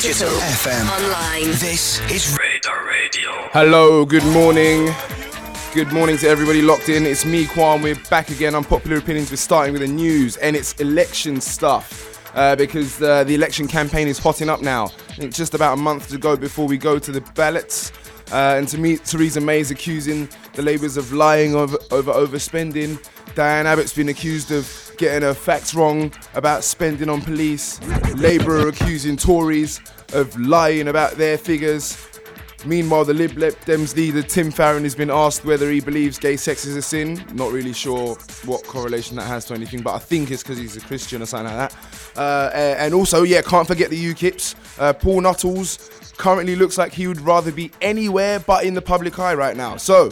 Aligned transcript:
digital, 0.00 0.28
FM. 0.28 0.86
online. 0.96 1.50
This 1.58 2.00
is 2.08 2.38
Radar 2.38 2.86
Radio. 2.86 3.30
Hello, 3.52 4.04
good 4.04 4.24
morning. 4.26 4.94
Good 5.74 5.92
morning 5.92 6.16
to 6.18 6.28
everybody 6.28 6.62
locked 6.62 6.88
in. 6.88 7.04
It's 7.04 7.24
me, 7.24 7.46
Quam. 7.46 7.82
We're 7.82 7.96
back 8.08 8.30
again 8.30 8.54
on 8.54 8.62
Popular 8.62 8.98
Opinions. 8.98 9.32
We're 9.32 9.38
starting 9.38 9.72
with 9.72 9.82
the 9.82 9.88
news 9.88 10.36
and 10.36 10.54
it's 10.54 10.74
election 10.74 11.40
stuff 11.40 12.32
uh, 12.36 12.54
because 12.54 13.02
uh, 13.02 13.24
the 13.24 13.34
election 13.34 13.66
campaign 13.66 14.06
is 14.06 14.18
hotting 14.18 14.48
up 14.48 14.62
now. 14.62 14.90
It's 15.16 15.36
just 15.36 15.54
about 15.54 15.74
a 15.76 15.80
month 15.80 16.10
to 16.10 16.18
go 16.18 16.36
before 16.36 16.68
we 16.68 16.78
go 16.78 17.00
to 17.00 17.10
the 17.10 17.20
ballots. 17.34 17.90
Uh, 18.30 18.54
and 18.56 18.68
to 18.68 18.78
me, 18.78 18.98
Theresa 18.98 19.40
May 19.40 19.58
is 19.58 19.72
accusing 19.72 20.28
the 20.58 20.64
Labours 20.64 20.96
of 20.96 21.12
lying 21.12 21.54
over, 21.54 21.78
over 21.92 22.12
overspending. 22.12 22.98
Diane 23.36 23.64
Abbott's 23.64 23.94
been 23.94 24.08
accused 24.08 24.50
of 24.50 24.68
getting 24.98 25.22
her 25.22 25.32
facts 25.32 25.72
wrong 25.72 26.12
about 26.34 26.64
spending 26.64 27.08
on 27.08 27.22
police. 27.22 27.80
Labour 28.16 28.62
are 28.62 28.68
accusing 28.68 29.16
Tories 29.16 29.80
of 30.14 30.36
lying 30.36 30.88
about 30.88 31.12
their 31.12 31.38
figures. 31.38 31.96
Meanwhile, 32.66 33.04
the 33.04 33.14
Lib 33.14 33.30
Dems 33.30 33.94
leader 33.94 34.20
Tim 34.20 34.50
Farron 34.50 34.82
has 34.82 34.96
been 34.96 35.10
asked 35.10 35.44
whether 35.44 35.70
he 35.70 35.78
believes 35.78 36.18
gay 36.18 36.36
sex 36.36 36.64
is 36.64 36.74
a 36.74 36.82
sin. 36.82 37.24
Not 37.34 37.52
really 37.52 37.72
sure 37.72 38.16
what 38.44 38.64
correlation 38.64 39.14
that 39.18 39.28
has 39.28 39.44
to 39.44 39.54
anything, 39.54 39.80
but 39.80 39.94
I 39.94 39.98
think 40.00 40.32
it's 40.32 40.42
because 40.42 40.58
he's 40.58 40.76
a 40.76 40.80
Christian 40.80 41.22
or 41.22 41.26
something 41.26 41.56
like 41.56 41.70
that. 41.70 42.18
Uh, 42.18 42.50
and 42.52 42.94
also, 42.94 43.22
yeah, 43.22 43.42
can't 43.42 43.68
forget 43.68 43.90
the 43.90 44.12
UKIPs. 44.12 44.56
Uh, 44.80 44.92
Paul 44.92 45.20
Nuttall 45.20 45.64
currently 46.16 46.56
looks 46.56 46.76
like 46.76 46.92
he 46.92 47.06
would 47.06 47.20
rather 47.20 47.52
be 47.52 47.70
anywhere 47.80 48.40
but 48.40 48.64
in 48.64 48.74
the 48.74 48.82
public 48.82 49.20
eye 49.20 49.34
right 49.34 49.56
now. 49.56 49.76
So, 49.76 50.10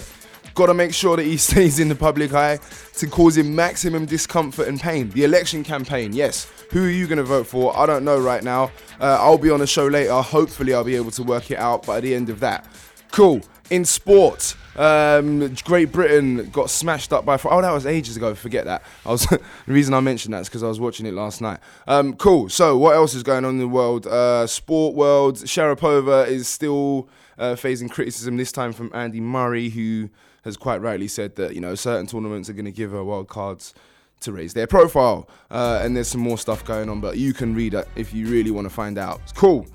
got 0.57 0.67
to 0.67 0.75
make 0.75 0.93
sure 0.93 1.17
that 1.17 1.23
he 1.23 1.37
stays 1.51 1.79
in 1.79 1.89
the 1.89 1.95
public 1.95 2.35
eye 2.35 2.59
to 2.95 3.07
cause 3.07 3.37
him 3.37 3.55
maximum 3.55 4.07
discomfort 4.07 4.67
and 4.67 4.81
pain. 4.81 5.11
The 5.11 5.23
election 5.23 5.63
campaign, 5.63 6.13
yes. 6.13 6.51
Who 6.73 6.85
are 6.85 6.91
you 6.91 7.07
going 7.07 7.19
to 7.19 7.25
vote 7.25 7.47
for? 7.47 7.77
I 7.77 7.87
don't 7.87 8.05
know 8.05 8.19
right 8.19 8.43
now. 8.43 8.73
Uh, 9.01 9.19
I'll 9.21 9.39
be 9.39 9.51
on 9.51 9.61
a 9.61 9.67
show 9.67 9.87
later. 9.87 10.15
Hopefully, 10.15 10.75
I'll 10.75 10.83
be 10.83 10.97
able 10.97 11.13
to 11.13 11.23
work 11.23 11.53
it 11.53 11.59
out. 11.59 11.89
At 11.89 12.03
the 12.03 12.15
end 12.15 12.29
of 12.29 12.41
that, 12.41 12.67
cool. 13.13 13.41
In 13.71 13.85
sport, 13.85 14.57
um, 14.77 15.55
Great 15.65 15.93
Britain 15.93 16.51
got 16.51 16.71
smashed 16.71 17.13
up 17.13 17.25
by. 17.25 17.39
Oh, 17.45 17.61
that 17.61 17.73
was 17.73 17.87
ages 17.87 18.17
ago. 18.17 18.35
Forget 18.35 18.65
that. 18.65 18.83
I 19.05 19.11
was 19.11 19.27
the 19.27 19.41
reason 19.67 19.95
I 19.95 20.01
mentioned 20.01 20.35
that 20.35 20.41
is 20.41 20.49
because 20.49 20.63
I 20.63 20.69
was 20.69 20.81
watching 20.81 21.07
it 21.07 21.15
last 21.15 21.41
night. 21.41 21.59
Um, 21.87 22.15
cool. 22.15 22.49
So, 22.49 22.77
what 22.77 22.95
else 22.95 23.15
is 23.15 23.23
going 23.23 23.45
on 23.45 23.53
in 23.53 23.59
the 23.59 23.69
world? 23.69 24.07
Uh, 24.07 24.47
sport 24.47 24.95
world. 24.95 25.37
Sharapova 25.37 26.27
is 26.27 26.49
still 26.49 27.09
uh, 27.39 27.55
facing 27.57 27.89
criticism 27.89 28.37
this 28.37 28.53
time 28.53 28.73
from 28.73 28.91
Andy 28.95 29.21
Murray, 29.21 29.69
who 29.69 30.11
has 30.47 30.57
quite 30.57 30.81
rightly 30.81 31.09
said 31.09 31.37
that 31.37 31.55
you 31.55 31.61
know 31.61 31.75
certain 31.75 32.07
tournaments 32.07 32.49
are 32.49 32.55
going 32.55 32.65
to 32.65 32.73
give 32.73 32.93
her 32.93 33.05
wild 33.05 33.29
cards 33.29 33.75
to 34.21 34.33
raise 34.33 34.55
their 34.55 34.67
profile. 34.67 35.29
Uh, 35.51 35.81
and 35.83 35.95
there's 35.95 36.09
some 36.09 36.21
more 36.23 36.39
stuff 36.39 36.65
going 36.65 36.89
on, 36.89 37.01
but 37.01 37.19
you 37.19 37.35
can 37.35 37.55
read 37.55 37.75
it 37.75 37.87
if 37.97 38.15
you 38.15 38.29
really 38.29 38.51
want 38.51 38.65
to 38.65 38.73
find 38.73 38.97
out. 38.97 39.21
It's 39.25 39.33
cool. 39.33 39.67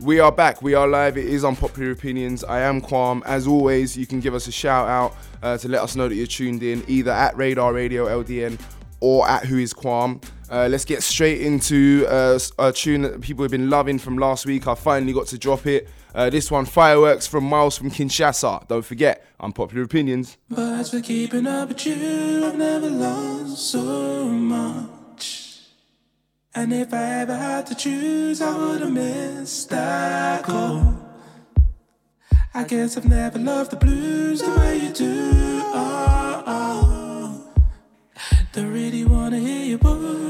We 0.00 0.20
are 0.20 0.32
back. 0.32 0.60
We 0.60 0.74
are 0.74 0.86
live. 0.86 1.16
It 1.16 1.26
is 1.26 1.44
Unpopular 1.44 1.92
Opinions. 1.92 2.44
I 2.44 2.60
am 2.60 2.82
Quam. 2.82 3.22
As 3.24 3.46
always, 3.46 3.96
you 3.96 4.06
can 4.06 4.20
give 4.20 4.34
us 4.34 4.46
a 4.48 4.52
shout 4.52 4.88
out 4.88 5.16
uh, 5.42 5.56
to 5.58 5.68
let 5.68 5.82
us 5.82 5.96
know 5.96 6.08
that 6.08 6.14
you're 6.14 6.26
tuned 6.26 6.62
in 6.62 6.84
either 6.86 7.12
at 7.12 7.34
Radar 7.36 7.72
Radio 7.72 8.06
LDN 8.06 8.60
or 9.00 9.26
at 9.28 9.44
Who 9.46 9.58
Is 9.58 9.72
Quam. 9.72 10.20
Uh, 10.50 10.68
let's 10.70 10.84
get 10.84 11.02
straight 11.02 11.40
into 11.40 12.04
uh, 12.08 12.38
a 12.58 12.72
tune 12.72 13.02
that 13.02 13.20
people 13.20 13.42
have 13.42 13.50
been 13.50 13.70
loving 13.70 13.98
from 13.98 14.18
last 14.18 14.44
week. 14.44 14.66
I 14.66 14.74
finally 14.74 15.12
got 15.12 15.28
to 15.28 15.38
drop 15.38 15.66
it. 15.66 15.88
Uh, 16.16 16.30
this 16.30 16.50
one, 16.50 16.64
Fireworks 16.64 17.26
from 17.26 17.44
Miles 17.44 17.76
from 17.76 17.90
Kinshasa. 17.90 18.66
Don't 18.68 18.86
forget, 18.86 19.22
Unpopular 19.38 19.82
Opinions. 19.82 20.38
But 20.48 20.84
for 20.84 21.02
keeping 21.02 21.46
up 21.46 21.68
with 21.68 21.84
you, 21.84 22.42
I've 22.42 22.56
never 22.56 22.88
lost 22.88 23.70
so 23.70 24.24
much. 24.24 25.60
And 26.54 26.72
if 26.72 26.94
I 26.94 27.20
ever 27.20 27.36
had 27.36 27.66
to 27.66 27.74
choose, 27.74 28.40
I 28.40 28.56
would 28.56 28.80
have 28.80 28.92
missed 28.92 29.68
that 29.68 30.44
call. 30.44 30.96
I 32.54 32.64
guess 32.64 32.96
I've 32.96 33.04
never 33.04 33.38
loved 33.38 33.72
the 33.72 33.76
blues 33.76 34.40
the 34.40 34.50
way 34.52 34.78
you 34.78 34.92
do. 34.94 35.60
Oh, 35.64 36.44
oh. 36.46 37.44
Don't 38.54 38.72
really 38.72 39.04
wanna 39.04 39.38
hear 39.38 39.66
your 39.66 39.78
words, 39.80 40.25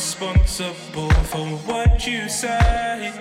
responsible 0.00 1.10
for 1.30 1.46
what 1.68 2.06
you 2.06 2.26
say. 2.26 3.12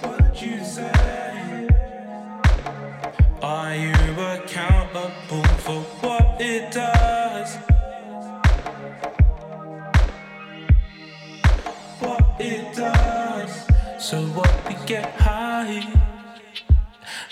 What 0.00 0.42
you 0.42 0.64
say. 0.64 1.68
Are 3.40 3.76
you 3.76 3.94
accountable 4.34 5.44
for 5.64 5.80
what 6.02 6.40
it 6.40 6.72
does? 6.72 7.54
What 12.00 12.24
it 12.40 12.74
does. 12.74 13.52
So 14.00 14.16
what 14.38 14.52
we 14.66 14.74
get 14.86 15.08
high. 15.20 15.86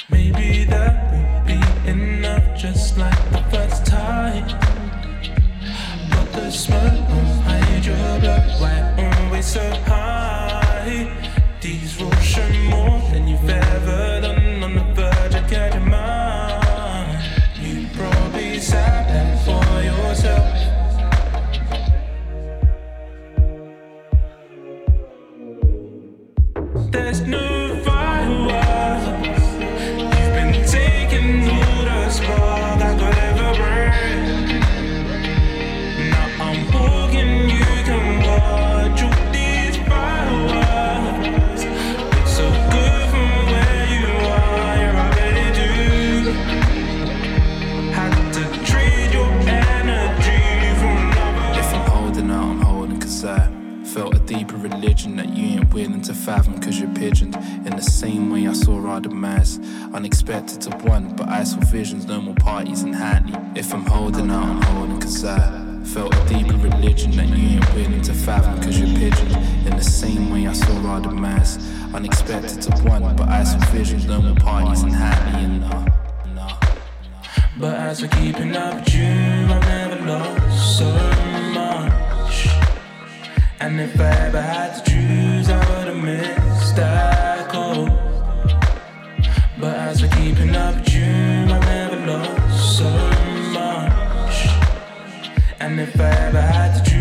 Maybe 0.08 0.62
that 0.66 0.94
will 1.10 1.44
be 1.44 1.90
enough, 1.90 2.56
just 2.56 2.96
like 2.96 3.20
the 3.32 3.42
first 3.50 3.84
time. 3.84 4.81
The 6.32 6.50
smoke 6.50 7.08
won't 7.10 7.42
hide 7.44 7.84
your 7.84 7.96
blood. 8.20 8.60
Why 8.60 9.24
always 9.24 9.46
so 9.46 9.60
high? 9.84 11.08
These 11.60 12.00
rules 12.00 12.22
show 12.22 12.48
more 12.70 13.00
than 13.10 13.28
you've 13.28 13.48
ever 13.48 14.20
done. 14.20 14.41
Religion 54.92 55.16
that 55.16 55.34
you 55.34 55.58
ain't 55.58 55.72
willing 55.72 56.02
to 56.02 56.12
fathom 56.12 56.60
cause 56.60 56.78
you're 56.78 56.94
pigeoned. 56.94 57.34
In 57.66 57.74
the 57.76 57.82
same 57.82 58.30
way 58.30 58.46
I 58.46 58.52
saw 58.52 58.78
our 58.86 59.00
demise, 59.00 59.58
unexpected 59.94 60.60
to 60.62 60.70
one, 60.86 61.16
but 61.16 61.30
I 61.30 61.44
saw 61.44 61.60
visions, 61.60 62.04
no 62.04 62.20
more 62.20 62.34
parties 62.34 62.82
in 62.82 62.92
Hackney. 62.92 63.34
If 63.58 63.72
I'm 63.72 63.86
holding 63.86 64.30
out, 64.30 64.44
I'm 64.44 64.62
holding 64.62 65.00
cause 65.00 65.24
I 65.24 65.38
felt 65.84 66.14
a 66.14 66.28
deeper 66.28 66.58
religion 66.58 67.12
that 67.12 67.26
you 67.28 67.56
ain't 67.56 67.74
willing 67.74 68.02
to 68.02 68.12
fathom 68.12 68.60
cause 68.60 68.78
you're 68.78 68.98
pigeoned. 68.98 69.34
In 69.66 69.74
the 69.78 69.82
same 69.82 70.30
way 70.30 70.46
I 70.46 70.52
saw 70.52 70.74
our 70.86 71.00
demise, 71.00 71.56
unexpected 71.94 72.60
to 72.60 72.70
one, 72.82 73.16
but 73.16 73.30
I 73.30 73.44
saw 73.44 73.58
visions, 73.70 74.04
no 74.04 74.20
more 74.20 74.34
parties 74.34 74.82
in 74.82 74.90
Hackney. 74.90 75.44
And 75.44 75.64
uh. 75.64 76.58
But 77.58 77.76
as 77.76 78.00
for 78.02 78.08
keeping 78.08 78.54
up 78.56 78.74
with 78.74 78.94
you, 78.94 79.04
I've 79.04 79.62
never 79.62 80.04
lost 80.04 80.78
so. 80.78 81.31
And 83.64 83.80
if 83.80 84.00
I 84.00 84.10
ever 84.26 84.42
had 84.42 84.74
to 84.74 84.90
choose, 84.90 85.48
I 85.48 85.56
would 85.56 85.86
have 85.86 85.96
missed 85.96 86.74
that 86.74 87.48
call. 87.48 87.86
But 89.60 89.76
as 89.76 90.02
keeping 90.16 90.56
up 90.56 90.74
with 90.74 90.92
you, 90.92 91.04
I've 91.54 91.64
never 91.76 91.98
lost 92.04 92.78
so 92.78 92.90
much. 93.52 94.48
And 95.60 95.78
if 95.80 95.94
I 96.00 96.10
ever 96.26 96.40
had 96.40 96.74
to 96.74 96.82
choose, 96.82 96.91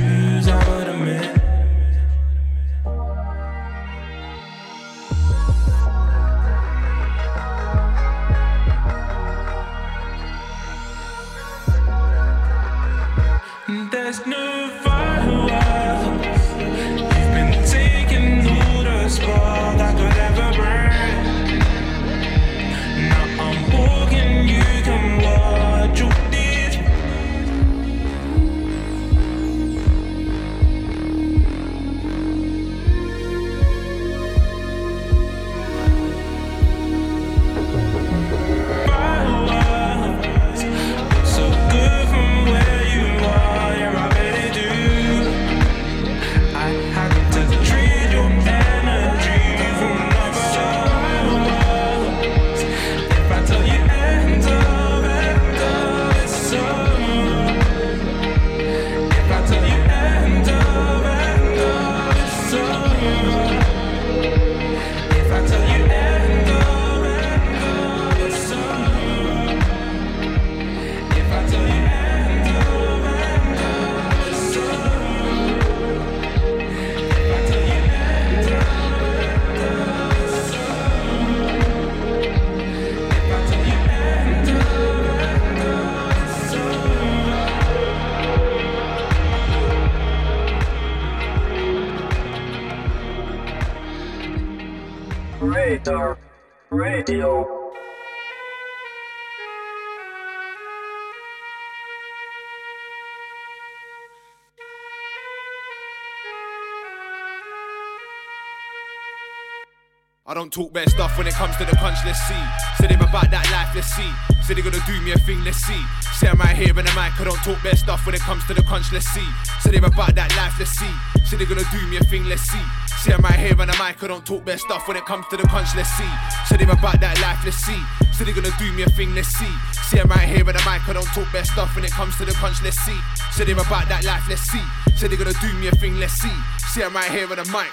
talk 110.51 110.73
bad 110.73 110.89
stuff 110.89 111.17
when 111.17 111.27
it 111.27 111.33
comes 111.33 111.55
to 111.55 111.65
the 111.65 111.75
punch, 111.77 111.97
let's 112.05 112.19
see. 112.27 112.43
Said 112.77 112.91
him 112.91 112.99
about 112.99 113.31
that 113.31 113.47
life, 113.55 113.71
let's 113.73 113.87
see. 113.87 114.11
Said 114.43 114.57
they 114.57 114.61
gonna 114.61 114.83
do 114.85 114.99
me 115.01 115.11
a 115.11 115.19
thing, 115.19 115.43
let's 115.43 115.63
see. 115.63 115.79
Say 116.19 116.27
I'm 116.27 116.37
right 116.37 116.55
here 116.55 116.77
in 116.77 116.85
the 116.85 116.91
mic, 116.91 117.15
I 117.15 117.23
don't 117.23 117.39
talk 117.39 117.57
bad 117.63 117.77
stuff 117.77 118.05
when 118.05 118.15
it 118.15 118.21
comes 118.21 118.45
to 118.47 118.53
the 118.53 118.63
punch, 118.63 118.91
let's 118.91 119.07
see. 119.07 119.25
Said 119.61 119.73
him 119.73 119.85
about 119.85 120.13
that 120.15 120.35
life, 120.35 120.59
let's 120.59 120.71
see. 120.75 120.91
Said 121.23 121.39
they 121.39 121.45
gonna 121.45 121.63
do 121.71 121.79
me 121.87 121.97
a 121.97 122.03
thing, 122.03 122.25
let's 122.27 122.43
see. 122.43 122.61
Say 122.99 123.13
I'm 123.13 123.23
right 123.23 123.39
here 123.39 123.55
in 123.55 123.67
the 123.67 123.77
mic, 123.79 124.03
I 124.03 124.07
don't 124.07 124.25
talk 124.25 124.43
bad 124.43 124.59
stuff 124.59 124.87
when 124.87 124.97
it 124.97 125.05
comes 125.05 125.25
to 125.31 125.37
the 125.37 125.47
punch, 125.47 125.71
let's 125.75 125.89
see. 125.95 126.11
Said 126.45 126.59
him 126.59 126.69
about 126.69 126.99
that 126.99 127.15
life, 127.23 127.39
let's 127.45 127.57
see. 127.57 127.79
Said 128.11 128.27
they 128.27 128.33
gonna 128.33 128.51
do 128.59 128.71
me 128.73 128.83
a 128.83 128.89
thing, 128.91 129.15
let's 129.15 129.29
see. 129.29 129.53
Say 129.87 130.01
I'm 130.01 130.09
right 130.09 130.27
here 130.27 130.43
in 130.43 130.53
the 130.53 130.63
mic, 130.67 130.83
I 130.83 130.93
don't 130.93 131.07
talk 131.15 131.31
bad 131.31 131.47
stuff 131.47 131.73
when 131.75 131.85
it 131.85 131.91
comes 131.91 132.17
to 132.17 132.25
the 132.25 132.33
punch, 132.33 132.61
let's 132.61 132.77
see. 132.83 132.99
Said 133.31 133.47
him 133.47 133.59
about 133.59 133.87
that 133.87 134.03
life, 134.03 134.27
let's 134.27 134.43
see. 134.43 134.63
Said 134.99 135.11
they 135.11 135.17
gonna 135.17 135.33
do 135.39 135.53
me 135.53 135.67
a 135.67 135.71
thing, 135.79 135.97
let's 135.97 136.13
see. 136.13 136.35
Say 136.75 136.83
I'm 136.83 136.93
right 136.93 137.09
here 137.09 137.23
in 137.23 137.39
the 137.39 137.47
mic. 137.55 137.71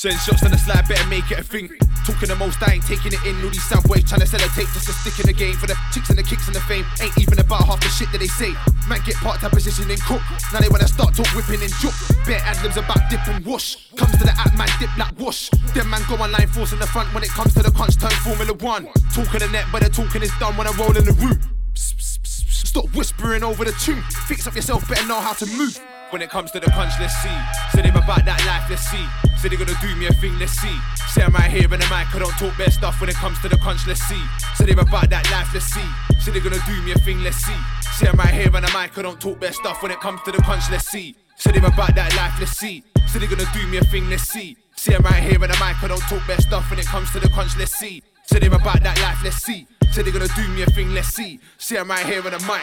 Send 0.00 0.16
shots 0.16 0.40
to 0.40 0.48
the 0.48 0.56
slide, 0.56 0.88
better 0.88 1.06
make 1.12 1.28
it 1.28 1.40
a 1.40 1.44
thing. 1.44 1.68
Talking 2.08 2.32
the 2.32 2.36
most, 2.40 2.56
I 2.64 2.80
ain't 2.80 2.88
taking 2.88 3.12
it 3.12 3.20
in. 3.20 3.36
All 3.44 3.52
these 3.52 3.68
sound 3.68 3.84
boys 3.84 4.00
trying 4.08 4.24
to 4.24 4.26
sell 4.26 4.40
a 4.40 4.48
tape 4.56 4.72
just 4.72 4.88
to 4.88 4.96
stick 4.96 5.20
in 5.20 5.28
the 5.28 5.36
game. 5.36 5.52
For 5.60 5.68
the 5.68 5.76
chicks 5.92 6.08
and 6.08 6.16
the 6.16 6.24
kicks 6.24 6.48
and 6.48 6.56
the 6.56 6.64
fame. 6.64 6.88
Ain't 7.04 7.12
even 7.20 7.36
about 7.36 7.68
half 7.68 7.84
the 7.84 7.92
shit 7.92 8.08
that 8.16 8.16
they 8.16 8.32
say. 8.32 8.56
Man 8.88 9.04
get 9.04 9.20
part 9.20 9.44
time 9.44 9.52
position 9.52 9.92
in 9.92 10.00
cook. 10.08 10.24
Now 10.56 10.64
they 10.64 10.72
wanna 10.72 10.88
start 10.88 11.12
talk 11.12 11.28
whipping 11.36 11.60
and 11.60 11.68
juke. 11.84 11.92
Bare 12.24 12.40
ad 12.48 12.56
libs 12.64 12.80
about 12.80 13.12
dip 13.12 13.20
and 13.28 13.44
whoosh. 13.44 13.92
Comes 14.00 14.16
to 14.16 14.24
the 14.24 14.32
app, 14.40 14.56
man, 14.56 14.72
dip 14.80 14.88
like 14.96 15.12
whoosh. 15.20 15.52
Them 15.76 15.92
man 15.92 16.00
go 16.08 16.16
online 16.16 16.48
force 16.48 16.72
in 16.72 16.80
the 16.80 16.88
front 16.88 17.12
when 17.12 17.20
it 17.20 17.36
comes 17.36 17.52
to 17.52 17.60
the 17.60 17.68
crunch 17.68 18.00
turn 18.00 18.16
Formula 18.24 18.56
One. 18.56 18.88
Talking 19.12 19.44
the 19.44 19.52
net, 19.52 19.68
but 19.68 19.84
the 19.84 19.92
talking 19.92 20.24
is 20.24 20.32
done 20.40 20.56
when 20.56 20.64
I 20.64 20.72
roll 20.80 20.96
in 20.96 21.04
the 21.04 21.12
route. 21.20 21.44
Stop 21.76 22.88
whispering 22.96 23.44
over 23.44 23.68
the 23.68 23.76
tune. 23.76 24.00
Fix 24.24 24.48
up 24.48 24.56
yourself, 24.56 24.88
better 24.88 25.04
know 25.04 25.20
how 25.20 25.36
to 25.36 25.44
move. 25.44 25.76
When 26.10 26.22
it 26.22 26.28
comes 26.28 26.50
to 26.50 26.58
the 26.58 26.68
punch, 26.70 26.92
let's 26.98 27.14
see. 27.22 27.38
Said 27.70 27.86
him 27.86 27.94
about 27.94 28.24
that 28.24 28.42
life, 28.44 28.68
let's 28.68 28.82
see. 28.82 29.06
Said 29.38 29.52
they 29.52 29.56
gonna 29.56 29.78
do 29.80 29.94
me 29.94 30.06
a 30.06 30.12
thing, 30.12 30.36
let's 30.40 30.52
see. 30.52 30.76
Say 31.06 31.22
I'm 31.22 31.32
right 31.32 31.48
here 31.48 31.72
in 31.72 31.78
the 31.78 31.86
mic, 31.86 32.12
I 32.12 32.18
don't 32.18 32.34
talk 32.34 32.58
bad 32.58 32.72
stuff 32.72 33.00
when 33.00 33.08
it 33.08 33.14
comes 33.14 33.38
to 33.42 33.48
the 33.48 33.56
crunch, 33.56 33.86
let's 33.86 34.02
see. 34.02 34.20
Said 34.56 34.68
him 34.68 34.80
about 34.80 35.08
that 35.10 35.30
life, 35.30 35.54
let's 35.54 35.66
see. 35.66 35.86
Said 36.18 36.34
they 36.34 36.40
gonna 36.40 36.58
do 36.66 36.82
me 36.82 36.90
a 36.90 36.98
thing, 36.98 37.22
let's 37.22 37.36
see. 37.36 37.54
Say 37.94 38.08
I'm 38.08 38.16
right 38.18 38.34
here 38.34 38.46
in 38.46 38.62
the 38.62 38.72
mic, 38.74 38.98
I 38.98 39.02
don't 39.02 39.20
talk 39.20 39.38
bad 39.38 39.54
stuff 39.54 39.82
when 39.82 39.92
it 39.92 40.00
comes 40.00 40.20
to 40.24 40.32
the 40.32 40.42
crunch, 40.42 40.68
let's 40.68 40.88
see. 40.88 41.14
Said 41.36 41.54
him 41.54 41.64
about 41.64 41.94
that 41.94 42.10
life, 42.16 42.34
let's 42.40 42.58
see. 42.58 42.82
Said 43.06 43.22
they 43.22 43.28
gonna 43.28 43.46
do 43.54 43.64
me 43.68 43.78
a 43.78 43.84
thing, 43.84 44.10
let's 44.10 44.24
see. 44.24 44.56
Say 44.74 44.96
I'm 44.96 45.02
right 45.02 45.22
here 45.22 45.38
in 45.38 45.46
the 45.46 45.58
mic, 45.62 45.78
I 45.80 45.86
don't 45.86 46.02
talk 46.10 46.26
bad 46.26 46.42
stuff 46.42 46.68
when 46.70 46.80
it 46.80 46.86
comes 46.86 47.12
to 47.12 47.20
the 47.20 47.28
crunch, 47.28 47.56
let's 47.56 47.78
see. 47.78 48.02
Said 48.26 48.42
him 48.42 48.52
about 48.52 48.82
that 48.82 48.98
life, 48.98 49.22
let's 49.22 49.44
see. 49.44 49.66
Said 49.90 50.06
they 50.06 50.12
gonna 50.12 50.28
do 50.36 50.46
me 50.48 50.62
a 50.62 50.66
thing, 50.66 50.94
let's 50.94 51.08
see. 51.08 51.40
See, 51.58 51.76
I'm 51.76 51.90
right 51.90 52.06
here 52.06 52.24
in 52.24 52.30
the 52.30 52.38
mic. 52.46 52.62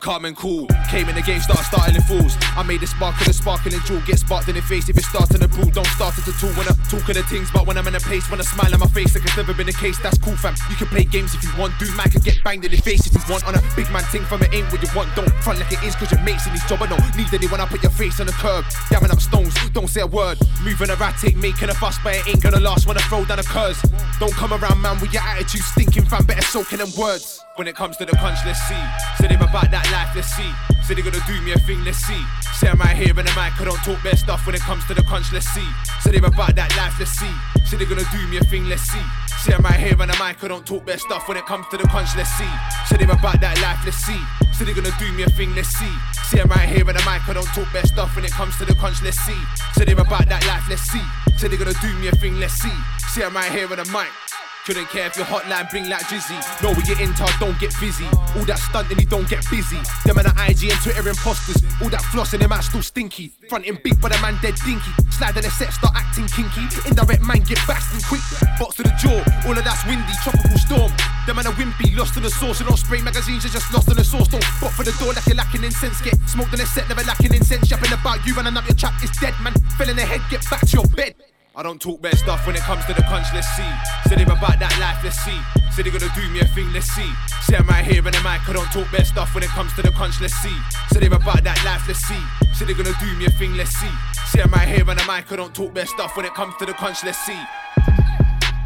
Calm 0.00 0.24
and 0.24 0.36
cool. 0.36 0.66
Came 0.90 1.08
in 1.08 1.14
the 1.14 1.22
game, 1.22 1.40
start 1.40 1.64
starting 1.64 2.02
fools. 2.02 2.34
I 2.58 2.64
made 2.64 2.80
the 2.80 2.88
spark 2.88 3.14
and 3.18 3.26
the 3.26 3.32
sparkling 3.32 3.78
jewel. 3.86 4.02
Get 4.02 4.18
sparked 4.18 4.48
in 4.48 4.56
the 4.56 4.62
face 4.62 4.88
if 4.88 4.96
it's 4.98 5.06
starting 5.06 5.38
to 5.38 5.46
brew. 5.46 5.70
Don't 5.70 5.86
start 5.94 6.18
it 6.18 6.26
at 6.26 6.42
all 6.42 6.50
when 6.58 6.66
I'm 6.66 6.74
talking 6.90 7.14
the 7.14 7.22
things, 7.22 7.50
but 7.54 7.68
when 7.68 7.78
I'm 7.78 7.86
in 7.86 7.94
a 7.94 8.00
place, 8.00 8.28
when 8.28 8.40
I 8.40 8.42
smile 8.42 8.74
on 8.74 8.80
my 8.80 8.90
face, 8.90 9.14
like 9.14 9.22
it's 9.22 9.36
never 9.36 9.54
been 9.54 9.66
the 9.66 9.78
case. 9.78 9.98
That's 10.02 10.18
cool, 10.18 10.34
fam. 10.34 10.56
You 10.68 10.74
can 10.74 10.88
play 10.88 11.04
games 11.04 11.34
if 11.38 11.44
you 11.44 11.50
want. 11.54 11.78
Do 11.78 11.86
man 11.94 12.10
can 12.10 12.20
get 12.20 12.42
banged 12.42 12.64
in 12.64 12.72
the 12.72 12.82
face 12.82 13.06
if 13.06 13.14
you 13.14 13.22
want. 13.30 13.46
On 13.46 13.54
a 13.54 13.62
big 13.78 13.86
man 13.94 14.02
thing 14.10 14.26
from 14.26 14.42
it 14.42 14.52
ain't 14.52 14.66
what 14.74 14.82
you 14.82 14.90
want. 14.90 15.14
Don't 15.14 15.30
front 15.46 15.60
like 15.62 15.70
it 15.70 15.82
is, 15.86 15.94
cause 15.94 16.10
your 16.10 16.20
mates 16.26 16.50
in 16.50 16.52
this 16.52 16.66
job. 16.66 16.82
I 16.82 16.90
don't 16.90 16.98
need 17.14 17.30
anyone. 17.30 17.60
I 17.60 17.66
put 17.66 17.82
your 17.82 17.94
face 17.94 18.18
on 18.18 18.26
the 18.26 18.34
curb. 18.34 18.66
Gamming 18.90 19.14
up 19.14 19.22
stones, 19.22 19.54
don't 19.70 19.86
say 19.86 20.02
a 20.02 20.06
word. 20.06 20.36
Moving 20.66 20.90
erratic, 20.90 21.36
making 21.36 21.70
a 21.70 21.74
fuss, 21.74 22.02
but 22.02 22.18
it 22.18 22.26
ain't 22.26 22.42
gonna 22.42 22.58
last 22.58 22.90
when 22.90 22.98
I 22.98 23.02
throw 23.06 23.24
down 23.24 23.38
a 23.38 23.46
curse. 23.46 23.80
Don't 24.18 24.34
come 24.34 24.52
around, 24.52 24.82
man, 24.82 24.98
with 24.98 25.14
your 25.14 25.22
attitude 25.22 25.62
stinking, 25.62 26.06
fam. 26.06 26.26
Better 26.26 26.39
soak 26.44 26.72
in 26.72 26.78
them 26.78 26.90
words. 26.96 27.44
When 27.56 27.66
it 27.66 27.74
comes 27.74 27.96
to 27.98 28.04
the 28.06 28.12
punch, 28.16 28.38
let's 28.46 28.60
see. 28.68 28.82
Said 29.18 29.30
him 29.30 29.42
about 29.42 29.70
that 29.70 29.84
life, 29.90 30.14
let's 30.14 30.28
see. 30.32 30.50
Said 30.82 30.96
they 30.96 31.02
gonna 31.02 31.20
do 31.26 31.40
me 31.42 31.52
a 31.52 31.58
thing, 31.58 31.84
let's 31.84 31.98
see. 31.98 32.22
Say 32.54 32.68
I'm 32.68 32.78
right 32.78 32.96
here 32.96 33.10
in 33.10 33.26
the 33.26 33.34
mic, 33.36 33.58
I 33.60 33.64
don't 33.64 33.82
talk 33.84 34.02
bad 34.02 34.18
stuff 34.18 34.46
when 34.46 34.54
it 34.54 34.60
comes 34.60 34.84
to 34.86 34.94
the 34.94 35.02
crunch, 35.02 35.32
let's 35.32 35.46
see. 35.50 35.66
Said 36.00 36.14
him 36.14 36.24
about 36.24 36.54
that 36.56 36.74
life, 36.76 36.94
let's 36.98 37.10
see. 37.12 37.30
Said 37.64 37.80
they 37.80 37.84
gonna 37.86 38.06
do 38.12 38.26
me 38.28 38.38
a 38.38 38.44
thing, 38.44 38.68
let's 38.68 38.82
see. 38.82 39.02
Say 39.42 39.54
I'm 39.54 39.62
right 39.62 39.78
here 39.78 39.92
in 39.92 40.08
the 40.08 40.16
mic, 40.22 40.42
I 40.42 40.48
don't 40.48 40.66
talk 40.66 40.84
bad 40.84 41.00
stuff 41.00 41.28
when 41.28 41.36
it 41.36 41.46
comes 41.46 41.66
to 41.70 41.76
the 41.76 41.86
crunch, 41.88 42.16
let's 42.16 42.30
see. 42.36 42.50
Said 42.86 43.00
him 43.00 43.10
about 43.10 43.40
that 43.40 43.60
life, 43.60 43.80
let's 43.84 43.98
see. 43.98 44.20
Said 44.52 44.66
they 44.68 44.74
gonna 44.74 44.94
do 44.98 45.10
me 45.12 45.22
a 45.22 45.30
thing, 45.30 45.54
let's 45.54 45.68
see. 45.68 45.94
Say 46.28 46.40
I'm 46.40 46.50
right 46.50 46.68
here 46.68 46.88
in 46.88 46.94
the 46.96 47.04
mic, 47.08 47.28
I 47.28 47.32
don't 47.32 47.50
talk 47.54 47.66
bad 47.72 47.86
stuff 47.88 48.14
when 48.16 48.24
it 48.24 48.32
comes 48.32 48.56
to 48.58 48.64
the 48.64 48.74
crunch, 48.74 49.02
let's 49.02 49.18
see. 49.20 49.40
Said 49.74 49.88
him 49.88 49.98
about 49.98 50.28
that 50.28 50.46
life, 50.46 50.64
let's 50.68 50.82
see. 50.82 51.02
Said 51.36 51.50
they 51.50 51.56
gonna 51.56 51.74
do 51.80 51.92
me 51.94 52.08
a 52.08 52.12
thing, 52.12 52.38
let's 52.38 52.54
see. 52.54 52.74
Say 53.14 53.24
I'm 53.24 53.34
right 53.34 53.50
here 53.50 53.64
in 53.64 53.76
the 53.76 53.84
mic. 53.92 54.29
Couldn't 54.66 54.86
care 54.92 55.06
if 55.06 55.16
your 55.16 55.24
hotline 55.24 55.70
bring 55.70 55.88
like 55.88 56.04
Jizzy. 56.04 56.36
Know 56.62 56.76
where 56.76 56.84
you're 56.84 57.00
into, 57.00 57.24
don't 57.40 57.58
get 57.58 57.72
busy. 57.80 58.04
All 58.36 58.44
that 58.44 58.60
stunting, 58.60 59.00
you 59.00 59.06
don't 59.06 59.26
get 59.28 59.40
busy. 59.48 59.80
Them 60.04 60.20
and 60.20 60.28
the 60.28 60.34
IG 60.36 60.68
and 60.68 60.80
Twitter 60.84 61.08
imposters. 61.08 61.64
All 61.80 61.88
that 61.88 62.04
floss 62.12 62.34
and 62.36 62.42
them 62.42 62.52
out 62.52 62.64
still 62.64 62.82
stinky. 62.82 63.32
Frontin' 63.48 63.80
big 63.82 63.96
but 64.00 64.12
a 64.12 64.20
man 64.20 64.36
dead 64.44 64.54
dinky. 64.60 64.92
Slide 65.08 65.36
in 65.36 65.48
the 65.48 65.50
set, 65.50 65.72
start 65.72 65.96
acting 65.96 66.28
kinky. 66.28 66.68
Indirect 66.84 67.24
man 67.24 67.40
get 67.40 67.56
basting 67.64 68.04
quick. 68.04 68.20
Box 68.60 68.76
to 68.76 68.84
the 68.84 68.92
jaw, 69.00 69.24
all 69.48 69.56
of 69.56 69.64
that's 69.64 69.80
windy. 69.88 70.12
Tropical 70.20 70.58
storm. 70.60 70.92
Them 71.24 71.40
and 71.40 71.48
a 71.48 71.54
wimpy, 71.56 71.96
lost 71.96 72.20
in 72.20 72.22
the 72.22 72.30
sauce. 72.30 72.60
You 72.60 72.66
don't 72.68 72.76
spray 72.76 73.00
magazines, 73.00 73.48
you're 73.48 73.56
just 73.56 73.72
lost 73.72 73.88
in 73.88 73.96
the 73.96 74.04
sauce. 74.04 74.28
Don't 74.28 74.44
bot 74.60 74.76
for 74.76 74.84
the 74.84 74.92
door 75.00 75.16
like 75.16 75.24
you're 75.24 75.40
lacking 75.40 75.64
incense. 75.64 76.04
Get 76.04 76.20
smoked 76.28 76.52
in 76.52 76.60
the 76.60 76.68
set, 76.68 76.84
never 76.84 77.02
lacking 77.08 77.32
incense. 77.32 77.70
Yapping 77.70 77.96
about 77.96 78.20
you, 78.28 78.36
running 78.36 78.56
up 78.60 78.68
your 78.68 78.76
trap 78.76 78.92
is 79.02 79.10
dead, 79.16 79.32
man. 79.40 79.56
Fell 79.80 79.88
in 79.88 79.96
the 79.96 80.04
head, 80.04 80.20
get 80.28 80.44
back 80.52 80.60
to 80.68 80.84
your 80.84 80.86
bed. 80.92 81.16
I 81.60 81.62
don't 81.62 81.78
talk 81.78 82.00
bad 82.00 82.16
stuff 82.16 82.46
when 82.46 82.56
it 82.56 82.62
comes 82.62 82.86
to 82.86 82.94
the 82.94 83.02
punch, 83.02 83.26
let's 83.34 83.46
see. 83.48 83.68
Said 84.08 84.16
him 84.16 84.30
about 84.30 84.58
that 84.60 84.72
life, 84.80 85.04
let's 85.04 85.18
see. 85.20 85.38
Said 85.70 85.84
they 85.84 85.90
gonna 85.90 86.10
do 86.16 86.26
me 86.30 86.40
a 86.40 86.46
thing, 86.56 86.72
let's 86.72 86.88
see. 86.88 87.12
Say 87.42 87.54
I'm 87.54 87.66
right 87.66 87.84
here 87.84 87.98
in 87.98 88.04
the 88.04 88.22
mic, 88.24 88.48
I 88.48 88.54
don't 88.54 88.72
talk 88.72 88.90
bad 88.90 89.06
stuff 89.06 89.34
when 89.34 89.44
it 89.44 89.50
comes 89.50 89.70
to 89.74 89.82
the 89.82 89.92
punch, 89.92 90.22
let's 90.22 90.32
see. 90.40 90.56
Said 90.90 91.02
him 91.02 91.12
about 91.12 91.44
that 91.44 91.62
life, 91.62 91.86
let's 91.86 92.00
see. 92.00 92.16
Said 92.54 92.68
they 92.68 92.72
gonna 92.72 92.96
do 92.98 93.14
me 93.14 93.26
a 93.26 93.30
thing, 93.36 93.58
let's 93.58 93.76
see. 93.76 93.92
Say 94.28 94.40
I'm 94.40 94.50
right 94.52 94.66
here 94.66 94.80
in 94.80 94.86
the 94.96 95.04
mic, 95.06 95.30
I 95.30 95.36
don't 95.36 95.54
talk 95.54 95.74
bad 95.74 95.86
stuff 95.86 96.16
when 96.16 96.24
it 96.24 96.32
comes 96.32 96.56
to 96.60 96.64
the 96.64 96.72
punch, 96.72 97.04
let's 97.04 97.18
see. 97.26 97.38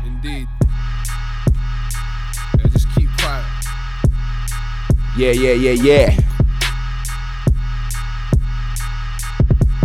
Indeed. 0.07 0.47
Yeah, 2.57 2.69
just 2.69 2.87
keep 2.95 3.11
quiet. 3.19 3.45
Yeah, 5.19 5.33
yeah, 5.33 5.55
yeah, 5.55 5.83
yeah. 5.83 6.17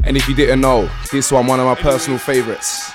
And 0.03 0.15
if 0.15 0.29
you 0.29 0.35
didn't 0.35 0.61
know, 0.61 0.87
this 1.11 1.31
one, 1.31 1.47
one 1.47 1.59
of 1.59 1.65
my 1.65 1.73
personal 1.73 2.19
favorites. 2.19 2.88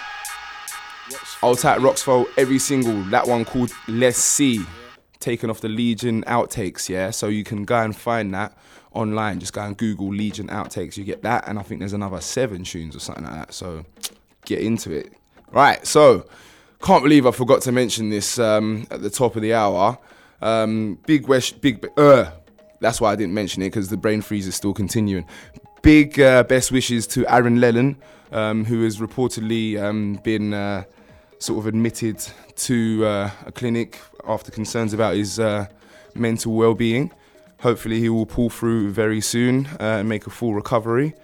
Old 1.44 1.58
Tight 1.58 1.80
Roxford, 1.82 2.26
every 2.38 2.58
single, 2.58 3.02
that 3.10 3.28
one 3.28 3.44
called 3.44 3.70
Let's 3.86 4.16
See, 4.16 4.64
taken 5.20 5.50
off 5.50 5.60
the 5.60 5.68
Legion 5.68 6.24
outtakes, 6.24 6.88
yeah? 6.88 7.10
So 7.10 7.28
you 7.28 7.44
can 7.44 7.64
go 7.64 7.82
and 7.82 7.94
find 7.94 8.32
that 8.32 8.56
online. 8.92 9.40
Just 9.40 9.52
go 9.52 9.60
and 9.60 9.76
Google 9.76 10.08
Legion 10.08 10.48
outtakes, 10.48 10.96
you 10.96 11.04
get 11.04 11.22
that. 11.22 11.46
And 11.46 11.58
I 11.58 11.62
think 11.62 11.80
there's 11.80 11.92
another 11.92 12.22
seven 12.22 12.64
tunes 12.64 12.96
or 12.96 12.98
something 12.98 13.24
like 13.24 13.34
that. 13.34 13.52
So 13.52 13.84
get 14.46 14.60
into 14.60 14.90
it. 14.90 15.12
Right, 15.52 15.86
so 15.86 16.26
can't 16.82 17.02
believe 17.02 17.26
I 17.26 17.30
forgot 17.30 17.60
to 17.62 17.72
mention 17.72 18.08
this 18.08 18.38
um, 18.38 18.86
at 18.90 19.02
the 19.02 19.10
top 19.10 19.36
of 19.36 19.42
the 19.42 19.52
hour. 19.52 19.98
Um, 20.40 20.98
big 21.06 21.28
West, 21.28 21.60
big, 21.60 21.86
uh, 21.98 22.30
that's 22.80 23.02
why 23.02 23.12
I 23.12 23.16
didn't 23.16 23.34
mention 23.34 23.60
it 23.60 23.66
because 23.66 23.88
the 23.88 23.98
brain 23.98 24.22
freeze 24.22 24.46
is 24.46 24.54
still 24.54 24.72
continuing. 24.72 25.26
Big 25.82 26.18
uh, 26.18 26.42
best 26.44 26.72
wishes 26.72 27.06
to 27.08 27.26
Aaron 27.30 27.60
Lennon, 27.60 27.96
um, 28.32 28.64
who 28.64 28.82
has 28.84 28.96
reportedly 28.96 29.78
um, 29.78 30.18
been 30.24 30.54
uh, 30.54 30.84
sort 31.44 31.58
of 31.58 31.66
admitted 31.66 32.16
to 32.56 33.04
uh, 33.04 33.30
a 33.44 33.52
clinic 33.52 34.00
after 34.26 34.50
concerns 34.50 34.94
about 34.94 35.14
his 35.14 35.38
uh, 35.38 35.66
mental 36.14 36.54
well-being. 36.54 37.12
Hopefully, 37.60 38.00
he 38.00 38.08
will 38.08 38.24
pull 38.24 38.48
through 38.48 38.90
very 38.92 39.20
soon 39.20 39.66
uh, 39.78 39.98
and 40.00 40.08
make 40.08 40.26
a 40.26 40.30
full 40.30 40.54
recovery. 40.54 41.14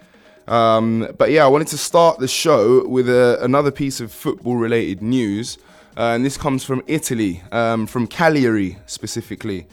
Um, 0.47 1.07
but 1.17 1.31
yeah, 1.31 1.43
I 1.43 1.47
wanted 1.47 1.67
to 1.69 1.77
start 1.77 2.19
the 2.19 2.27
show 2.27 2.87
with 2.87 3.09
a, 3.09 3.39
another 3.41 3.71
piece 3.71 3.99
of 3.99 4.11
football-related 4.11 5.01
news, 5.01 5.57
uh, 5.97 6.13
and 6.13 6.23
this 6.23 6.37
comes 6.37 6.63
from 6.63 6.83
Italy, 6.85 7.41
um, 7.51 7.87
from 7.87 8.05
Cagliari 8.05 8.77
specifically. 8.85 9.65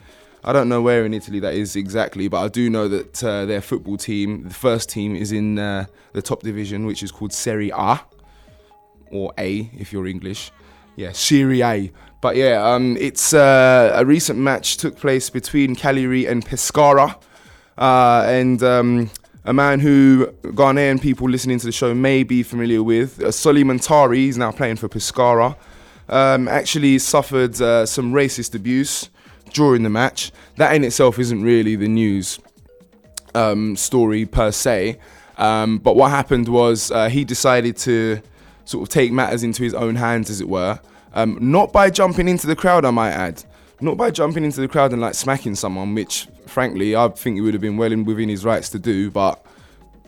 I 0.45 0.53
don't 0.55 0.69
know 0.69 0.81
where 0.81 1.05
in 1.05 1.13
Italy 1.13 1.41
that 1.41 1.55
is 1.55 1.77
exactly, 1.77 2.29
but 2.29 2.43
I 2.43 2.49
do 2.49 2.71
know 2.71 2.89
that 2.89 3.23
uh, 3.23 3.45
their 3.45 3.61
football 3.61 3.99
team, 3.99 4.45
the 4.45 4.55
first 4.55 4.89
team, 4.89 5.15
is 5.15 5.31
in 5.31 5.59
uh, 5.59 5.87
the 6.13 6.23
top 6.23 6.43
division, 6.43 6.87
which 6.87 7.03
is 7.03 7.11
called 7.13 7.33
Serie 7.33 7.71
A, 7.75 8.01
or 9.11 9.33
A 9.39 9.71
if 9.77 9.93
you're 9.93 10.07
English. 10.07 10.51
Yeah, 10.97 11.13
Serie 11.13 11.63
A. 11.63 11.93
But 12.21 12.37
yeah, 12.37 12.75
um, 12.75 12.97
it's 12.99 13.33
uh, 13.33 13.93
a 13.95 14.05
recent 14.05 14.39
match 14.39 14.77
took 14.79 14.97
place 14.97 15.31
between 15.31 15.77
Cagliari 15.77 16.27
and 16.27 16.45
Pescara, 16.45 17.17
uh, 17.77 18.25
and 18.27 18.61
um, 18.63 19.11
a 19.45 19.53
man 19.53 19.79
who 19.79 20.27
Ghanaian 20.43 21.01
people 21.01 21.29
listening 21.29 21.61
to 21.61 21.67
the 21.67 21.73
show 21.73 21.95
may 21.95 22.25
be 22.25 22.43
familiar 22.43 22.83
with, 22.83 23.23
uh, 23.23 23.31
Sulley 23.31 23.63
Muntari, 23.63 24.17
he's 24.17 24.37
now 24.37 24.51
playing 24.51 24.77
for 24.77 24.89
Pescara, 24.89 25.57
um, 26.09 26.49
actually 26.49 26.99
suffered 26.99 27.61
uh, 27.63 27.87
some 27.87 28.13
racist 28.13 28.55
abuse 28.55 29.09
during 29.53 29.85
the 29.85 29.91
match. 29.91 30.33
That 30.57 30.75
in 30.75 30.83
itself 30.83 31.19
isn't 31.19 31.43
really 31.43 31.77
the 31.77 31.89
news 31.89 32.41
um, 33.35 33.77
story 33.77 34.27
per 34.27 34.51
se. 34.51 34.99
Um, 35.37 35.79
but 35.79 35.95
what 35.95 36.11
happened 36.11 36.49
was 36.49 36.91
uh, 36.91 37.09
he 37.09 37.25
decided 37.25 37.77
to 37.79 38.21
sort 38.69 38.83
of 38.83 38.91
take 38.91 39.11
matters 39.13 39.43
into 39.43 39.63
his 39.63 39.73
own 39.73 39.97
hands, 39.97 40.29
as 40.29 40.43
it 40.43 40.49
were. 40.49 40.79
Um, 41.15 41.39
not 41.41 41.73
by 41.73 41.89
jumping 41.89 42.29
into 42.29 42.47
the 42.47 42.55
crowd, 42.55 42.85
I 42.85 42.91
might 42.91 43.13
add. 43.13 43.43
Not 43.81 43.97
by 43.97 44.11
jumping 44.11 44.45
into 44.45 44.61
the 44.61 44.69
crowd 44.69 44.93
and 44.93 45.01
like 45.01 45.15
smacking 45.15 45.55
someone, 45.55 45.95
which 45.95 46.29
frankly 46.47 46.95
I 46.95 47.09
think 47.09 47.37
he 47.37 47.41
would 47.41 47.55
have 47.55 47.63
been 47.63 47.79
well 47.79 47.93
in 47.93 48.05
within 48.05 48.29
his 48.29 48.45
rights 48.45 48.69
to 48.71 48.79
do, 48.79 49.11
but 49.11 49.43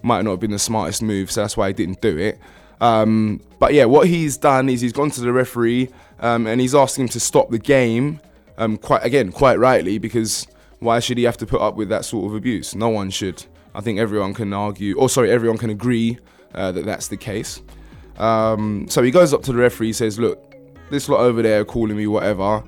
might 0.02 0.22
not 0.22 0.32
have 0.32 0.40
been 0.40 0.50
the 0.50 0.58
smartest 0.58 1.02
move, 1.02 1.30
so 1.30 1.40
that's 1.40 1.56
why 1.56 1.68
he 1.68 1.72
didn't 1.72 2.02
do 2.02 2.18
it. 2.18 2.38
Um, 2.82 3.40
but 3.58 3.72
yeah, 3.72 3.86
what 3.86 4.08
he's 4.08 4.36
done 4.36 4.68
is 4.68 4.82
he's 4.82 4.92
gone 4.92 5.10
to 5.10 5.20
the 5.20 5.32
referee 5.32 5.88
um, 6.18 6.46
and 6.46 6.60
he's 6.60 6.74
asking 6.74 7.04
him 7.04 7.08
to 7.10 7.20
stop 7.20 7.50
the 7.50 7.58
game. 7.58 8.20
Um, 8.58 8.76
quite 8.76 9.02
again, 9.04 9.32
quite 9.32 9.58
rightly, 9.58 9.96
because 9.96 10.46
why 10.80 11.00
should 11.00 11.16
he 11.16 11.24
have 11.24 11.38
to 11.38 11.46
put 11.46 11.62
up 11.62 11.76
with 11.76 11.88
that 11.88 12.04
sort 12.04 12.26
of 12.26 12.34
abuse? 12.34 12.74
No 12.74 12.90
one 12.90 13.08
should. 13.08 13.46
I 13.74 13.80
think 13.80 13.98
everyone 13.98 14.34
can 14.34 14.52
argue, 14.52 14.98
or 14.98 15.08
sorry, 15.08 15.30
everyone 15.30 15.56
can 15.56 15.70
agree 15.70 16.18
uh, 16.54 16.72
that 16.72 16.84
that's 16.84 17.08
the 17.08 17.16
case. 17.16 17.62
Um, 18.18 18.86
so 18.88 19.02
he 19.02 19.10
goes 19.10 19.32
up 19.32 19.42
to 19.44 19.52
the 19.52 19.58
referee, 19.58 19.88
he 19.88 19.92
says, 19.92 20.18
"Look, 20.18 20.38
this 20.90 21.08
lot 21.08 21.20
over 21.20 21.42
there 21.42 21.64
calling 21.64 21.96
me 21.96 22.06
whatever. 22.06 22.62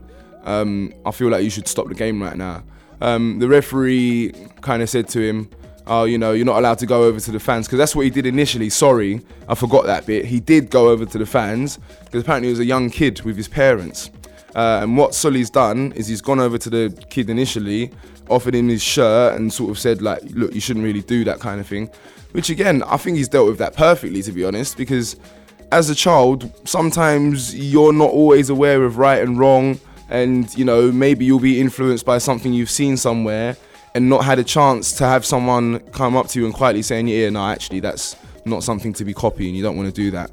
Um, 0.45 0.93
I 1.05 1.11
feel 1.11 1.29
like 1.29 1.45
you 1.45 1.51
should 1.51 1.69
stop 1.69 1.89
the 1.89 1.95
game 1.95 2.23
right 2.23 2.37
now." 2.37 2.63
Um, 3.01 3.39
the 3.39 3.49
referee 3.49 4.33
kind 4.61 4.83
of 4.83 4.89
said 4.89 5.09
to 5.11 5.21
him, 5.21 5.49
"Oh, 5.87 6.05
you 6.05 6.19
know, 6.19 6.33
you're 6.33 6.47
not 6.47 6.59
allowed 6.59 6.79
to 6.79 6.87
go 6.87 7.05
over 7.05 7.19
to 7.21 7.31
the 7.31 7.41
fans 7.41 7.67
because 7.67 7.79
that's 7.79 7.97
what 7.97 8.05
he 8.05 8.11
did 8.11 8.27
initially." 8.27 8.71
Sorry, 8.71 9.21
I 9.49 9.55
forgot 9.55 9.87
that 9.87 10.07
bit. 10.07 10.25
He 10.25 10.41
did 10.41 10.71
go 10.71 10.89
over 10.89 11.05
to 11.05 11.19
the 11.19 11.27
fans 11.27 11.79
because 12.05 12.23
apparently 12.23 12.49
he 12.49 12.53
was 12.53 12.61
a 12.61 12.65
young 12.65 12.91
kid 12.91 13.23
with 13.23 13.37
his 13.37 13.49
parents. 13.49 14.11
Uh, 14.55 14.81
and 14.83 14.97
what 14.97 15.15
Sulley's 15.15 15.51
done 15.51 15.93
is 15.93 16.07
he's 16.07 16.21
gone 16.21 16.39
over 16.39 16.59
to 16.59 16.71
the 16.71 17.07
kid 17.09 17.31
initially, 17.31 17.91
offered 18.29 18.55
him 18.55 18.69
his 18.69 18.83
shirt, 18.83 19.35
and 19.35 19.53
sort 19.53 19.71
of 19.71 19.79
said 19.79 20.03
like, 20.03 20.23
"Look, 20.31 20.55
you 20.55 20.61
shouldn't 20.61 20.85
really 20.85 21.03
do 21.03 21.25
that 21.25 21.41
kind 21.41 21.61
of 21.61 21.67
thing." 21.67 21.91
Which 22.33 22.51
again, 22.51 22.83
I 22.85 22.97
think 22.97 23.17
he's 23.17 23.29
dealt 23.29 23.49
with 23.49 23.59
that 23.59 23.77
perfectly, 23.77 24.23
to 24.23 24.33
be 24.33 24.45
honest, 24.45 24.77
because 24.77 25.17
as 25.71 25.89
a 25.91 25.95
child, 25.95 26.51
sometimes 26.69 27.55
you're 27.55 27.93
not 27.93 28.11
always 28.11 28.51
aware 28.51 28.85
of 28.85 28.99
right 28.99 29.23
and 29.23 29.39
wrong, 29.39 29.79
and 30.11 30.55
you 30.57 30.65
know 30.65 30.93
maybe 30.93 31.25
you'll 31.25 31.41
be 31.41 31.61
influenced 31.61 32.05
by 32.05 32.19
something 32.19 32.53
you've 32.53 32.71
seen 32.71 32.97
somewhere 32.97 33.57
and 33.95 34.09
not 34.09 34.25
had 34.25 34.39
a 34.39 34.45
chance 34.45 34.93
to 34.93 35.05
have 35.05 35.25
someone 35.25 35.79
come 35.91 36.17
up 36.17 36.29
to 36.29 36.39
you 36.39 36.47
and 36.47 36.55
quietly 36.55 36.83
say 36.83 37.01
in 37.01 37.07
your 37.07 37.19
ear, 37.19 37.31
"No, 37.31 37.47
actually, 37.47 37.81
that's 37.81 38.17
not 38.45 38.63
something 38.63 38.93
to 38.95 39.05
be 39.05 39.15
copying. 39.15 39.55
You 39.55 39.63
don't 39.63 39.77
want 39.77 39.95
to 39.95 39.95
do 39.95 40.11
that." 40.11 40.31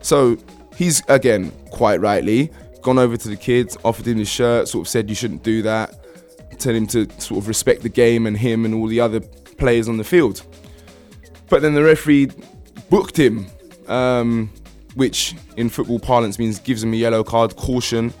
So 0.00 0.36
he's 0.76 1.02
again 1.08 1.52
quite 1.70 2.00
rightly 2.00 2.50
gone 2.82 2.98
over 2.98 3.16
to 3.16 3.28
the 3.28 3.36
kids, 3.36 3.76
offered 3.84 4.06
him 4.06 4.18
his 4.18 4.28
shirt, 4.28 4.68
sort 4.68 4.86
of 4.86 4.88
said 4.88 5.08
you 5.08 5.14
shouldn't 5.14 5.42
do 5.42 5.62
that, 5.62 5.94
tell 6.58 6.74
him 6.74 6.86
to 6.88 7.06
sort 7.18 7.38
of 7.38 7.48
respect 7.48 7.82
the 7.82 7.88
game 7.88 8.26
and 8.26 8.36
him 8.36 8.64
and 8.64 8.74
all 8.74 8.86
the 8.86 9.00
other 9.00 9.20
players 9.58 9.88
on 9.88 9.96
the 9.96 10.04
field. 10.04 10.42
But 11.50 11.62
then 11.62 11.74
the 11.74 11.82
referee 11.82 12.30
booked 12.88 13.18
him, 13.18 13.46
um, 13.88 14.50
which 14.94 15.34
in 15.56 15.68
football 15.68 15.98
parlance 15.98 16.38
means 16.38 16.58
gives 16.60 16.82
him 16.82 16.94
a 16.94 16.96
yellow 16.96 17.22
card, 17.22 17.56
caution. 17.56 18.14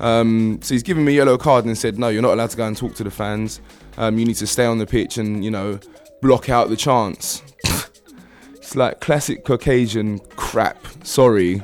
Um, 0.00 0.58
so 0.60 0.74
he's 0.74 0.82
given 0.82 1.04
me 1.04 1.12
a 1.12 1.16
yellow 1.16 1.38
card 1.38 1.64
and 1.64 1.78
said, 1.78 1.98
no, 1.98 2.08
you're 2.08 2.20
not 2.20 2.34
allowed 2.34 2.50
to 2.50 2.56
go 2.56 2.66
and 2.66 2.76
talk 2.76 2.94
to 2.96 3.04
the 3.04 3.10
fans. 3.10 3.60
Um, 3.96 4.18
you 4.18 4.26
need 4.26 4.36
to 4.36 4.46
stay 4.46 4.66
on 4.66 4.78
the 4.78 4.86
pitch 4.86 5.18
and, 5.18 5.44
you 5.44 5.52
know, 5.52 5.78
block 6.20 6.50
out 6.50 6.68
the 6.68 6.76
chance. 6.76 7.42
it's 8.54 8.74
like 8.74 9.00
classic 9.00 9.44
Caucasian 9.44 10.18
crap. 10.36 10.84
Sorry. 11.04 11.62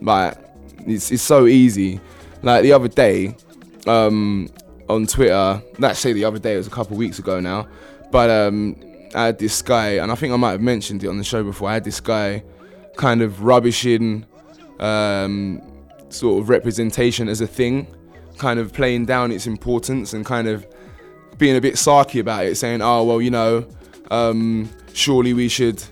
Like, 0.00 0.38
it's, 0.86 1.10
it's 1.10 1.22
so 1.24 1.46
easy. 1.46 2.00
Like 2.42 2.62
the 2.62 2.72
other 2.72 2.88
day, 2.88 3.36
um, 3.88 4.48
on 4.88 5.06
Twitter, 5.06 5.60
not 5.78 5.96
say 5.96 6.12
the 6.12 6.24
other 6.24 6.38
day, 6.38 6.54
it 6.54 6.58
was 6.58 6.68
a 6.68 6.70
couple 6.70 6.92
of 6.92 6.98
weeks 6.98 7.18
ago 7.18 7.40
now, 7.40 7.66
but 8.12 8.30
um, 8.30 8.76
I 9.14 9.26
had 9.26 9.38
this 9.38 9.62
guy, 9.62 9.90
and 9.92 10.10
I 10.10 10.14
think 10.14 10.32
I 10.32 10.36
might 10.36 10.52
have 10.52 10.60
mentioned 10.60 11.04
it 11.04 11.08
on 11.08 11.18
the 11.18 11.24
show 11.24 11.42
before. 11.44 11.68
I 11.68 11.74
had 11.74 11.84
this 11.84 12.00
guy 12.00 12.42
kind 12.96 13.22
of 13.22 13.42
rubbishing 13.42 14.26
um, 14.80 15.62
sort 16.08 16.42
of 16.42 16.48
representation 16.48 17.28
as 17.28 17.40
a 17.40 17.46
thing, 17.46 17.86
kind 18.38 18.58
of 18.58 18.72
playing 18.72 19.06
down 19.06 19.32
its 19.32 19.46
importance 19.46 20.12
and 20.12 20.24
kind 20.24 20.48
of 20.48 20.66
being 21.38 21.56
a 21.56 21.60
bit 21.60 21.74
sarky 21.74 22.20
about 22.20 22.46
it, 22.46 22.56
saying, 22.56 22.82
oh, 22.82 23.04
well, 23.04 23.20
you 23.20 23.30
know, 23.30 23.66
um, 24.10 24.68
surely 24.92 25.32
we 25.32 25.48
should, 25.48 25.82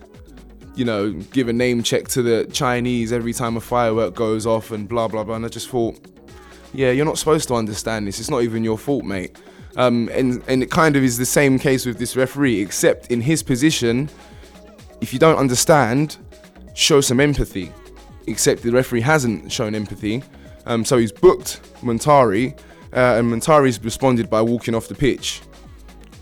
you 0.75 0.85
know, 0.85 1.13
give 1.13 1.49
a 1.49 1.53
name 1.53 1.83
check 1.83 2.09
to 2.09 2.23
the 2.23 2.49
Chinese 2.53 3.13
every 3.13 3.33
time 3.33 3.57
a 3.57 3.61
firework 3.61 4.15
goes 4.15 4.47
off 4.47 4.71
and 4.71 4.89
blah, 4.89 5.09
blah, 5.09 5.25
blah. 5.25 5.37
And 5.37 5.45
I 5.45 5.49
just 5.49 5.69
thought, 5.69 5.99
yeah, 6.73 6.91
you're 6.91 7.07
not 7.07 7.19
supposed 7.19 7.49
to 7.49 7.55
understand 7.55 8.07
this. 8.07 8.21
It's 8.21 8.31
not 8.31 8.43
even 8.43 8.63
your 8.65 8.79
fault, 8.79 9.05
mate. 9.05 9.37
Um, 9.77 10.11
and, 10.13 10.43
and 10.49 10.63
it 10.63 10.71
kind 10.71 10.97
of 10.97 11.03
is 11.03 11.17
the 11.17 11.27
same 11.27 11.59
case 11.59 11.87
with 11.87 11.99
this 11.99 12.17
referee, 12.17 12.61
except 12.61 13.11
in 13.11 13.21
his 13.21 13.43
position, 13.43 14.09
if 15.01 15.13
you 15.13 15.19
don't 15.19 15.37
understand, 15.37 16.17
show 16.75 17.01
some 17.01 17.21
empathy. 17.21 17.73
Except 18.27 18.63
the 18.63 18.71
referee 18.71 19.01
hasn't 19.01 19.51
shown 19.51 19.75
empathy. 19.75 20.23
Um, 20.67 20.85
so 20.85 20.99
he's 20.99 21.13
booked 21.13 21.61
Muntari, 21.83 22.59
uh, 22.93 23.19
and 23.19 23.33
Muntari's 23.33 23.83
responded 23.83 24.29
by 24.29 24.43
walking 24.43 24.75
off 24.75 24.89
the 24.89 24.95
pitch. 24.95 25.41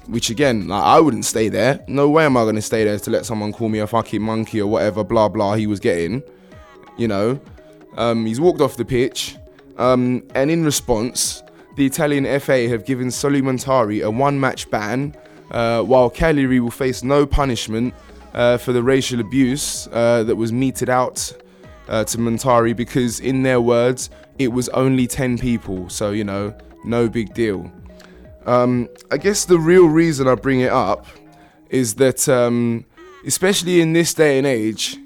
Which 0.07 0.31
again, 0.31 0.69
like, 0.69 0.83
I 0.83 1.01
wouldn't 1.01 1.27
stay 1.27 1.49
there. 1.49 1.85
No 1.87 2.09
way 2.09 2.25
am 2.25 2.37
I 2.37 2.45
going 2.45 2.55
to 2.55 2.63
stay 2.63 2.85
there 2.85 2.99
to 2.99 3.11
let 3.11 3.27
someone 3.27 3.53
call 3.53 3.69
me 3.69 3.81
a 3.81 3.87
fucking 3.87 4.23
monkey 4.23 4.61
or 4.61 4.67
whatever, 4.67 5.05
blah 5.05 5.29
blah. 5.29 5.55
He 5.55 5.67
was 5.67 5.81
getting, 5.81 6.23
you 6.97 7.09
know. 7.09 7.41
Um, 7.97 8.25
he's 8.25 8.41
walked 8.41 8.61
off 8.61 8.77
the 8.77 8.85
pitch, 8.85 9.37
um, 9.77 10.23
and 10.35 10.51
in 10.51 10.65
response, 10.65 11.43
the 11.79 11.87
Italian 11.87 12.25
FA 12.41 12.69
have 12.69 12.85
given 12.85 13.09
Sulley 13.09 13.41
Muntari 13.41 14.05
a 14.05 14.11
one-match 14.11 14.69
ban, 14.69 15.15
uh, 15.53 15.81
while 15.83 16.11
Cagliari 16.11 16.59
will 16.59 16.73
face 16.73 17.05
no 17.05 17.25
punishment 17.25 17.95
uh, 18.35 18.57
for 18.59 18.73
the 18.73 18.83
racial 18.83 19.21
abuse 19.21 19.87
uh, 19.93 20.25
that 20.25 20.35
was 20.35 20.53
meted 20.53 20.91
out 20.91 21.33
uh, 21.87 22.03
to 22.03 22.19
Muntari 22.19 22.75
because, 22.75 23.21
in 23.21 23.45
their 23.45 23.61
words, 23.61 24.11
it 24.41 24.49
was 24.49 24.69
only 24.71 25.07
10 25.07 25.39
people, 25.39 25.89
so 25.89 26.11
you 26.11 26.25
know, 26.25 26.53
no 26.85 27.09
big 27.09 27.33
deal. 27.33 27.71
Um, 28.45 28.89
I 29.13 29.17
guess 29.17 29.45
the 29.45 29.61
real 29.61 29.87
reason 29.87 30.27
I 30.27 30.35
bring 30.35 30.59
it 30.59 30.73
up 30.73 31.07
is 31.71 31.95
that, 31.95 32.29
um, 32.29 32.87
especially 33.25 33.81
in 33.81 33.93
this 33.93 34.15
day 34.15 34.37
and 34.37 34.49
age, 34.49 34.97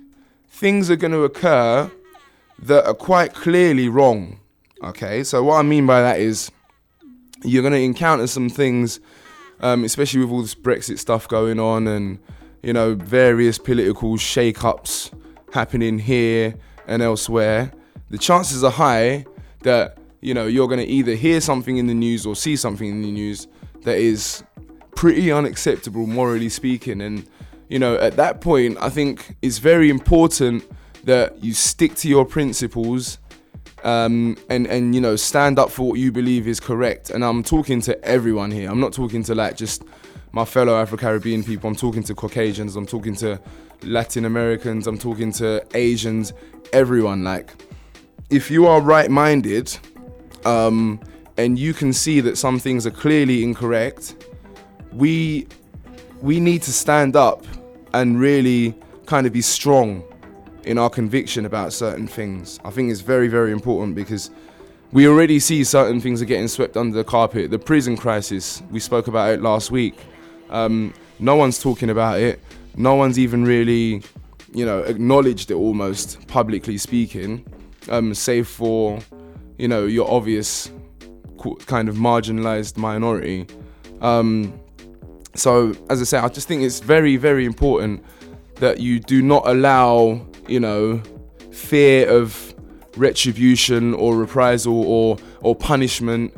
things 0.48 0.90
are 0.90 0.96
going 0.96 1.12
to 1.12 1.24
occur 1.24 1.90
that 2.60 2.86
are 2.86 2.94
quite 2.94 3.34
clearly 3.34 3.90
wrong. 3.90 4.40
Okay, 4.82 5.22
so 5.22 5.44
what 5.44 5.56
I 5.56 5.62
mean 5.62 5.86
by 5.86 6.00
that 6.00 6.18
is 6.18 6.50
you're 7.44 7.62
going 7.62 7.72
to 7.72 7.80
encounter 7.80 8.26
some 8.26 8.48
things, 8.48 9.00
um, 9.60 9.84
especially 9.84 10.20
with 10.20 10.30
all 10.30 10.42
this 10.42 10.54
Brexit 10.54 10.98
stuff 10.98 11.28
going 11.28 11.58
on 11.60 11.86
and, 11.86 12.18
you 12.62 12.72
know, 12.72 12.94
various 12.94 13.58
political 13.58 14.16
shake 14.16 14.64
ups 14.64 15.10
happening 15.52 15.98
here 15.98 16.54
and 16.86 17.02
elsewhere. 17.02 17.72
The 18.10 18.18
chances 18.18 18.62
are 18.64 18.70
high 18.70 19.26
that, 19.62 19.98
you 20.20 20.34
know, 20.34 20.46
you're 20.46 20.68
going 20.68 20.80
to 20.80 20.86
either 20.86 21.14
hear 21.14 21.40
something 21.40 21.76
in 21.76 21.86
the 21.86 21.94
news 21.94 22.26
or 22.26 22.36
see 22.36 22.56
something 22.56 22.88
in 22.88 23.02
the 23.02 23.10
news 23.10 23.48
that 23.82 23.98
is 23.98 24.42
pretty 24.94 25.32
unacceptable, 25.32 26.06
morally 26.06 26.48
speaking. 26.48 27.00
And, 27.00 27.26
you 27.68 27.78
know, 27.78 27.96
at 27.96 28.16
that 28.16 28.40
point, 28.40 28.78
I 28.80 28.88
think 28.88 29.36
it's 29.42 29.58
very 29.58 29.90
important 29.90 30.64
that 31.04 31.42
you 31.42 31.52
stick 31.52 31.94
to 31.96 32.08
your 32.08 32.24
principles 32.24 33.18
um, 33.84 34.36
and 34.48 34.66
and 34.66 34.94
you 34.94 35.00
know 35.00 35.16
stand 35.16 35.58
up 35.58 35.70
for 35.70 35.88
what 35.88 35.98
you 35.98 36.12
believe 36.12 36.46
is 36.46 36.60
correct. 36.60 37.10
And 37.10 37.24
I'm 37.24 37.42
talking 37.42 37.80
to 37.82 38.04
everyone 38.04 38.50
here. 38.50 38.70
I'm 38.70 38.80
not 38.80 38.92
talking 38.92 39.22
to 39.24 39.34
like 39.34 39.56
just 39.56 39.84
my 40.32 40.44
fellow 40.44 40.74
Afro 40.74 40.98
Caribbean 40.98 41.44
people. 41.44 41.68
I'm 41.68 41.76
talking 41.76 42.02
to 42.04 42.14
Caucasians. 42.14 42.76
I'm 42.76 42.86
talking 42.86 43.14
to 43.16 43.40
Latin 43.82 44.24
Americans. 44.24 44.86
I'm 44.86 44.98
talking 44.98 45.32
to 45.32 45.64
Asians. 45.74 46.32
Everyone. 46.72 47.22
Like, 47.22 47.50
if 48.30 48.50
you 48.50 48.66
are 48.66 48.80
right-minded, 48.80 49.76
um, 50.46 51.00
and 51.36 51.58
you 51.58 51.74
can 51.74 51.92
see 51.92 52.20
that 52.20 52.38
some 52.38 52.58
things 52.58 52.86
are 52.86 52.90
clearly 52.90 53.42
incorrect, 53.42 54.26
we 54.92 55.46
we 56.20 56.38
need 56.38 56.62
to 56.62 56.72
stand 56.72 57.16
up 57.16 57.44
and 57.92 58.18
really 58.18 58.74
kind 59.06 59.26
of 59.26 59.32
be 59.32 59.42
strong 59.42 60.02
in 60.64 60.78
our 60.78 60.90
conviction 60.90 61.44
about 61.44 61.72
certain 61.72 62.06
things. 62.06 62.60
I 62.64 62.70
think 62.70 62.90
it's 62.90 63.00
very, 63.00 63.28
very 63.28 63.52
important 63.52 63.94
because 63.94 64.30
we 64.92 65.08
already 65.08 65.38
see 65.40 65.64
certain 65.64 66.00
things 66.00 66.20
are 66.20 66.26
getting 66.26 66.48
swept 66.48 66.76
under 66.76 66.96
the 66.96 67.04
carpet. 67.04 67.50
The 67.50 67.58
prison 67.58 67.96
crisis, 67.96 68.62
we 68.70 68.78
spoke 68.78 69.06
about 69.06 69.32
it 69.32 69.40
last 69.40 69.70
week. 69.70 69.94
Um, 70.50 70.92
no 71.18 71.34
one's 71.36 71.60
talking 71.60 71.90
about 71.90 72.20
it. 72.20 72.40
No 72.76 72.94
one's 72.94 73.18
even 73.18 73.44
really, 73.44 74.02
you 74.52 74.66
know, 74.66 74.80
acknowledged 74.80 75.50
it 75.50 75.54
almost, 75.54 76.26
publicly 76.28 76.78
speaking, 76.78 77.44
um, 77.88 78.14
save 78.14 78.48
for, 78.48 78.98
you 79.58 79.68
know, 79.68 79.86
your 79.86 80.10
obvious 80.10 80.70
kind 81.66 81.88
of 81.88 81.96
marginalized 81.96 82.76
minority. 82.76 83.46
Um, 84.00 84.58
so, 85.34 85.74
as 85.88 86.00
I 86.00 86.04
say, 86.04 86.18
I 86.18 86.28
just 86.28 86.46
think 86.46 86.62
it's 86.62 86.80
very, 86.80 87.16
very 87.16 87.46
important 87.46 88.04
that 88.56 88.78
you 88.78 89.00
do 89.00 89.22
not 89.22 89.42
allow 89.46 90.26
you 90.48 90.60
know, 90.60 91.02
fear 91.50 92.08
of 92.08 92.54
retribution 92.96 93.94
or 93.94 94.16
reprisal 94.16 94.84
or 94.84 95.16
or 95.40 95.56
punishment 95.56 96.34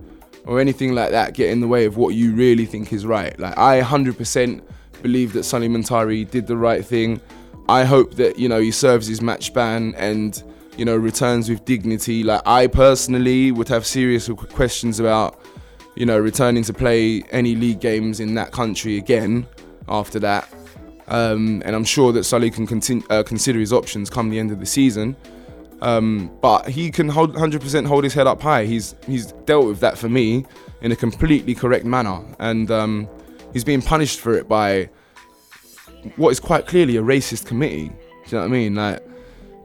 or 0.47 0.61
anything 0.61 0.95
like 0.95 1.11
that 1.11 1.35
get 1.35 1.51
in 1.51 1.61
the 1.61 1.67
way 1.67 1.85
of 1.85 1.97
what 1.97 2.15
you 2.15 2.33
really 2.35 2.67
think 2.67 2.93
is 2.93 3.05
right. 3.05 3.39
Like 3.41 3.57
I 3.59 3.81
100% 3.81 4.63
believe 5.03 5.33
that 5.33 5.45
Sulley 5.45 5.69
Muntari 5.69 6.31
did 6.31 6.47
the 6.47 6.57
right 6.57 6.85
thing. 6.85 7.21
I 7.69 7.85
hope 7.85 8.15
that 8.15 8.39
you 8.39 8.49
know 8.49 8.61
he 8.61 8.71
serves 8.71 9.07
his 9.07 9.21
match 9.21 9.53
ban 9.53 9.95
and 9.97 10.43
you 10.77 10.85
know, 10.85 10.97
returns 10.97 11.49
with 11.49 11.65
dignity. 11.65 12.23
Like 12.23 12.43
I 12.47 12.67
personally 12.67 13.53
would 13.53 13.69
have 13.69 13.87
serious 13.87 14.29
questions 14.29 15.01
about, 15.01 15.41
you 15.95 16.07
know, 16.07 16.19
returning 16.19 16.63
to 16.65 16.73
play 16.73 17.23
any 17.31 17.55
league 17.55 17.81
games 17.81 18.21
in 18.21 18.35
that 18.35 18.53
country 18.53 18.97
again 18.97 19.47
after 19.89 20.19
that. 20.21 20.49
Um, 21.09 21.63
and 21.65 21.77
I'm 21.77 21.85
sure 21.85 22.13
that 22.13 22.25
Sulley 22.25 22.51
can 22.51 22.67
continue, 22.67 23.07
uh, 23.11 23.23
consider 23.23 23.59
his 23.59 23.73
options 23.73 24.09
come 24.09 24.31
the 24.31 24.39
end 24.39 24.51
of 24.51 24.61
the 24.61 24.67
season. 24.67 25.17
Um, 25.83 26.31
but 26.41 26.69
he 26.69 26.91
can 26.91 27.09
hold 27.09 27.35
100% 27.35 27.87
hold 27.87 28.05
his 28.05 28.15
head 28.15 28.27
up 28.27 28.41
high. 28.41 28.65
He's 28.65 28.95
he's 29.07 29.33
dealt 29.45 29.67
with 29.67 29.81
that 29.81 29.99
for 29.99 30.09
me 30.09 30.47
in 30.81 30.93
a 30.93 30.97
completely 30.97 31.55
correct 31.55 31.85
manner, 31.85 32.23
and 32.39 32.71
um, 32.71 33.09
he's 33.53 33.65
being 33.65 33.83
punished 33.83 34.21
for 34.21 34.35
it 34.35 34.49
by 34.49 34.89
what 36.17 36.31
is 36.31 36.41
quite 36.41 36.67
clearly 36.67 36.97
a 36.97 37.03
racist 37.03 37.47
committee. 37.47 37.89
Do 37.89 37.95
you 37.95 38.33
know 38.33 38.39
what 38.41 38.45
I 38.45 38.49
mean? 38.49 38.75
Like, 38.75 39.03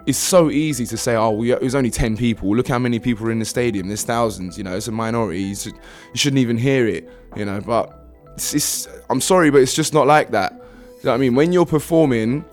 it's 0.05 0.17
so 0.17 0.49
easy 0.49 0.85
to 0.87 0.97
say, 0.97 1.15
oh, 1.15 1.43
it 1.43 1.61
was 1.61 1.75
only 1.75 1.91
10 1.91 2.17
people. 2.17 2.55
Look 2.55 2.67
how 2.67 2.79
many 2.79 2.99
people 2.99 3.27
are 3.27 3.31
in 3.31 3.39
the 3.39 3.45
stadium. 3.45 3.87
There's 3.87 4.03
thousands, 4.03 4.57
you 4.57 4.63
know, 4.63 4.75
it's 4.75 4.87
a 4.87 4.91
minority. 4.91 5.41
You, 5.41 5.55
should, 5.55 5.75
shouldn't 6.15 6.39
even 6.39 6.57
hear 6.57 6.87
it, 6.87 7.09
you 7.35 7.45
know. 7.45 7.61
But 7.61 8.09
it's, 8.35 8.53
it's, 8.53 8.87
I'm 9.09 9.21
sorry, 9.21 9.51
but 9.51 9.61
it's 9.61 9.75
just 9.75 9.93
not 9.93 10.07
like 10.07 10.31
that. 10.31 10.53
You 10.99 11.05
know 11.05 11.11
what 11.11 11.15
I 11.15 11.17
mean? 11.19 11.35
When 11.35 11.53
you're 11.53 11.65
performing, 11.65 12.43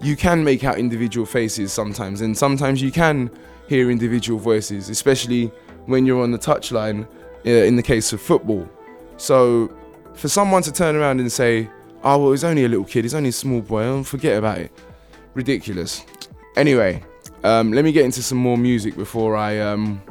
you 0.00 0.16
can 0.16 0.42
make 0.42 0.64
out 0.64 0.76
individual 0.76 1.24
faces 1.24 1.72
sometimes, 1.72 2.20
and 2.20 2.36
sometimes 2.36 2.82
you 2.82 2.90
can 2.90 3.30
hear 3.68 3.92
individual 3.92 4.40
voices, 4.40 4.88
especially 4.88 5.52
when 5.86 6.04
you're 6.04 6.20
on 6.20 6.32
the 6.32 6.38
touchline 6.38 7.06
uh, 7.46 7.50
in 7.50 7.76
the 7.76 7.82
case 7.82 8.12
of 8.12 8.20
football. 8.20 8.68
So 9.18 9.72
for 10.14 10.26
someone 10.26 10.62
to 10.62 10.72
turn 10.72 10.96
around 10.96 11.20
and 11.20 11.30
say, 11.30 11.70
oh, 12.02 12.18
well, 12.18 12.32
he's 12.32 12.42
only 12.42 12.64
a 12.64 12.68
little 12.68 12.84
kid, 12.84 13.04
he's 13.04 13.14
only 13.14 13.28
a 13.28 13.32
small 13.32 13.60
boy, 13.60 13.84
don't 13.84 14.02
forget 14.02 14.36
about 14.36 14.58
it. 14.58 14.72
Ridiculous. 15.34 16.04
Anyway, 16.56 17.04
um, 17.44 17.72
let 17.72 17.84
me 17.84 17.92
get 17.92 18.04
into 18.04 18.20
some 18.20 18.38
more 18.38 18.58
music 18.58 18.96
before 18.96 19.36
I 19.36 19.60
um, 19.60 20.02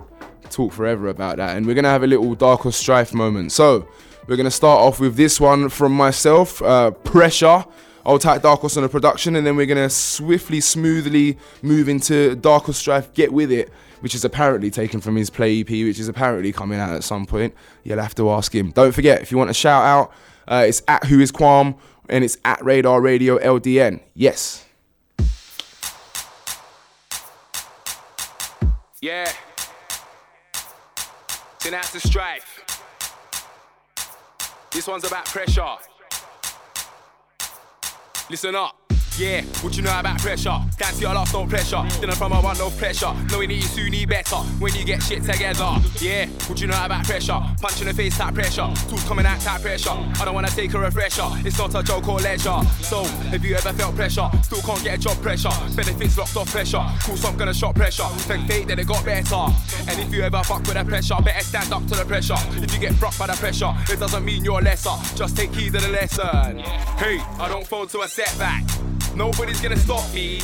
talk 0.49 0.71
forever 0.71 1.09
about 1.09 1.37
that. 1.37 1.57
And 1.57 1.65
we're 1.65 1.75
going 1.75 1.83
to 1.83 1.89
have 1.89 2.03
a 2.03 2.07
little 2.07 2.35
Darkos 2.37 2.73
Strife 2.73 3.13
moment. 3.13 3.51
So, 3.51 3.85
we're 4.27 4.35
going 4.35 4.45
to 4.45 4.51
start 4.51 4.79
off 4.79 4.99
with 4.99 5.15
this 5.15 5.39
one 5.39 5.69
from 5.69 5.93
myself 5.93 6.61
uh, 6.61 6.91
Pressure. 6.91 7.65
I'll 8.05 8.19
tag 8.19 8.41
Darkos 8.41 8.77
on 8.77 8.83
the 8.83 8.89
production, 8.89 9.35
and 9.35 9.45
then 9.45 9.55
we're 9.55 9.67
going 9.67 9.77
to 9.77 9.89
swiftly, 9.89 10.59
smoothly 10.59 11.37
move 11.61 11.87
into 11.87 12.35
Darkos 12.35 12.75
Strife 12.75 13.13
Get 13.13 13.31
With 13.31 13.51
It, 13.51 13.69
which 13.99 14.15
is 14.15 14.25
apparently 14.25 14.71
taken 14.71 15.01
from 15.01 15.15
his 15.15 15.29
Play 15.29 15.61
EP, 15.61 15.69
which 15.69 15.99
is 15.99 16.07
apparently 16.07 16.51
coming 16.51 16.79
out 16.79 16.95
at 16.95 17.03
some 17.03 17.25
point. 17.25 17.53
You'll 17.83 17.99
have 17.99 18.15
to 18.15 18.31
ask 18.31 18.53
him. 18.55 18.71
Don't 18.71 18.91
forget, 18.91 19.21
if 19.21 19.31
you 19.31 19.37
want 19.37 19.51
a 19.51 19.53
shout 19.53 19.83
out, 19.83 20.11
uh, 20.47 20.65
it's 20.67 20.81
at 20.87 21.05
Who 21.05 21.19
Is 21.19 21.31
Quam, 21.31 21.75
and 22.09 22.23
it's 22.23 22.37
at 22.43 22.63
Radar 22.63 23.01
Radio 23.01 23.37
LDN. 23.37 24.01
Yes. 24.15 24.65
Yeah. 28.99 29.31
Then 31.63 31.75
out 31.75 31.83
to 31.85 31.99
strife. 31.99 32.60
This 34.71 34.87
one's 34.87 35.03
about 35.03 35.25
pressure. 35.25 35.75
Listen 38.29 38.55
up. 38.55 38.80
Yeah, 39.21 39.43
what 39.61 39.77
you 39.77 39.83
know 39.83 39.99
about 39.99 40.17
pressure? 40.17 40.57
Can't 40.79 40.95
see 40.95 41.05
lost 41.05 41.33
no 41.33 41.45
pressure. 41.45 41.83
Dinner 41.99 42.15
from 42.15 42.31
a 42.31 42.41
one 42.41 42.57
no 42.57 42.71
pressure. 42.71 43.13
Knowing 43.29 43.49
that 43.49 43.53
you 43.53 43.61
soon 43.61 43.91
need 43.91 44.09
better 44.09 44.37
when 44.57 44.73
you 44.73 44.83
get 44.83 45.03
shit 45.03 45.21
together. 45.21 45.77
Yeah, 45.99 46.25
what 46.49 46.59
you 46.59 46.65
know 46.65 46.73
about 46.83 47.05
pressure? 47.05 47.39
Punch 47.61 47.81
in 47.81 47.87
the 47.87 47.93
face 47.93 48.17
type 48.17 48.33
pressure. 48.33 48.67
Tools 48.89 49.03
coming 49.03 49.27
out 49.27 49.39
type 49.41 49.61
pressure. 49.61 49.91
I 49.91 50.25
don't 50.25 50.33
wanna 50.33 50.49
take 50.49 50.73
a 50.73 50.79
refresher. 50.79 51.27
It's 51.45 51.59
not 51.59 51.75
a 51.75 51.83
joke 51.83 52.07
or 52.07 52.17
leisure. 52.17 52.61
So, 52.81 53.03
have 53.29 53.45
you 53.45 53.53
ever 53.53 53.71
felt 53.73 53.95
pressure? 53.95 54.27
Still 54.41 54.61
can't 54.63 54.83
get 54.83 54.97
a 54.97 54.97
job 54.97 55.21
pressure. 55.21 55.53
Benefits 55.75 56.17
locked 56.17 56.35
off 56.37 56.49
pressure. 56.49 56.83
Cool, 57.03 57.17
so 57.17 57.27
I'm 57.27 57.37
gonna 57.37 57.53
shot 57.53 57.75
pressure. 57.75 58.09
Think 58.25 58.47
fate 58.47 58.67
that 58.69 58.79
it 58.79 58.87
got 58.87 59.05
better. 59.05 59.45
And 59.87 59.99
if 59.99 60.11
you 60.11 60.23
ever 60.23 60.41
fuck 60.43 60.63
with 60.65 60.73
the 60.73 60.83
pressure, 60.83 61.21
better 61.23 61.45
stand 61.45 61.71
up 61.71 61.85
to 61.85 61.93
the 61.93 62.05
pressure. 62.05 62.41
If 62.57 62.73
you 62.73 62.79
get 62.79 62.99
broke 62.99 63.19
by 63.19 63.27
the 63.27 63.33
pressure, 63.33 63.71
it 63.87 63.99
doesn't 63.99 64.25
mean 64.25 64.43
you're 64.43 64.61
lesser. 64.61 64.97
Just 65.15 65.37
take 65.37 65.53
heed 65.53 65.75
of 65.75 65.83
the 65.83 65.89
lesson. 65.89 66.57
Hey, 66.97 67.19
I 67.37 67.47
don't 67.47 67.67
fall 67.67 67.85
to 67.85 68.01
a 68.01 68.07
setback. 68.07 68.63
Nobody's 69.15 69.61
gonna 69.61 69.77
stop 69.77 70.13
me. 70.13 70.39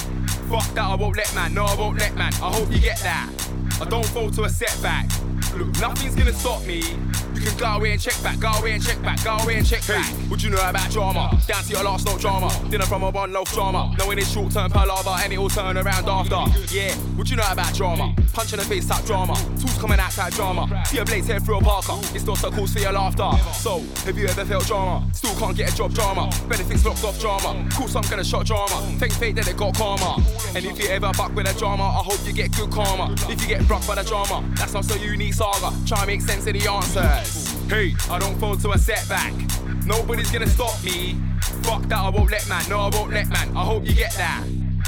Fuck 0.49 0.67
that, 0.73 0.85
I 0.85 0.95
won't 0.95 1.17
let 1.17 1.33
man. 1.35 1.53
No, 1.53 1.65
I 1.65 1.75
won't 1.75 1.99
let 1.99 2.15
man. 2.15 2.33
I 2.35 2.51
hope 2.51 2.71
you 2.71 2.79
get 2.79 2.99
that. 2.99 3.29
I 3.81 3.85
don't 3.85 4.05
fall 4.05 4.29
to 4.31 4.43
a 4.43 4.49
setback. 4.49 5.09
Look, 5.55 5.79
nothing's 5.79 6.15
gonna 6.15 6.33
stop 6.33 6.65
me. 6.65 6.83
You 7.33 7.41
can 7.41 7.57
go 7.57 7.65
away 7.65 7.91
and 7.91 8.01
check 8.01 8.21
back, 8.23 8.39
go 8.39 8.49
away 8.49 8.73
and 8.73 8.83
check 8.83 9.01
back, 9.01 9.23
go 9.23 9.35
away 9.37 9.57
and 9.57 9.65
check 9.65 9.85
back. 9.87 10.05
What 10.29 10.43
you 10.43 10.49
know 10.49 10.57
about 10.67 10.89
drama? 10.91 11.39
Down 11.47 11.63
to 11.63 11.69
your 11.69 11.83
last 11.83 12.05
no 12.05 12.17
drama. 12.17 12.49
Dinner 12.69 12.85
from 12.85 13.03
a 13.03 13.09
one 13.09 13.31
loaf 13.31 13.53
drama. 13.53 13.95
Knowing 13.99 14.17
it's 14.17 14.31
short 14.31 14.51
term 14.51 14.71
palaver 14.71 15.15
and 15.23 15.31
it 15.31 15.37
will 15.37 15.49
turn 15.49 15.77
around 15.77 16.09
after. 16.09 16.73
Yeah, 16.73 16.93
what 17.15 17.29
you 17.29 17.35
know 17.35 17.47
about 17.49 17.73
drama? 17.75 18.15
Punch 18.33 18.53
in 18.53 18.59
the 18.59 18.65
face 18.65 18.87
type 18.87 19.05
drama. 19.05 19.35
Tools 19.59 19.77
coming 19.77 19.99
out 19.99 20.11
type 20.11 20.33
drama. 20.33 20.83
See 20.87 20.97
a 20.97 21.05
blades 21.05 21.27
head 21.27 21.43
through 21.43 21.57
a 21.57 21.61
parker. 21.61 21.93
It's 22.15 22.25
not 22.25 22.37
so 22.37 22.51
cool, 22.51 22.67
see 22.67 22.81
your 22.81 22.91
laughter. 22.91 23.29
So, 23.53 23.81
have 24.05 24.17
you 24.17 24.27
ever 24.27 24.45
felt 24.45 24.65
drama? 24.65 25.07
Still 25.13 25.35
can't 25.35 25.55
get 25.55 25.71
a 25.71 25.75
job 25.75 25.93
drama. 25.93 26.29
Benefits 26.49 26.85
locked 26.85 27.03
off 27.03 27.19
drama. 27.19 27.67
Cool, 27.73 27.87
some 27.87 28.03
gonna 28.09 28.23
shot 28.23 28.45
drama. 28.45 28.81
Thank 28.97 29.13
fate 29.13 29.35
that 29.35 29.47
it 29.47 29.57
got 29.57 29.75
karma. 29.75 30.23
And 30.55 30.65
if 30.65 30.79
you 30.79 30.89
ever 30.89 31.11
buck 31.17 31.35
with 31.35 31.47
a 31.47 31.57
drama, 31.57 31.83
I 31.83 32.03
hope 32.03 32.19
you 32.25 32.33
get 32.33 32.55
good 32.55 32.71
karma. 32.71 33.13
If 33.29 33.41
you 33.41 33.47
get 33.47 33.67
broke 33.67 33.85
by 33.87 33.95
the 33.95 34.03
drama, 34.03 34.43
that's 34.55 34.73
not 34.73 34.85
so 34.85 34.95
unique 34.95 35.26
saga. 35.31 35.75
Try 35.85 35.99
and 35.99 36.07
make 36.07 36.21
sense 36.21 36.47
of 36.47 36.53
the 36.53 36.67
answers. 36.67 37.51
Hey, 37.69 37.93
I 38.09 38.19
don't 38.19 38.37
fall 38.39 38.55
to 38.57 38.71
a 38.71 38.77
setback. 38.77 39.33
Nobody's 39.85 40.31
gonna 40.31 40.47
stop 40.47 40.83
me. 40.83 41.15
Fuck 41.63 41.83
that, 41.83 41.99
I 41.99 42.09
won't 42.09 42.31
let 42.31 42.47
man. 42.47 42.63
No, 42.69 42.79
I 42.79 42.89
won't 42.89 43.11
let 43.11 43.29
man. 43.29 43.55
I 43.55 43.63
hope 43.63 43.85
you 43.85 43.93
get 43.93 44.13
that. 44.13 44.43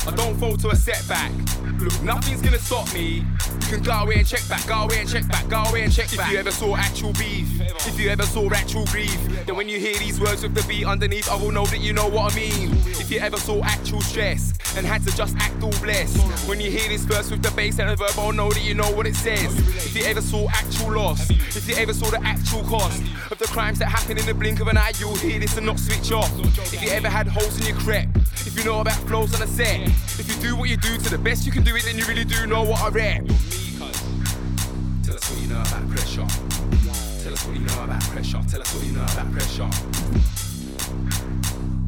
I 0.07 0.11
don't 0.11 0.37
fall 0.37 0.55
to 0.57 0.69
a 0.69 0.75
setback. 0.75 1.31
Look, 1.79 2.03
nothing's 2.03 2.41
gonna 2.41 2.59
stop 2.59 2.93
me. 2.93 3.23
You 3.61 3.67
can 3.67 3.83
go 3.83 3.93
away 3.93 4.15
and 4.15 4.27
check 4.27 4.45
back, 4.49 4.67
go 4.67 4.83
away 4.83 4.99
and 4.99 5.09
check 5.09 5.25
back, 5.29 5.47
go 5.47 5.63
away 5.63 5.83
and 5.83 5.93
check 5.93 6.15
back. 6.17 6.27
If 6.27 6.33
you 6.33 6.39
ever 6.39 6.51
saw 6.51 6.75
actual 6.75 7.13
beef, 7.13 7.47
if 7.87 7.97
you 7.99 8.09
ever 8.09 8.23
saw 8.23 8.49
actual 8.51 8.85
grief, 8.85 9.17
then 9.45 9.55
when 9.55 9.69
you 9.69 9.79
hear 9.79 9.97
these 9.97 10.19
words 10.19 10.43
with 10.43 10.53
the 10.53 10.63
beat 10.67 10.85
underneath, 10.85 11.29
I 11.29 11.35
will 11.35 11.51
know 11.51 11.65
that 11.67 11.79
you 11.79 11.93
know 11.93 12.07
what 12.07 12.33
I 12.33 12.35
mean. 12.35 12.71
If 12.85 13.09
you 13.09 13.19
ever 13.19 13.37
saw 13.37 13.63
actual 13.63 14.01
stress 14.01 14.53
and 14.75 14.85
had 14.85 15.03
to 15.05 15.15
just 15.15 15.35
act 15.37 15.63
all 15.63 15.71
blessed, 15.81 16.17
when 16.49 16.59
you 16.59 16.69
hear 16.69 16.89
this 16.89 17.03
verse 17.03 17.31
with 17.31 17.41
the 17.41 17.51
bass 17.51 17.79
and 17.79 17.89
the 17.89 17.95
verb, 17.95 18.11
I'll 18.17 18.33
know 18.33 18.49
that 18.51 18.63
you 18.63 18.73
know 18.73 18.91
what 18.91 19.07
it 19.07 19.15
says. 19.15 19.57
If 19.85 19.95
you 19.95 20.03
ever 20.03 20.21
saw 20.21 20.49
actual 20.49 20.93
loss, 20.93 21.29
if 21.29 21.67
you 21.67 21.75
ever 21.75 21.93
saw 21.93 22.09
the 22.09 22.21
actual 22.23 22.63
cost 22.63 23.01
of 23.31 23.37
the 23.37 23.47
crimes 23.47 23.79
that 23.79 23.87
happen 23.87 24.17
in 24.17 24.25
the 24.25 24.33
blink 24.33 24.59
of 24.59 24.67
an 24.67 24.77
eye, 24.77 24.91
you'll 24.99 25.15
hear 25.15 25.39
this 25.39 25.55
and 25.55 25.65
not 25.65 25.79
switch 25.79 26.11
off. 26.11 26.29
If 26.73 26.83
you 26.83 26.89
ever 26.89 27.07
had 27.07 27.27
holes 27.27 27.57
in 27.59 27.67
your 27.67 27.77
crep, 27.81 28.09
if 28.47 28.57
you 28.57 28.63
know 28.63 28.79
about 28.81 28.95
flows 29.07 29.33
on 29.35 29.41
a 29.41 29.47
set, 29.47 29.81
if 30.19 30.27
you 30.27 30.35
do 30.41 30.55
what 30.55 30.69
you 30.69 30.77
do 30.77 30.97
to 30.97 31.09
the 31.09 31.17
best 31.17 31.45
you 31.45 31.51
can 31.51 31.63
do 31.63 31.75
it, 31.75 31.83
then 31.83 31.97
you 31.97 32.05
really 32.05 32.25
do 32.25 32.47
know 32.47 32.63
what 32.63 32.81
I 32.81 32.89
rap. 32.89 33.25
Tell 35.03 35.15
us 35.15 35.29
what 35.29 35.41
you 35.41 35.47
know 35.47 35.61
about 35.61 35.89
pressure. 35.89 36.27
Tell 37.23 37.33
us 37.33 37.45
what 37.45 37.55
you 37.55 37.65
know 37.65 37.83
about 37.83 38.01
pressure. 38.03 38.41
Tell 38.49 38.61
us 38.61 38.73
what 38.73 38.85
you 38.85 38.93
know 38.93 39.03
about 39.03 39.31
pressure. 39.31 39.69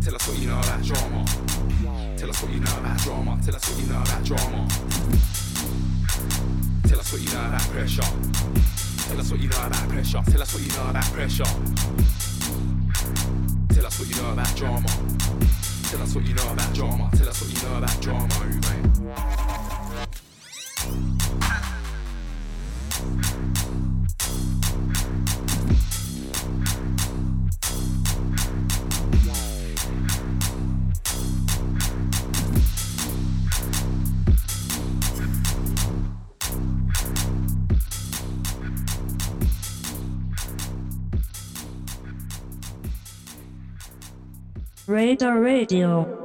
Tell 0.01 0.15
us 0.15 0.27
what 0.27 0.37
you 0.39 0.47
know 0.47 0.59
about 0.59 0.83
drama. 0.83 1.25
Tell 2.17 2.29
us 2.29 2.41
what 2.41 2.51
you 2.51 2.59
know 2.59 2.77
about 2.79 2.97
drama. 2.99 3.39
Tell 3.45 3.55
us 3.55 3.69
what 3.69 3.79
you 3.79 3.87
know 3.87 4.01
about 4.01 4.23
drama. 4.23 4.67
Tell 6.87 6.99
us 6.99 7.11
what 7.11 7.21
you 7.21 7.29
know 7.33 7.45
about 7.47 7.61
pressure. 7.69 8.11
Tell 9.07 9.19
us 9.19 9.31
what 9.31 9.39
you 9.39 9.49
know 9.49 9.65
about 9.65 9.89
pressure. 9.89 10.21
Tell 10.25 10.41
us 10.41 10.53
what 10.53 10.63
you 10.63 10.71
know 10.77 10.89
about 10.89 11.05
pressure. 11.13 11.43
Tell 13.73 13.85
us 13.85 13.99
what 13.99 14.09
you 14.09 14.15
know 14.21 14.31
about 14.31 14.55
drama. 14.55 15.60
Tell 15.91 16.01
us 16.03 16.15
what 16.15 16.25
you 16.25 16.33
know 16.33 16.53
about 16.53 16.73
drama. 16.73 17.09
Tell 17.17 17.27
us 17.27 17.41
what 17.41 17.51
you 17.51 17.67
know 17.67 17.77
about 17.77 18.01
drama, 18.01 18.27
mate. 18.39 19.60
Radar 44.91 45.39
Radio. 45.39 46.17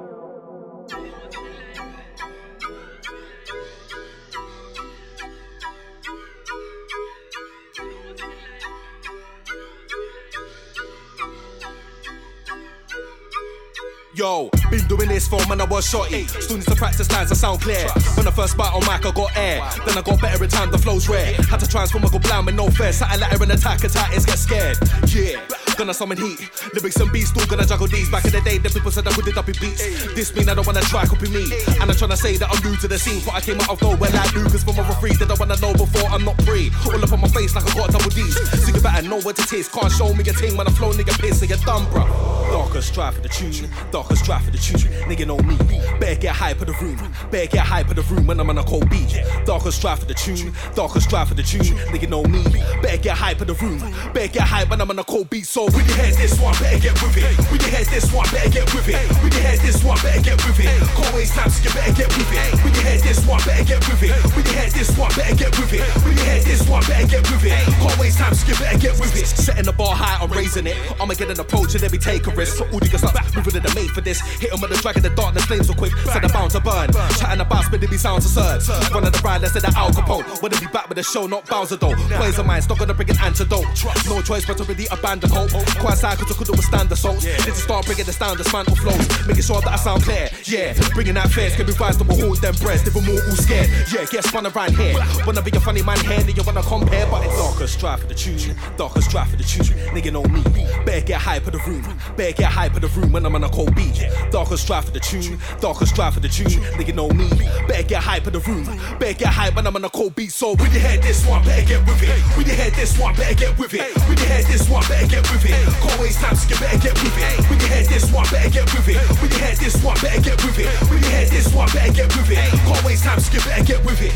Yo, 14.17 14.51
been 14.71 14.85
doing 14.89 15.09
this 15.09 15.29
for 15.29 15.39
man, 15.47 15.61
I 15.61 15.65
was 15.65 15.89
shorty. 15.89 16.27
Still 16.27 16.61
to 16.61 16.75
practice 16.75 17.09
lines, 17.13 17.31
I 17.31 17.37
sound 17.37 17.61
clear. 17.61 17.87
When 18.17 18.27
I 18.27 18.33
first 18.33 18.59
on 18.59 18.81
mic, 18.81 19.07
I 19.07 19.13
got 19.13 19.37
air. 19.37 19.63
Then 19.87 19.97
I 19.97 20.03
got 20.03 20.21
better 20.21 20.43
in 20.43 20.51
time, 20.51 20.73
the 20.73 20.79
flow's 20.79 21.09
rare. 21.09 21.35
Had 21.35 21.61
to 21.61 21.69
transform, 21.69 22.05
I 22.05 22.09
go 22.09 22.19
blind 22.19 22.47
with 22.47 22.57
no 22.57 22.69
fear. 22.71 22.93
Satellite 22.93 23.41
and 23.41 23.53
attack, 23.53 23.85
attackers 23.85 24.27
get 24.27 24.39
scared. 24.39 24.77
Yeah. 25.07 25.66
Gonna 25.77 25.93
summon 25.93 26.17
heat. 26.17 26.41
Lyrics 26.73 26.97
and 26.97 27.13
beats, 27.13 27.29
still 27.29 27.47
gonna 27.47 27.67
juggle 27.67 27.87
these. 27.87 28.09
Back 28.09 28.25
in 28.25 28.33
the 28.33 28.41
day, 28.41 28.57
the 28.57 28.71
people 28.71 28.91
said 28.91 29.07
I 29.07 29.13
couldn't 29.13 29.37
in 29.37 29.45
beats. 29.61 29.83
This 30.15 30.35
mean 30.35 30.49
I 30.49 30.55
don't 30.55 30.67
wanna 30.67 30.81
try 30.81 31.05
copy 31.05 31.29
me. 31.29 31.45
And 31.81 31.91
I'm 31.91 31.97
trying 31.97 32.11
to 32.11 32.17
say 32.17 32.39
that 32.39 32.49
I'm 32.49 32.65
new 32.65 32.77
to 32.79 32.89
the 32.89 32.99
scene. 32.99 33.21
But 33.27 33.35
I 33.35 33.41
came 33.43 33.61
out 33.61 33.69
of 33.69 33.83
nowhere 33.83 34.11
like 34.11 34.33
Lucas 34.35 34.65
from 34.65 34.79
over 34.79 34.95
free. 34.95 35.13
That 35.17 35.31
I 35.31 35.35
wanna 35.35 35.57
know 35.61 35.75
before 35.75 36.09
I'm 36.09 36.25
not 36.25 36.41
free. 36.43 36.73
All 36.87 37.03
up 37.05 37.13
on 37.13 37.21
my 37.21 37.29
face 37.29 37.55
like 37.55 37.69
I 37.69 37.75
got 37.75 37.91
double 37.93 38.11
D's. 38.11 38.35
So 38.65 38.75
you 38.75 38.81
better 38.81 39.07
know 39.07 39.21
what 39.21 39.39
it 39.39 39.53
is. 39.53 39.69
Can't 39.69 39.93
show 39.93 40.15
me 40.15 40.25
a 40.25 40.33
thing 40.33 40.57
when 40.57 40.67
I'm 40.67 40.73
flow, 40.73 40.93
nigga 40.93 41.13
piss, 41.21 41.43
nigga 41.43 41.63
dumb, 41.65 41.85
bruh. 41.89 42.36
Darker 42.51 42.83
strive 42.83 43.15
for 43.15 43.21
the 43.21 43.29
tune, 43.29 43.69
darker 43.91 44.17
strive 44.17 44.45
for 44.45 44.51
the 44.51 44.59
tune. 44.59 44.81
Nigga 45.09 45.27
know 45.27 45.39
me. 45.39 45.57
Better 45.99 46.21
get 46.21 46.35
hype 46.35 46.59
for 46.59 46.65
the 46.65 46.73
room. 46.75 46.97
Better 47.31 47.51
get 47.51 47.67
hype 47.67 47.89
for 47.89 47.95
the 47.95 48.03
room 48.03 48.27
when 48.27 48.39
I'm 48.41 48.51
on 48.51 48.59
a 48.59 48.65
cold 48.65 48.89
beat. 48.91 49.21
Darker 49.45 49.71
strive 49.71 50.01
for 50.01 50.07
the 50.07 50.15
tune, 50.15 50.53
darker 50.75 51.01
strive 51.01 51.29
for 51.29 51.35
the 51.35 51.43
tune. 51.43 51.77
Nigga 51.93 52.09
know 52.09 52.23
me. 52.25 52.43
Better 52.83 52.99
get 52.99 53.17
hype 53.17 53.39
for 53.39 53.45
the 53.45 53.55
room. 53.55 53.79
Better 54.13 54.33
get 54.33 54.43
hype 54.43 54.71
when 54.71 54.81
I'm 54.81 54.91
on 54.91 54.99
a 54.99 55.05
cold 55.05 55.31
beat. 55.31 55.47
So 55.47 55.67
when 55.67 55.85
you 55.87 55.95
hear 55.95 56.13
this 56.13 56.39
one, 56.41 56.55
better 56.61 56.79
get 56.79 56.95
with 57.03 57.17
it. 57.17 57.37
When 57.51 57.61
you 57.61 57.69
hear 57.69 57.85
this 57.85 58.13
one, 58.13 58.27
better 58.31 58.51
get 58.51 58.75
with 58.75 58.89
it. 58.89 59.01
When 59.23 59.33
you 59.33 59.41
hear 59.41 59.57
this 59.59 59.83
one, 59.85 59.99
better 60.03 60.23
get 60.23 60.37
with 60.47 60.61
it. 60.61 60.69
Can't 60.97 61.15
waste 61.15 61.35
time, 61.35 61.51
so 61.51 61.65
you 61.65 61.71
better 61.75 61.95
get 61.95 62.09
with 62.17 62.33
it. 62.33 62.65
When 62.65 62.75
you 62.75 62.83
hear 62.83 62.99
this 63.01 63.27
one, 63.27 63.41
better 63.45 63.65
get 63.65 63.81
with 63.89 64.03
it. 64.03 64.13
When 64.37 64.45
you 64.45 64.53
hear 64.53 64.71
this 64.71 64.91
one, 64.97 65.13
better 65.17 65.35
get 65.35 65.51
with 65.59 65.73
it. 65.73 65.83
When 66.05 66.17
you 66.17 66.25
hear 66.25 66.41
this 66.45 66.63
one, 66.69 66.83
better 66.87 67.07
get 67.09 67.25
with 67.31 67.45
it. 67.45 67.57
Can't 67.81 67.99
waste 67.99 68.19
time, 68.19 68.35
so 68.35 68.47
you 68.47 68.57
better 68.59 68.79
get 68.79 68.95
with 69.01 69.17
it. 69.17 69.27
Setting 69.27 69.65
the 69.65 69.73
bar 69.73 69.95
high, 69.97 70.21
I'm 70.23 70.31
raising 70.31 70.67
it. 70.67 70.77
I'ma 71.01 71.15
get 71.15 71.31
an 71.31 71.41
approach 71.41 71.75
and 71.75 71.83
every 71.83 71.99
take 71.99 72.27
a 72.27 72.36
So 72.45 72.65
all 72.69 72.81
niggas 72.81 73.03
up, 73.03 73.15
moving 73.35 73.55
to 73.55 73.61
the 73.61 73.73
mate 73.75 73.91
for 73.91 74.03
this. 74.03 74.21
Hit 74.21 74.53
'em 74.53 74.61
with 74.61 74.71
the 74.71 74.77
dragon, 74.77 75.03
the 75.03 75.11
darkness 75.11 75.45
flames 75.47 75.69
so 75.69 75.75
quick. 75.75 75.93
Said 76.13 76.25
I'm 76.25 76.31
bound 76.31 76.51
to 76.53 76.61
burn. 76.61 76.93
Chatting 77.17 77.41
about 77.41 77.65
spinning 77.65 77.91
me 77.91 77.97
sounds 77.97 78.27
absurd. 78.27 78.63
One 78.93 79.05
of 79.05 79.13
the 79.13 79.21
ride, 79.25 79.41
let's 79.41 79.55
say 79.55 79.61
that 79.61 79.75
Al 79.77 79.91
Capone. 79.91 80.25
Wanna 80.43 80.61
be 80.61 80.67
back 80.67 80.89
with 80.89 80.97
the 80.97 81.03
show, 81.03 81.27
not 81.27 81.47
Bowser 81.47 81.77
though. 81.77 81.95
Plays 82.19 82.39
of 82.39 82.47
mine, 82.47 82.63
still 82.63 82.77
gonna 82.77 82.95
bring 82.95 83.11
an 83.11 83.19
antidote. 83.23 83.67
No 84.07 84.21
choice 84.23 84.45
but 84.45 84.59
to 84.59 84.65
really 84.65 84.87
abandon 84.91 85.31
hope. 85.31 85.51
Quite 85.79 85.99
sad 85.99 86.19
cause 86.19 86.31
I 86.31 86.35
couldn't 86.35 86.57
withstand 86.57 86.89
the 86.89 86.95
assaults. 86.95 87.25
Need 87.25 87.39
to 87.39 87.55
start 87.55 87.87
bringing 87.87 88.05
the 88.05 88.13
sound, 88.13 88.39
the 88.39 88.45
dismantle 88.45 88.77
flows. 88.77 89.27
Making 89.27 89.43
sure 89.43 89.61
that 89.63 89.73
I 89.73 89.77
sound 89.77 90.05
clear. 90.05 90.29
Yeah, 90.45 90.75
bringing 90.95 91.15
that 91.15 91.31
fierce 91.31 91.57
can 91.57 91.67
be 91.67 91.73
rise 91.73 91.97
to 91.97 92.05
behold 92.05 92.41
them 92.43 92.55
breasts. 92.57 92.87
If 92.87 92.95
we're 92.95 93.03
more 93.03 93.23
all 93.23 93.37
scared. 93.37 93.71
Yeah, 93.93 94.05
get 94.05 94.25
spun 94.25 94.47
around 94.47 94.77
here. 94.77 94.95
Wanna 95.27 95.43
be 95.43 95.51
a 95.57 95.61
funny 95.61 95.83
man 95.83 95.99
here, 96.01 96.21
nigga 96.21 96.45
wanna 96.45 96.63
compare, 96.63 97.07
but 97.07 97.25
it's 97.25 97.37
darker 97.37 97.67
strive 97.67 98.01
for 98.01 98.07
the 98.07 98.15
tune. 98.15 98.57
Darker 98.77 99.01
strive 99.01 99.31
for 99.31 99.37
the 99.37 99.45
tune. 99.45 99.65
Nigga 99.95 100.13
know 100.13 100.25
me. 100.25 100.43
Better 100.85 101.01
get 101.01 101.21
hype 101.21 101.45
for 101.45 101.51
the 101.51 101.59
room. 101.67 101.83
Better 102.17 102.26
get 102.33 102.51
hype 102.51 102.73
for 102.73 102.81
the 102.81 102.89
room 102.89 103.13
when 103.13 103.25
I'm 103.27 103.35
on 103.35 103.45
a 103.45 103.49
cold 103.49 103.75
beat. 103.75 104.07
Darker 104.31 104.57
strive 104.57 104.85
for 104.85 104.91
the 104.91 105.01
tune. 105.01 105.39
Darker 105.61 105.87
strive 105.87 106.15
for 106.15 106.21
the 106.21 106.29
tune. 106.29 106.63
Nigga 106.77 106.95
know 106.95 107.09
me. 107.11 107.29
Better 107.69 107.83
get 107.83 108.03
hype 108.03 108.25
for 108.25 108.31
the 108.31 108.41
room. 108.41 108.65
Better 108.99 109.19
get 109.19 109.29
hype 109.29 109.55
when 109.55 109.67
I'm 109.67 109.77
on 109.77 109.85
a 109.85 109.91
cold 109.91 110.15
beat. 110.15 110.33
So 110.33 110.55
when 110.57 110.73
you 110.73 110.81
hear 110.81 110.99
this 110.99 111.27
one, 111.27 111.45
better 111.45 111.67
get 111.67 111.87
with 111.87 112.03
it. 112.03 112.21
When 112.37 112.47
you 112.47 112.55
hear 112.55 112.71
this 112.71 112.99
one, 112.99 113.15
better 113.15 113.35
get 113.35 113.59
with 113.59 113.75
it. 113.75 113.97
When 114.09 114.17
you 114.19 114.25
hear 114.25 114.43
this 114.45 114.69
one, 114.69 114.83
better 114.89 115.07
get 115.07 115.23
with 115.31 115.45
it. 115.45 115.51
Can't 115.51 116.01
waste 116.01 116.21
time, 116.21 116.37
so 116.37 116.49
you 116.49 116.61
better 116.61 116.79
get 116.79 116.95
with 117.03 117.19
it. 117.19 117.51
When 117.51 117.61
you 117.61 117.67
hear 117.67 117.85
this 117.85 118.13
one, 118.13 118.27
better 118.31 118.51
get 118.51 118.67
with 118.73 118.89
it. 118.89 118.97
When 119.21 119.31
you 119.31 119.39
hear 119.39 119.55
this 119.57 119.85
one, 119.85 119.97
better 120.01 120.23
get 120.23 120.45
with 120.45 120.59
it. 120.59 120.91
When 120.91 121.03
you 121.03 121.09
hear 121.09 121.27
this 121.27 121.55
one, 121.55 121.69
better 121.73 121.93
get 121.93 122.17
with 122.17 122.31
it. 122.31 122.39
Can't 122.39 122.85
waste 122.85 123.05
time, 123.05 123.21
so 123.21 123.33
you 123.33 123.41
better 123.45 123.65
get 123.65 123.85
with 123.85 124.03
it. 124.03 124.15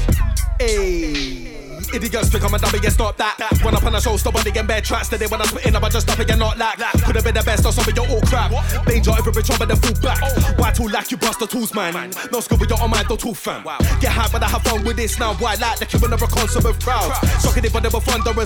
Hey. 0.60 1.49
Idiots 1.92 2.28
think 2.28 2.44
I'm 2.44 2.54
a 2.54 2.58
dummy, 2.58 2.78
yeah, 2.82 2.90
stop 2.90 3.16
that. 3.16 3.36
Run 3.64 3.74
up 3.74 3.84
on 3.84 3.94
a 3.94 4.00
show, 4.00 4.16
stop 4.16 4.34
on 4.36 4.46
again, 4.46 4.66
bare 4.66 4.80
tracks. 4.80 5.08
Today 5.08 5.26
when 5.26 5.40
I'm 5.40 5.48
spit 5.48 5.66
in, 5.66 5.76
I'm 5.76 5.82
just 5.90 6.06
stopping 6.08 6.30
and 6.30 6.38
not 6.38 6.58
lack. 6.58 6.78
Could 7.04 7.16
have 7.16 7.24
been 7.24 7.34
the 7.34 7.42
best, 7.42 7.66
or 7.66 7.72
something, 7.72 7.94
you're 7.94 8.08
all 8.08 8.20
crap. 8.22 8.50
Danger, 8.86 9.12
every 9.16 9.32
bitch, 9.32 9.50
in 9.50 9.68
the 9.68 9.76
full 9.76 9.94
back. 10.00 10.20
Why 10.58 10.70
too 10.70 10.88
lack, 10.88 11.10
you 11.10 11.16
bust 11.16 11.40
the 11.40 11.46
tools, 11.46 11.74
man. 11.74 12.12
No 12.32 12.40
school, 12.40 12.58
but 12.58 12.68
you're 12.68 12.80
on 12.80 12.90
my 12.90 13.02
don't 13.04 13.20
too 13.20 13.34
fam. 13.34 13.64
Get 14.00 14.12
high, 14.12 14.28
but 14.30 14.42
I 14.42 14.48
have 14.48 14.62
fun 14.62 14.84
with 14.84 14.96
this 14.96 15.18
now. 15.18 15.34
Why 15.34 15.54
like 15.56 15.78
the 15.78 15.86
killing 15.86 16.12
of 16.12 16.22
a 16.22 16.26
concert 16.26 16.64
with 16.64 16.82
crowds? 16.82 17.18
Shocking 17.42 17.64
it, 17.64 17.72
but 17.72 17.82
they 17.82 17.88
were 17.88 18.00
thundering. 18.00 18.36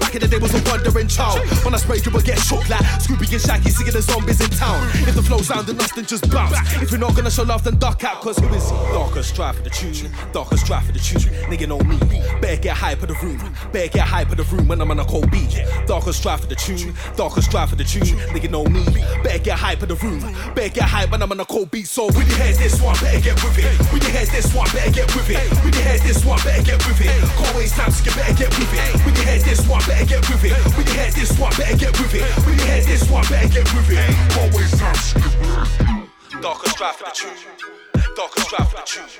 Back 0.00 0.14
in 0.14 0.20
the 0.20 0.28
day 0.28 0.38
was 0.38 0.54
a 0.54 0.62
wandering 0.70 1.08
child. 1.08 1.40
When 1.64 1.74
I 1.74 1.78
sprayed, 1.78 2.04
you 2.04 2.12
would 2.12 2.24
get 2.24 2.38
shook 2.38 2.68
like 2.68 2.84
Scooby 3.00 3.32
and 3.32 3.40
Shaggy 3.40 3.70
singing 3.70 3.94
the 3.94 4.02
zombies 4.02 4.40
in 4.40 4.50
town. 4.50 4.86
If 5.08 5.14
the 5.14 5.22
flow 5.22 5.38
sounded 5.38 5.80
us, 5.80 5.92
then 5.92 6.04
just 6.04 6.30
bounce. 6.30 6.56
If 6.82 6.90
you're 6.90 7.00
not 7.00 7.16
gonna 7.16 7.30
show 7.30 7.44
love, 7.44 7.64
then 7.64 7.78
duck 7.78 8.04
out, 8.04 8.20
cause 8.20 8.38
who 8.38 8.48
is 8.54 8.68
he? 8.70 8.76
Darker 8.92 9.22
strive 9.22 9.56
for 9.56 9.62
the 9.62 9.70
tune, 9.70 10.10
darker 10.32 10.56
strive 10.56 10.84
for 10.84 10.92
the 10.92 10.98
tune. 10.98 11.20
Nigga 11.50 11.68
know 11.68 11.80
me. 11.80 11.96
Better 12.40 12.60
get 12.66 12.76
hype 12.76 12.98
for 12.98 13.06
the 13.06 13.14
room. 13.22 13.38
Better 13.70 13.86
get 13.86 14.08
hype 14.08 14.26
for 14.26 14.34
the 14.34 14.42
room 14.50 14.66
when 14.66 14.80
I'm 14.80 14.90
on 14.90 14.98
a 14.98 15.04
cold 15.04 15.30
beat. 15.30 15.54
Darker 15.86 16.12
strive 16.12 16.40
for 16.40 16.48
the 16.48 16.56
tune, 16.56 16.92
darker 17.14 17.40
strive 17.40 17.70
for 17.70 17.76
the 17.76 17.84
tune. 17.84 18.18
Nigga 18.34 18.50
know 18.50 18.64
me. 18.64 18.82
Better 19.22 19.38
get 19.38 19.56
hype 19.56 19.78
for 19.78 19.86
the 19.86 19.94
room. 20.02 20.18
Better 20.54 20.74
get 20.74 20.88
hype 20.90 21.12
when 21.12 21.22
I'm 21.22 21.30
on 21.30 21.38
a 21.38 21.44
cold 21.44 21.70
beat. 21.70 21.86
So 21.86 22.10
when 22.10 22.26
you 22.26 22.34
hear 22.34 22.54
this 22.54 22.82
one, 22.82 22.96
better 22.98 23.20
get 23.20 23.38
with 23.44 23.58
it. 23.58 23.70
When 23.92 24.02
you 24.02 24.10
hear 24.10 24.26
this 24.26 24.52
one, 24.52 24.66
better 24.74 24.90
get 24.90 25.06
with 25.14 25.30
it. 25.30 25.46
When 25.62 25.72
you 25.74 25.82
hear 25.86 25.98
this 25.98 26.24
one, 26.26 26.42
better 26.42 26.64
get 26.64 26.82
with 26.86 27.00
it. 27.00 27.14
Can't 27.38 27.54
waste 27.54 27.74
time, 27.76 27.90
so 27.92 28.02
you 28.02 28.16
better 28.18 28.34
get 28.34 28.50
with 28.58 28.74
it. 28.74 29.06
When 29.06 29.14
you 29.14 29.22
hear 29.22 29.38
this 29.38 29.62
one, 29.68 29.82
better 29.86 30.06
get 30.06 30.22
with 30.26 30.44
it. 30.44 30.58
When 30.74 30.86
you 30.86 30.94
hear 30.98 31.10
this 31.14 31.38
one, 31.38 31.54
better 31.54 31.76
get 31.78 31.94
with 32.02 32.14
it. 32.18 32.26
When 32.42 32.58
you 32.58 32.66
hear 32.66 32.82
this 32.82 33.04
one, 33.06 33.26
better 33.30 33.46
get 33.46 33.66
with 33.70 33.90
it. 33.94 34.10
Can't 34.34 34.50
waste 34.58 34.78
time, 34.82 34.98
so 34.98 35.22
you 35.22 35.30
better 35.38 36.42
Darker 36.42 36.68
strive 36.74 36.96
for 36.98 37.06
the 37.06 37.14
tune. 37.14 37.85
Darker 38.16 38.40
strive 38.40 38.70
for 38.70 38.82
the. 38.86 39.10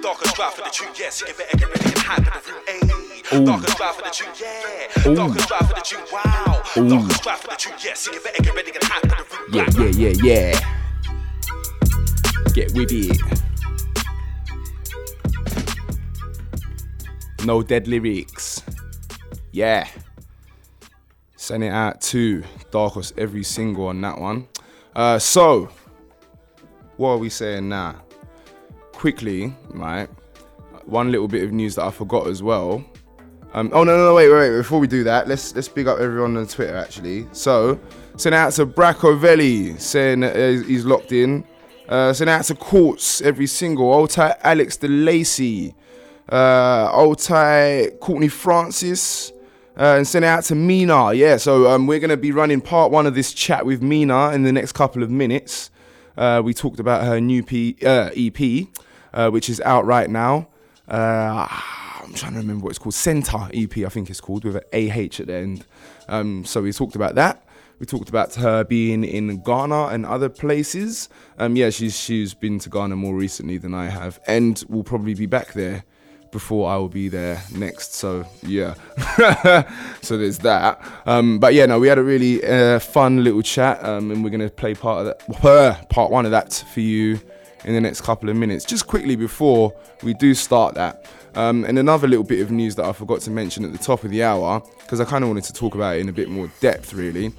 Darker 0.00 0.28
strive 0.28 0.54
for 0.54 0.62
the 0.62 0.70
tune. 0.70 0.88
Yes, 0.98 1.22
get 1.22 1.38
ready 1.68 1.84
and 1.84 1.98
hype 1.98 2.24
for 2.24 2.40
the 2.40 2.52
room. 2.52 2.62
Ayy. 2.66 3.44
Darker 3.44 3.70
strive 3.70 3.94
for 3.94 4.02
the 4.02 4.10
tune. 4.10 4.32
Yeah. 4.40 5.14
Darker 5.14 5.38
strive 5.40 5.68
for 5.68 5.74
the 5.74 5.82
tune. 5.82 6.00
Wow. 6.10 6.62
Darker 6.74 7.12
strive 7.12 7.40
for 7.40 7.48
the 7.48 7.56
tune. 7.56 7.74
Yes, 7.84 8.06
you 8.06 8.18
better 8.20 8.42
get 8.42 8.54
ready 8.54 8.72
and 8.72 8.80
the 8.80 9.16
room. 9.36 9.48
Yeah, 9.52 9.68
yeah, 9.76 9.90
yeah, 9.98 10.14
yeah. 10.24 10.58
Get 12.54 12.72
with 12.72 12.90
it. 12.90 13.20
No 17.44 17.62
dead 17.62 17.86
lyrics. 17.86 18.62
Yeah. 19.50 19.86
Send 21.36 21.64
it 21.64 21.72
out 21.72 22.00
to 22.02 22.42
Darkos 22.70 23.12
every 23.18 23.44
single 23.44 23.88
on 23.88 24.00
that 24.00 24.18
one. 24.18 24.48
Uh, 24.96 25.18
so, 25.18 25.68
what 26.96 27.10
are 27.10 27.18
we 27.18 27.28
saying 27.28 27.68
now? 27.68 27.96
Quickly, 29.02 29.52
right? 29.70 30.08
One 30.84 31.10
little 31.10 31.26
bit 31.26 31.42
of 31.42 31.50
news 31.50 31.74
that 31.74 31.82
I 31.82 31.90
forgot 31.90 32.28
as 32.28 32.40
well. 32.40 32.84
Um, 33.52 33.68
oh 33.74 33.82
no, 33.82 33.96
no, 33.96 34.04
no, 34.04 34.14
wait, 34.14 34.30
wait, 34.30 34.50
wait. 34.50 34.56
Before 34.58 34.78
we 34.78 34.86
do 34.86 35.02
that, 35.02 35.26
let's 35.26 35.52
let's 35.56 35.66
big 35.66 35.88
up 35.88 35.98
everyone 35.98 36.36
on 36.36 36.46
Twitter 36.46 36.76
actually. 36.76 37.26
So, 37.32 37.80
send 38.16 38.36
out 38.36 38.52
to 38.52 38.64
Braccovelli 38.64 39.80
saying 39.80 40.20
that 40.20 40.36
he's 40.36 40.84
locked 40.84 41.10
in. 41.10 41.42
Uh, 41.88 42.12
send 42.12 42.30
out 42.30 42.44
to 42.44 42.54
Courts 42.54 43.20
every 43.22 43.48
single. 43.48 43.92
Old 43.92 44.10
tight 44.10 44.36
Alex 44.44 44.78
DeLacy. 44.78 45.74
Uh, 46.28 46.88
old 46.92 47.18
tight 47.18 47.98
Courtney 47.98 48.28
Francis. 48.28 49.32
Uh, 49.76 49.96
and 49.96 50.06
send 50.06 50.24
out 50.24 50.44
to 50.44 50.54
Mina. 50.54 51.12
Yeah, 51.12 51.38
so 51.38 51.68
um, 51.68 51.88
we're 51.88 51.98
going 51.98 52.10
to 52.10 52.16
be 52.16 52.30
running 52.30 52.60
part 52.60 52.92
one 52.92 53.08
of 53.08 53.16
this 53.16 53.34
chat 53.34 53.66
with 53.66 53.82
Mina 53.82 54.30
in 54.30 54.44
the 54.44 54.52
next 54.52 54.74
couple 54.74 55.02
of 55.02 55.10
minutes. 55.10 55.72
Uh, 56.16 56.40
we 56.44 56.54
talked 56.54 56.78
about 56.78 57.04
her 57.04 57.20
new 57.20 57.42
P, 57.42 57.76
uh, 57.84 58.10
EP, 58.14 58.68
uh, 59.14 59.30
which 59.30 59.48
is 59.48 59.60
out 59.62 59.84
right 59.84 60.08
now. 60.08 60.48
Uh, 60.88 61.46
I'm 62.02 62.14
trying 62.14 62.32
to 62.32 62.38
remember 62.38 62.64
what 62.64 62.70
it's 62.70 62.78
called. 62.78 62.94
Center 62.94 63.48
EP, 63.54 63.78
I 63.78 63.88
think 63.88 64.10
it's 64.10 64.20
called, 64.20 64.44
with 64.44 64.56
an 64.56 64.62
AH 64.72 65.20
at 65.20 65.26
the 65.26 65.34
end. 65.34 65.66
Um, 66.08 66.44
so 66.44 66.62
we 66.62 66.72
talked 66.72 66.96
about 66.96 67.14
that. 67.14 67.44
We 67.78 67.86
talked 67.86 68.08
about 68.08 68.34
her 68.36 68.64
being 68.64 69.02
in 69.02 69.42
Ghana 69.42 69.86
and 69.86 70.06
other 70.06 70.28
places. 70.28 71.08
Um, 71.38 71.56
yeah, 71.56 71.70
she's 71.70 71.98
she's 71.98 72.32
been 72.32 72.58
to 72.60 72.70
Ghana 72.70 72.94
more 72.96 73.14
recently 73.14 73.58
than 73.58 73.74
I 73.74 73.86
have, 73.86 74.20
and 74.26 74.62
will 74.68 74.84
probably 74.84 75.14
be 75.14 75.26
back 75.26 75.52
there 75.54 75.84
before 76.30 76.70
I 76.70 76.76
will 76.76 76.88
be 76.88 77.08
there 77.08 77.42
next. 77.52 77.94
So 77.94 78.24
yeah, 78.42 78.74
so 80.00 80.16
there's 80.16 80.38
that. 80.38 80.80
Um, 81.06 81.40
but 81.40 81.54
yeah, 81.54 81.66
no, 81.66 81.80
we 81.80 81.88
had 81.88 81.98
a 81.98 82.04
really 82.04 82.44
uh, 82.44 82.78
fun 82.78 83.24
little 83.24 83.42
chat, 83.42 83.84
um, 83.84 84.12
and 84.12 84.22
we're 84.22 84.30
gonna 84.30 84.48
play 84.50 84.74
part 84.74 85.06
of 85.06 85.06
that, 85.42 85.88
part 85.88 86.10
one 86.10 86.24
of 86.24 86.30
that 86.30 86.64
for 86.72 86.80
you 86.80 87.20
in 87.64 87.74
the 87.74 87.80
next 87.80 88.00
couple 88.02 88.28
of 88.28 88.36
minutes. 88.36 88.64
Just 88.64 88.86
quickly 88.86 89.16
before 89.16 89.74
we 90.02 90.14
do 90.14 90.34
start 90.34 90.74
that. 90.74 91.06
Um, 91.34 91.64
and 91.64 91.78
another 91.78 92.06
little 92.08 92.24
bit 92.24 92.40
of 92.40 92.50
news 92.50 92.74
that 92.76 92.84
I 92.84 92.92
forgot 92.92 93.20
to 93.22 93.30
mention 93.30 93.64
at 93.64 93.72
the 93.72 93.78
top 93.78 94.04
of 94.04 94.10
the 94.10 94.22
hour, 94.22 94.62
because 94.80 95.00
I 95.00 95.04
kind 95.04 95.24
of 95.24 95.30
wanted 95.30 95.44
to 95.44 95.52
talk 95.52 95.74
about 95.74 95.96
it 95.96 96.00
in 96.00 96.08
a 96.08 96.12
bit 96.12 96.28
more 96.28 96.50
depth, 96.60 96.92
really. 96.92 97.32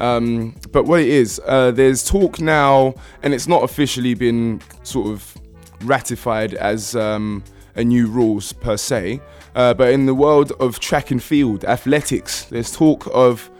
Um, 0.00 0.54
but 0.70 0.84
what 0.84 1.00
it 1.00 1.08
is, 1.08 1.40
uh, 1.46 1.70
there's 1.70 2.08
talk 2.08 2.40
now, 2.40 2.94
and 3.22 3.34
it's 3.34 3.48
not 3.48 3.64
officially 3.64 4.14
been 4.14 4.60
sort 4.82 5.08
of 5.08 5.34
ratified 5.82 6.54
as 6.54 6.94
um, 6.94 7.42
a 7.74 7.84
new 7.84 8.06
rules 8.06 8.52
per 8.52 8.76
se. 8.76 9.20
Uh, 9.54 9.74
but 9.74 9.92
in 9.92 10.06
the 10.06 10.14
world 10.14 10.52
of 10.60 10.78
track 10.78 11.10
and 11.10 11.22
field 11.22 11.64
athletics, 11.64 12.44
there's 12.44 12.70
talk 12.70 13.08
of 13.12 13.50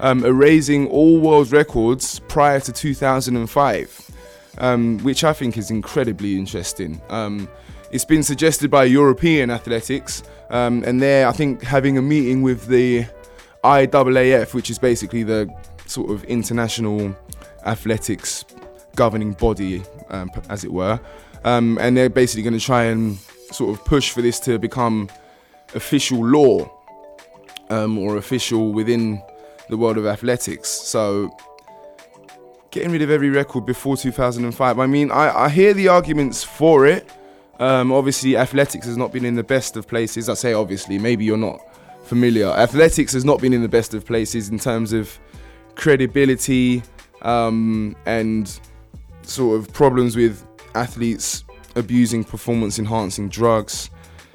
um, 0.00 0.24
erasing 0.24 0.88
all 0.88 1.20
world 1.20 1.52
records 1.52 2.20
prior 2.28 2.60
to 2.60 2.72
2005, 2.72 4.05
um, 4.58 4.98
which 4.98 5.24
I 5.24 5.32
think 5.32 5.56
is 5.56 5.70
incredibly 5.70 6.38
interesting. 6.38 7.00
Um, 7.08 7.48
it's 7.90 8.04
been 8.04 8.22
suggested 8.22 8.70
by 8.70 8.84
European 8.84 9.50
athletics, 9.50 10.22
um, 10.50 10.82
and 10.84 11.00
they're, 11.00 11.28
I 11.28 11.32
think, 11.32 11.62
having 11.62 11.98
a 11.98 12.02
meeting 12.02 12.42
with 12.42 12.66
the 12.66 13.06
IAAF, 13.64 14.54
which 14.54 14.70
is 14.70 14.78
basically 14.78 15.22
the 15.22 15.48
sort 15.86 16.10
of 16.10 16.24
international 16.24 17.16
athletics 17.64 18.44
governing 18.96 19.32
body, 19.32 19.82
um, 20.10 20.30
as 20.48 20.64
it 20.64 20.72
were. 20.72 20.98
Um, 21.44 21.78
and 21.80 21.96
they're 21.96 22.10
basically 22.10 22.42
going 22.42 22.58
to 22.58 22.64
try 22.64 22.84
and 22.84 23.18
sort 23.52 23.78
of 23.78 23.84
push 23.84 24.10
for 24.10 24.22
this 24.22 24.40
to 24.40 24.58
become 24.58 25.08
official 25.74 26.24
law 26.24 26.70
um, 27.70 27.98
or 27.98 28.16
official 28.16 28.72
within 28.72 29.22
the 29.68 29.76
world 29.76 29.98
of 29.98 30.06
athletics. 30.06 30.68
So 30.68 31.36
getting 32.76 32.92
rid 32.92 33.00
of 33.00 33.10
every 33.10 33.30
record 33.30 33.64
before 33.64 33.96
2005. 33.96 34.78
I 34.78 34.86
mean, 34.86 35.10
I, 35.10 35.44
I 35.44 35.48
hear 35.48 35.72
the 35.72 35.88
arguments 35.88 36.44
for 36.44 36.84
it. 36.84 37.08
Um, 37.58 37.90
obviously, 37.90 38.36
athletics 38.36 38.84
has 38.84 38.98
not 38.98 39.14
been 39.14 39.24
in 39.24 39.34
the 39.34 39.42
best 39.42 39.78
of 39.78 39.88
places. 39.88 40.28
I 40.28 40.34
say 40.34 40.52
obviously, 40.52 40.98
maybe 40.98 41.24
you're 41.24 41.38
not 41.38 41.58
familiar. 42.04 42.48
Athletics 42.48 43.14
has 43.14 43.24
not 43.24 43.40
been 43.40 43.54
in 43.54 43.62
the 43.62 43.68
best 43.68 43.94
of 43.94 44.04
places 44.04 44.50
in 44.50 44.58
terms 44.58 44.92
of 44.92 45.18
credibility 45.74 46.82
um, 47.22 47.96
and 48.04 48.60
sort 49.22 49.58
of 49.58 49.72
problems 49.72 50.14
with 50.14 50.46
athletes 50.74 51.44
abusing 51.76 52.24
performance 52.24 52.78
enhancing 52.78 53.30
drugs, 53.30 53.88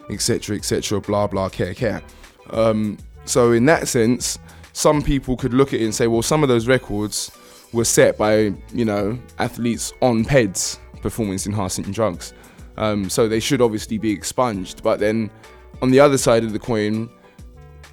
etc., 0.10 0.56
etc., 0.56 0.99
blah, 0.99 1.27
blah, 1.27 1.47
care, 1.47 1.75
care. 1.75 2.01
Um, 2.49 2.97
so, 3.25 3.51
in 3.51 3.65
that 3.67 3.88
sense, 3.88 4.39
some 4.73 5.04
people 5.04 5.38
could 5.38 5.54
look 5.54 5.75
at 5.75 5.80
it 5.80 5.84
and 5.84 5.93
say, 5.93 6.08
well, 6.08 6.23
some 6.23 6.41
of 6.41 6.49
those 6.49 6.67
records 6.67 7.32
were 7.73 7.86
set 7.86 8.17
by, 8.17 8.53
you 8.73 8.86
know, 8.86 9.17
athletes 9.39 9.93
on 10.01 10.25
PEDs, 10.25 10.79
performance 11.01 11.45
enhancing 11.45 11.91
drugs. 11.91 12.34
Um, 12.77 13.10
so 13.10 13.27
they 13.27 13.39
should 13.39 13.62
obviously 13.62 13.97
be 13.97 14.12
expunged. 14.12 14.84
But 14.84 14.99
then 14.99 15.29
on 15.81 15.91
the 15.91 15.99
other 15.99 16.17
side 16.17 16.43
of 16.43 16.53
the 16.53 16.60
coin, 16.60 17.10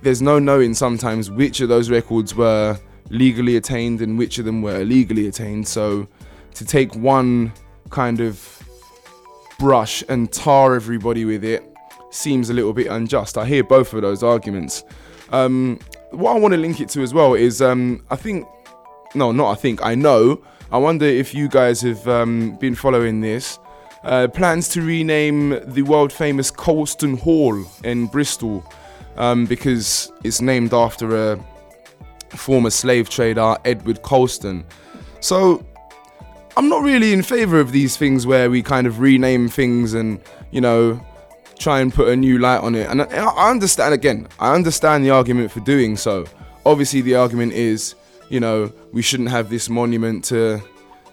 there's 0.03 0.23
no 0.23 0.39
knowing 0.39 0.75
sometimes 0.75 1.31
which 1.31 1.61
of 1.61 1.69
those 1.69 1.91
records 1.91 2.35
were 2.35 2.79
legally 3.11 3.57
attained 3.57 4.01
and 4.03 4.19
which 4.19 4.39
of 4.39 4.45
them 4.45 4.63
were 4.63 4.81
illegally 4.81 5.29
attained. 5.29 5.67
So 5.67 6.07
to 6.55 6.65
take 6.65 6.95
one 6.95 7.53
kind 7.91 8.21
of 8.21 8.63
brush 9.59 10.05
and 10.09 10.31
tar 10.33 10.75
everybody 10.75 11.25
with 11.25 11.45
it 11.45 11.65
seems 12.11 12.51
a 12.51 12.55
little 12.55 12.73
bit 12.73 12.87
unjust. 12.87 13.37
I 13.37 13.45
hear 13.45 13.65
both 13.65 13.93
of 13.93 14.03
those 14.03 14.23
arguments. 14.23 14.85
Um, 15.31 15.79
what 16.11 16.37
I 16.37 16.39
want 16.39 16.53
to 16.53 16.59
link 16.59 16.81
it 16.81 16.89
to 16.91 17.03
as 17.03 17.13
well 17.13 17.35
is 17.35 17.61
um, 17.61 18.05
I 18.11 18.17
think, 18.17 18.47
no, 19.15 19.33
not 19.33 19.53
I 19.53 19.55
think, 19.55 19.85
I 19.85 19.95
know. 19.95 20.43
I 20.71 20.79
wonder 20.79 21.07
if 21.07 21.35
you 21.35 21.49
guys 21.49 21.81
have 21.83 22.07
um, 22.09 22.57
been 22.57 22.75
following 22.75 23.21
this. 23.21 23.59
Uh, 24.05 24.29
plans 24.29 24.69
to 24.69 24.83
rename 24.83 25.61
the 25.67 25.83
world 25.83 26.13
famous 26.13 26.51
Colston 26.51 27.17
Hall 27.17 27.65
in 27.85 28.07
Bristol 28.07 28.65
um, 29.17 29.45
because 29.47 30.13
it's 30.23 30.41
named 30.41 30.73
after 30.73 31.33
a 31.33 31.45
former 32.31 32.71
slave 32.71 33.09
trader, 33.09 33.57
Edward 33.65 34.03
Colston. 34.03 34.65
So 35.21 35.67
I'm 36.57 36.69
not 36.69 36.83
really 36.83 37.13
in 37.13 37.23
favor 37.23 37.59
of 37.61 37.73
these 37.73 37.97
things 37.97 38.27
where 38.27 38.51
we 38.51 38.63
kind 38.63 38.87
of 38.87 39.01
rename 39.01 39.49
things 39.49 39.95
and, 39.95 40.21
you 40.51 40.61
know, 40.61 41.05
try 41.59 41.81
and 41.81 41.93
put 41.93 42.09
a 42.09 42.17
new 42.17 42.39
light 42.39 42.61
on 42.61 42.75
it. 42.75 42.89
And 42.89 43.03
I, 43.03 43.07
I 43.07 43.51
understand, 43.51 43.95
again, 43.95 44.29
I 44.39 44.55
understand 44.55 45.05
the 45.05 45.11
argument 45.11 45.51
for 45.51 45.61
doing 45.61 45.97
so. 45.97 46.27
Obviously, 46.65 47.01
the 47.01 47.17
argument 47.17 47.53
is, 47.53 47.95
you 48.29 48.41
know, 48.41 48.73
we 48.93 49.03
shouldn't 49.03 49.31
have 49.31 49.51
this 49.51 49.69
monument 49.69 50.25
to 50.27 50.61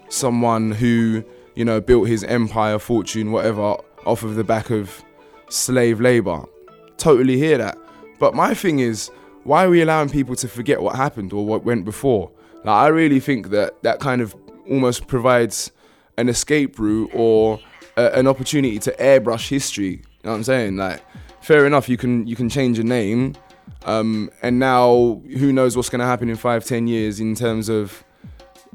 someone 0.10 0.72
who, 0.72 1.24
you 1.56 1.66
know, 1.66 1.82
built 1.82 2.08
his 2.08 2.24
empire, 2.24 2.80
fortune, 2.80 3.32
whatever, 3.32 3.78
off 4.06 4.24
of 4.24 4.36
the 4.36 4.44
back 4.44 4.70
of 4.70 5.04
slave 5.50 6.00
labor. 6.00 6.44
Totally 6.98 7.38
hear 7.38 7.58
that. 7.58 7.78
But 8.20 8.34
my 8.34 8.54
thing 8.54 8.80
is, 8.80 9.10
why 9.44 9.66
are 9.66 9.70
we 9.70 9.82
allowing 9.82 10.10
people 10.10 10.36
to 10.38 10.48
forget 10.48 10.82
what 10.82 10.96
happened 10.96 11.34
or 11.34 11.46
what 11.46 11.64
went 11.64 11.86
before? 11.86 12.32
Like, 12.64 12.76
I 12.76 12.88
really 12.88 13.20
think 13.20 13.50
that 13.50 13.82
that 13.84 14.00
kind 14.00 14.22
of 14.22 14.36
almost 14.70 15.08
provides 15.08 15.72
an 16.18 16.30
escape 16.30 16.80
route 16.80 17.12
or 17.14 17.60
a, 17.98 18.12
an 18.18 18.28
opportunity 18.28 18.80
to 18.80 18.92
airbrush 18.94 19.50
history. 19.50 19.86
You 19.86 20.02
know 20.24 20.32
what 20.32 20.38
I'm 20.38 20.44
saying? 20.44 20.78
Like, 20.78 21.02
fair 21.42 21.68
enough, 21.68 21.88
you 21.88 21.98
can 21.98 22.26
you 22.26 22.36
can 22.36 22.50
change 22.50 22.80
a 22.80 22.84
name, 22.84 23.36
um, 23.86 24.30
and 24.42 24.60
now 24.60 25.22
who 25.38 25.54
knows 25.54 25.76
what's 25.76 25.90
going 25.90 26.00
to 26.00 26.06
happen 26.06 26.30
in 26.30 26.36
five, 26.36 26.66
ten 26.66 26.88
years 26.88 27.20
in 27.20 27.36
terms 27.36 27.70
of, 27.70 28.04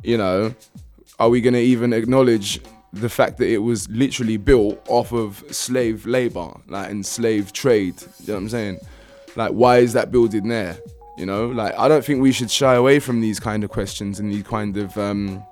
you 0.03 0.17
know, 0.17 0.55
are 1.19 1.29
we 1.29 1.41
going 1.41 1.55
to 1.55 1.61
even 1.61 1.93
acknowledge 1.93 2.61
the 2.93 3.09
fact 3.09 3.39
that 3.39 3.49
it 3.49 3.59
was 3.59 3.89
literally 3.91 4.37
built 4.37 4.81
off 4.89 5.13
of 5.13 5.45
slave 5.51 6.07
labor, 6.07 6.53
like 6.69 6.91
and 6.91 7.05
slave 7.05 7.53
trade? 7.53 8.01
You 8.21 8.29
know 8.29 8.35
what 8.35 8.41
I'm 8.41 8.49
saying? 8.49 8.79
Like, 9.37 9.53
why 9.53 9.79
is 9.79 9.93
that 9.93 10.11
building 10.11 10.49
there? 10.49 10.79
You 11.19 11.27
know, 11.27 11.49
like 11.49 11.77
I 11.77 11.89
don't 11.89 12.05
think 12.05 12.23
we 12.23 12.33
should 12.33 12.51
shy 12.51 12.75
away 12.75 12.99
from 13.01 13.21
these 13.21 13.39
kind 13.39 13.65
of 13.65 13.71
questions 13.71 14.21
and 14.21 14.33
these 14.33 14.45
kind 14.45 14.77
of, 14.77 14.97
um, 14.97 15.45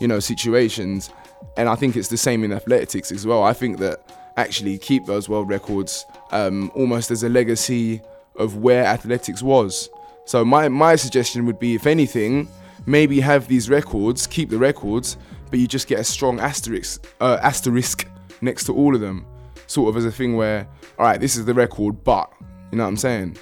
you 0.00 0.08
know, 0.08 0.20
situations. 0.20 1.10
And 1.56 1.68
I 1.68 1.74
think 1.74 1.96
it's 1.96 2.08
the 2.08 2.16
same 2.16 2.44
in 2.44 2.52
athletics 2.52 3.12
as 3.12 3.26
well. 3.26 3.42
I 3.42 3.52
think 3.52 3.78
that 3.78 4.00
actually 4.36 4.78
keep 4.78 5.06
those 5.06 5.28
world 5.28 5.48
records 5.48 6.06
um, 6.30 6.70
almost 6.74 7.10
as 7.10 7.22
a 7.22 7.28
legacy 7.28 8.00
of 8.38 8.56
where 8.56 8.84
athletics 8.84 9.42
was. 9.42 9.90
So 10.24 10.44
my 10.44 10.68
my 10.68 10.96
suggestion 10.96 11.46
would 11.46 11.58
be, 11.58 11.74
if 11.74 11.86
anything, 11.86 12.48
maybe 12.86 13.20
have 13.20 13.48
these 13.48 13.70
records, 13.70 14.26
keep 14.26 14.50
the 14.50 14.58
records, 14.58 15.16
but 15.50 15.58
you 15.58 15.66
just 15.66 15.86
get 15.86 16.00
a 16.00 16.04
strong 16.04 16.40
asterisk 16.40 17.06
uh, 17.20 17.38
asterisk 17.42 18.08
next 18.40 18.64
to 18.64 18.74
all 18.74 18.94
of 18.94 19.00
them, 19.00 19.24
sort 19.66 19.88
of 19.88 19.96
as 19.96 20.04
a 20.04 20.10
thing 20.10 20.36
where, 20.36 20.68
all 20.98 21.06
right, 21.06 21.20
this 21.20 21.36
is 21.36 21.44
the 21.44 21.54
record, 21.54 22.02
but 22.04 22.32
you 22.70 22.78
know 22.78 22.84
what 22.84 22.88
I'm 22.88 22.96
saying? 22.96 23.36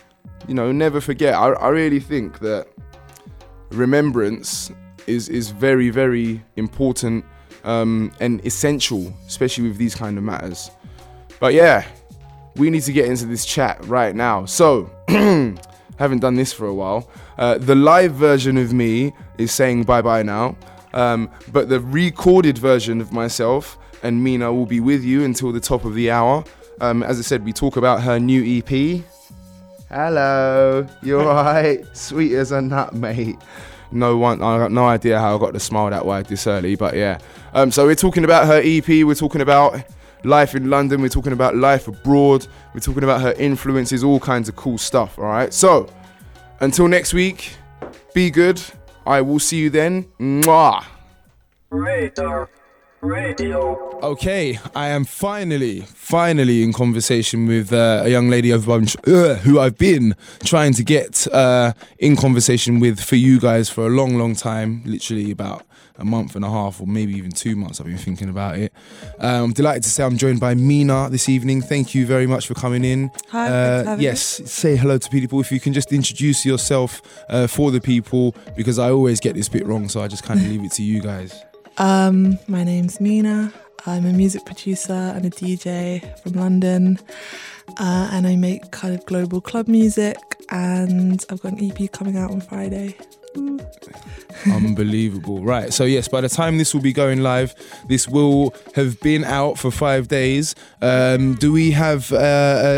You 0.46 0.54
know, 0.54 0.72
never 0.72 1.00
forget. 1.00 1.34
I, 1.34 1.48
I 1.52 1.68
really 1.68 2.00
think 2.00 2.40
that 2.40 2.68
remembrance 3.70 4.70
is 5.06 5.28
is 5.28 5.50
very 5.50 5.90
very 5.90 6.42
important 6.56 7.24
um, 7.64 8.12
and 8.20 8.44
essential, 8.46 9.12
especially 9.26 9.68
with 9.68 9.78
these 9.78 9.94
kind 9.94 10.18
of 10.18 10.24
matters. 10.24 10.70
But 11.40 11.54
yeah, 11.54 11.84
we 12.56 12.70
need 12.70 12.82
to 12.82 12.92
get 12.92 13.06
into 13.06 13.26
this 13.26 13.44
chat 13.44 13.84
right 13.86 14.14
now. 14.14 14.44
So, 14.44 14.90
haven't 15.08 16.20
done 16.20 16.36
this 16.36 16.52
for 16.52 16.66
a 16.66 16.74
while. 16.74 17.08
Uh, 17.38 17.58
the 17.58 17.74
live 17.74 18.12
version 18.12 18.56
of 18.56 18.72
me 18.72 19.12
is 19.38 19.52
saying 19.52 19.84
bye 19.84 20.02
bye 20.02 20.22
now, 20.22 20.56
um, 20.92 21.30
but 21.52 21.68
the 21.68 21.80
recorded 21.80 22.58
version 22.58 23.00
of 23.00 23.12
myself 23.12 23.78
and 24.02 24.22
Mina 24.22 24.52
will 24.52 24.66
be 24.66 24.80
with 24.80 25.02
you 25.02 25.24
until 25.24 25.50
the 25.50 25.60
top 25.60 25.84
of 25.84 25.94
the 25.94 26.10
hour. 26.10 26.44
Um, 26.80 27.02
as 27.02 27.18
I 27.18 27.22
said, 27.22 27.44
we 27.44 27.52
talk 27.52 27.76
about 27.76 28.02
her 28.02 28.18
new 28.18 28.58
EP. 28.58 29.02
Hello, 29.88 30.86
you're 31.02 31.24
right, 31.24 31.84
Sweet 31.96 32.34
as 32.34 32.52
a 32.52 32.60
nut, 32.60 32.94
mate. 32.94 33.36
No 33.90 34.16
one, 34.16 34.42
I 34.42 34.58
got 34.58 34.72
no 34.72 34.86
idea 34.86 35.18
how 35.18 35.36
I 35.36 35.38
got 35.38 35.52
the 35.52 35.60
smile 35.60 35.90
that 35.90 36.04
wide 36.04 36.26
this 36.26 36.46
early, 36.46 36.74
but 36.74 36.96
yeah. 36.96 37.18
Um, 37.52 37.70
so 37.70 37.86
we're 37.86 37.94
talking 37.94 38.24
about 38.24 38.46
her 38.46 38.60
EP. 38.64 38.86
We're 38.88 39.14
talking 39.14 39.40
about 39.40 39.80
life 40.24 40.54
in 40.54 40.70
London. 40.70 41.00
We're 41.00 41.08
talking 41.08 41.32
about 41.32 41.56
life 41.56 41.88
abroad. 41.88 42.46
We're 42.72 42.80
talking 42.80 43.04
about 43.04 43.20
her 43.20 43.32
influences, 43.32 44.02
all 44.02 44.20
kinds 44.20 44.48
of 44.48 44.56
cool 44.56 44.78
stuff. 44.78 45.18
All 45.18 45.24
right. 45.24 45.52
So 45.52 45.88
until 46.60 46.88
next 46.88 47.14
week, 47.14 47.56
be 48.14 48.30
good. 48.30 48.62
I 49.06 49.20
will 49.20 49.38
see 49.38 49.58
you 49.58 49.70
then. 49.70 50.04
Mwah. 50.18 50.84
Radar 51.70 52.48
Radio. 53.00 54.00
Okay, 54.02 54.58
I 54.74 54.88
am 54.88 55.04
finally, 55.04 55.80
finally 55.80 56.62
in 56.62 56.72
conversation 56.72 57.46
with 57.46 57.72
uh, 57.72 58.02
a 58.04 58.08
young 58.08 58.30
lady 58.30 58.52
I've 58.52 58.66
been, 58.66 58.86
uh, 59.06 59.34
who 59.36 59.60
I've 59.60 59.76
been 59.76 60.14
trying 60.42 60.72
to 60.74 60.82
get 60.82 61.26
uh, 61.32 61.72
in 61.98 62.16
conversation 62.16 62.80
with 62.80 63.00
for 63.00 63.16
you 63.16 63.38
guys 63.38 63.68
for 63.68 63.86
a 63.86 63.90
long, 63.90 64.16
long 64.16 64.34
time. 64.34 64.82
Literally 64.86 65.30
about 65.30 65.66
a 65.98 66.04
month 66.04 66.34
and 66.34 66.44
a 66.44 66.50
half, 66.50 66.80
or 66.80 66.86
maybe 66.86 67.12
even 67.14 67.30
two 67.30 67.54
months. 67.54 67.80
I've 67.80 67.86
been 67.86 67.96
thinking 67.98 68.28
about 68.28 68.58
it. 68.58 68.72
Um, 69.20 69.44
I'm 69.44 69.52
delighted 69.52 69.84
to 69.84 69.90
say 69.90 70.02
I'm 70.02 70.16
joined 70.16 70.40
by 70.40 70.54
Mina 70.54 71.08
this 71.10 71.28
evening. 71.28 71.62
Thank 71.62 71.94
you 71.94 72.04
very 72.06 72.26
much 72.26 72.46
for 72.48 72.54
coming 72.54 72.84
in. 72.84 73.10
Hi, 73.30 73.46
Uh, 73.46 73.50
thanks 73.50 73.82
for 73.84 73.88
having 73.90 73.98
me. 73.98 74.04
yes, 74.04 74.40
say 74.50 74.76
hello 74.76 74.98
to 74.98 75.08
people. 75.10 75.40
If 75.40 75.52
you 75.52 75.60
can 75.60 75.72
just 75.72 75.92
introduce 75.92 76.44
yourself 76.44 77.00
uh, 77.28 77.46
for 77.46 77.70
the 77.70 77.80
people, 77.80 78.34
because 78.56 78.78
I 78.78 78.90
always 78.90 79.20
get 79.20 79.34
this 79.36 79.48
bit 79.48 79.64
wrong, 79.66 79.88
so 79.88 80.00
I 80.02 80.08
just 80.08 80.24
kind 80.24 80.40
of 80.40 80.46
leave 80.48 80.64
it 80.64 80.72
to 80.72 80.82
you 80.82 81.00
guys. 81.00 81.42
Um, 81.76 82.38
my 82.46 82.62
name's 82.62 83.00
Mina. 83.00 83.52
I'm 83.84 84.06
a 84.06 84.12
music 84.12 84.44
producer 84.46 84.92
and 84.92 85.26
a 85.26 85.30
DJ 85.30 86.16
from 86.22 86.32
London, 86.34 86.98
uh, 87.80 88.08
and 88.12 88.28
I 88.28 88.36
make 88.36 88.70
kind 88.70 88.94
of 88.94 89.04
global 89.06 89.40
club 89.40 89.66
music. 89.66 90.16
And 90.50 91.24
I've 91.30 91.40
got 91.42 91.54
an 91.54 91.68
EP 91.72 91.90
coming 91.90 92.16
out 92.16 92.30
on 92.30 92.40
Friday. 92.42 92.96
Unbelievable. 94.46 95.42
Right. 95.42 95.72
So, 95.72 95.84
yes, 95.84 96.08
by 96.08 96.20
the 96.20 96.28
time 96.28 96.58
this 96.58 96.74
will 96.74 96.82
be 96.82 96.92
going 96.92 97.22
live, 97.22 97.54
this 97.88 98.08
will 98.08 98.54
have 98.74 99.00
been 99.00 99.24
out 99.24 99.58
for 99.58 99.70
five 99.70 100.08
days. 100.08 100.54
Um, 100.82 101.34
do 101.34 101.52
we 101.52 101.70
have 101.70 102.12
uh, 102.12 102.16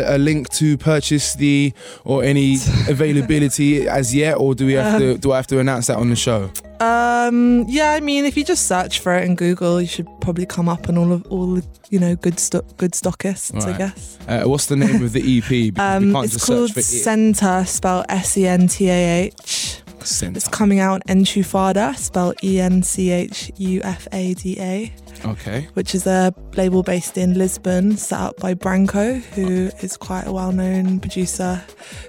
a, 0.07 0.15
a 0.15 0.17
link 0.17 0.49
to 0.51 0.77
purchase 0.77 1.33
the 1.35 1.73
or 2.05 2.23
any 2.23 2.55
availability 2.87 3.87
as 3.87 4.15
yet, 4.15 4.37
or 4.37 4.55
do 4.55 4.65
we 4.65 4.73
have 4.73 4.99
to? 4.99 5.17
Do 5.17 5.31
I 5.33 5.37
have 5.37 5.47
to 5.47 5.59
announce 5.59 5.87
that 5.87 5.97
on 5.97 6.09
the 6.09 6.15
show? 6.15 6.51
Um, 6.79 7.65
yeah, 7.67 7.91
I 7.91 7.99
mean, 7.99 8.25
if 8.25 8.37
you 8.37 8.43
just 8.45 8.67
search 8.67 8.99
for 8.99 9.15
it 9.15 9.23
in 9.23 9.35
Google, 9.35 9.81
you 9.81 9.87
should 9.87 10.07
probably 10.21 10.45
come 10.45 10.69
up 10.69 10.87
on 10.87 10.97
all 10.97 11.11
of 11.11 11.25
all 11.27 11.55
the 11.55 11.65
you 11.89 11.99
know 11.99 12.15
good 12.15 12.39
sto- 12.39 12.65
good 12.77 12.91
stockists, 12.91 13.65
I 13.65 13.77
guess. 13.77 14.17
Uh, 14.27 14.43
what's 14.43 14.67
the 14.67 14.75
name 14.75 15.03
of 15.03 15.13
the 15.13 15.39
EP? 15.39 15.73
Um, 15.77 16.11
can't 16.11 16.25
it's 16.25 16.33
just 16.33 16.45
called 16.45 16.71
it. 16.71 16.81
Sentah, 16.81 17.67
spelled 17.67 18.05
S 18.09 18.37
E 18.37 18.45
N 18.47 18.67
T 18.67 18.89
A 18.89 19.25
H. 19.25 19.66
Sentah. 19.99 20.37
It's 20.37 20.47
coming 20.47 20.79
out 20.79 21.01
Enchufada, 21.07 21.97
spelled 21.97 22.35
E 22.43 22.59
N 22.59 22.83
C 22.83 23.11
H 23.11 23.51
U 23.57 23.81
F 23.83 24.07
A 24.11 24.33
D 24.33 24.57
A. 24.59 24.93
Okay. 25.25 25.67
which 25.73 25.93
is 25.95 26.05
a 26.07 26.33
label 26.55 26.83
based 26.83 27.17
in 27.17 27.33
Lisbon, 27.37 27.97
set 27.97 28.19
up 28.19 28.37
by 28.39 28.53
Branko, 28.53 29.21
who 29.35 29.69
is 29.81 29.97
quite 29.97 30.25
a 30.27 30.31
well 30.31 30.51
known 30.51 30.99
producer 30.99 31.61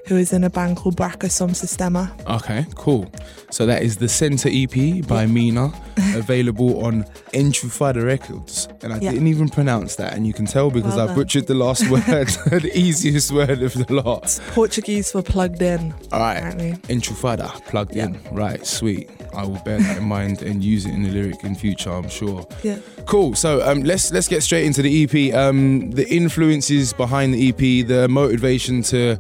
who 0.07 0.17
is 0.17 0.33
in 0.33 0.45
a 0.45 0.51
band 0.51 0.77
called 0.77 0.97
Buraka 0.97 1.31
Som 1.31 1.51
Sistema. 1.51 2.11
Okay, 2.29 2.67
cool. 2.75 3.11
So 3.51 3.65
that 3.67 3.83
is 3.83 3.97
the 3.99 4.07
Sentah 4.07 4.51
EP 4.53 5.07
by 5.07 5.27
Mina, 5.27 5.73
available 6.15 6.85
on 6.85 7.05
Enchufada 7.33 8.05
Records. 8.05 8.69
And 8.83 8.93
I 8.93 8.99
Yeah. 8.99 9.13
didn't 9.13 9.29
even 9.29 9.49
pronounce 9.49 9.97
that, 9.97 10.15
and 10.15 10.27
you 10.27 10.33
can 10.33 10.47
tell 10.47 10.71
because 10.71 10.95
Well 10.97 11.05
I 11.05 11.07
done. 11.09 11.17
butchered 11.17 11.47
the 11.47 11.55
last 11.55 11.89
word, 11.91 12.03
the 12.07 12.71
easiest 12.75 13.33
word 13.33 13.63
of 13.63 13.75
the 13.75 13.93
lot. 13.93 14.39
Portuguese 14.53 15.13
for 15.13 15.23
plugged 15.23 15.63
in, 15.63 15.95
All 16.13 16.21
right, 16.21 16.37
apparently. 16.39 16.73
Enchufada, 16.95 17.51
plugged 17.67 17.95
Yeah. 17.95 18.07
in. 18.07 18.21
Right, 18.33 18.67
sweet. 18.67 19.09
I 19.35 19.45
will 19.45 19.61
bear 19.65 19.79
that 19.79 19.99
in 19.99 20.05
mind 20.05 20.43
and 20.43 20.63
use 20.63 20.87
it 20.87 20.95
in 20.95 21.03
the 21.03 21.11
lyric 21.11 21.45
in 21.45 21.55
future, 21.55 21.91
I'm 21.91 22.09
sure. 22.09 22.47
Yeah. 22.63 22.79
Cool. 23.07 23.35
So 23.35 23.67
um, 23.69 23.83
let's 23.83 24.13
let's 24.13 24.29
get 24.29 24.43
straight 24.43 24.65
into 24.65 24.83
the 24.83 25.05
EP. 25.05 25.35
Um, 25.35 25.91
the 25.91 26.09
influences 26.09 26.93
behind 26.93 27.35
the 27.35 27.49
EP, 27.49 27.87
the 27.87 28.09
motivation 28.09 28.83
to 28.85 29.19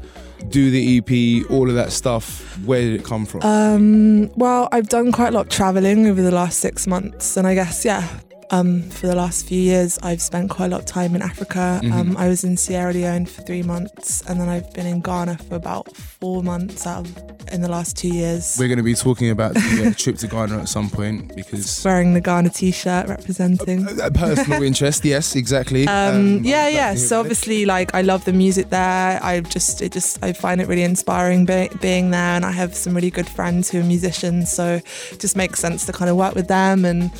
do 0.48 0.70
the 0.70 0.98
EP, 0.98 1.50
all 1.50 1.68
of 1.68 1.74
that 1.74 1.92
stuff. 1.92 2.56
Where 2.64 2.80
did 2.80 3.00
it 3.00 3.04
come 3.04 3.26
from? 3.26 3.42
Um, 3.42 4.30
well, 4.36 4.68
I've 4.72 4.88
done 4.88 5.12
quite 5.12 5.28
a 5.28 5.32
lot 5.32 5.46
of 5.46 5.48
traveling 5.48 6.06
over 6.06 6.22
the 6.22 6.30
last 6.30 6.60
six 6.60 6.86
months, 6.86 7.36
and 7.36 7.46
I 7.46 7.54
guess 7.54 7.84
yeah. 7.84 8.06
Um, 8.50 8.82
for 8.90 9.06
the 9.06 9.14
last 9.14 9.46
few 9.46 9.60
years, 9.60 9.98
I've 10.02 10.22
spent 10.22 10.48
quite 10.48 10.66
a 10.66 10.68
lot 10.70 10.80
of 10.80 10.86
time 10.86 11.14
in 11.14 11.20
Africa. 11.20 11.80
Mhm. 11.82 11.92
Um, 11.92 12.16
I 12.16 12.28
was 12.28 12.44
in 12.44 12.56
Sierra 12.56 12.92
Leone 12.94 13.26
for 13.26 13.42
three 13.42 13.62
months, 13.62 14.22
and 14.26 14.40
then 14.40 14.48
I've 14.48 14.72
been 14.72 14.86
in 14.86 15.00
Ghana 15.02 15.38
for 15.48 15.56
about 15.56 15.94
four 15.94 16.42
months 16.42 16.86
out 16.86 17.06
of, 17.06 17.18
in 17.52 17.60
the 17.60 17.68
last 17.68 17.96
two 17.98 18.08
years. 18.08 18.56
We're 18.58 18.68
going 18.68 18.78
to 18.78 18.82
be 18.82 18.94
talking 18.94 19.28
about 19.30 19.52
the 19.52 19.88
uh, 19.88 19.92
trip 19.94 20.16
to 20.18 20.26
Ghana 20.28 20.60
at 20.60 20.68
some 20.68 20.88
point 20.88 21.36
because 21.36 21.82
Wearing 21.88 22.14
the 22.14 22.22
Ghana 22.22 22.48
t-shirt 22.48 23.06
representing. 23.08 23.86
a 24.00 24.10
personal 24.10 24.62
interest. 24.70 25.04
Yes, 25.04 25.36
exactly. 25.36 25.86
Um, 25.86 26.40
yeah, 26.42 26.64
I'd 26.64 26.74
yeah. 26.74 26.94
So 26.94 27.20
obviously, 27.20 27.66
like, 27.66 27.94
I 27.94 28.00
love 28.00 28.24
the 28.24 28.32
music 28.32 28.70
there. 28.70 29.22
I 29.22 29.40
just, 29.40 29.82
it 29.82 29.92
just, 29.92 30.24
I 30.24 30.32
find 30.32 30.62
it 30.62 30.68
really 30.68 30.84
inspiring 30.84 31.44
be- 31.44 31.68
being 31.82 32.12
there, 32.12 32.34
and 32.36 32.46
I 32.46 32.52
have 32.52 32.74
some 32.74 32.94
really 32.94 33.10
good 33.10 33.28
friends 33.28 33.68
who 33.70 33.80
are 33.80 33.84
musicians. 33.84 34.50
So 34.50 34.80
it 35.12 35.20
just 35.20 35.36
makes 35.36 35.60
sense 35.60 35.84
to 35.84 35.92
kind 35.92 36.10
of 36.10 36.16
work 36.16 36.34
with 36.34 36.48
them, 36.48 36.86
and 36.86 37.10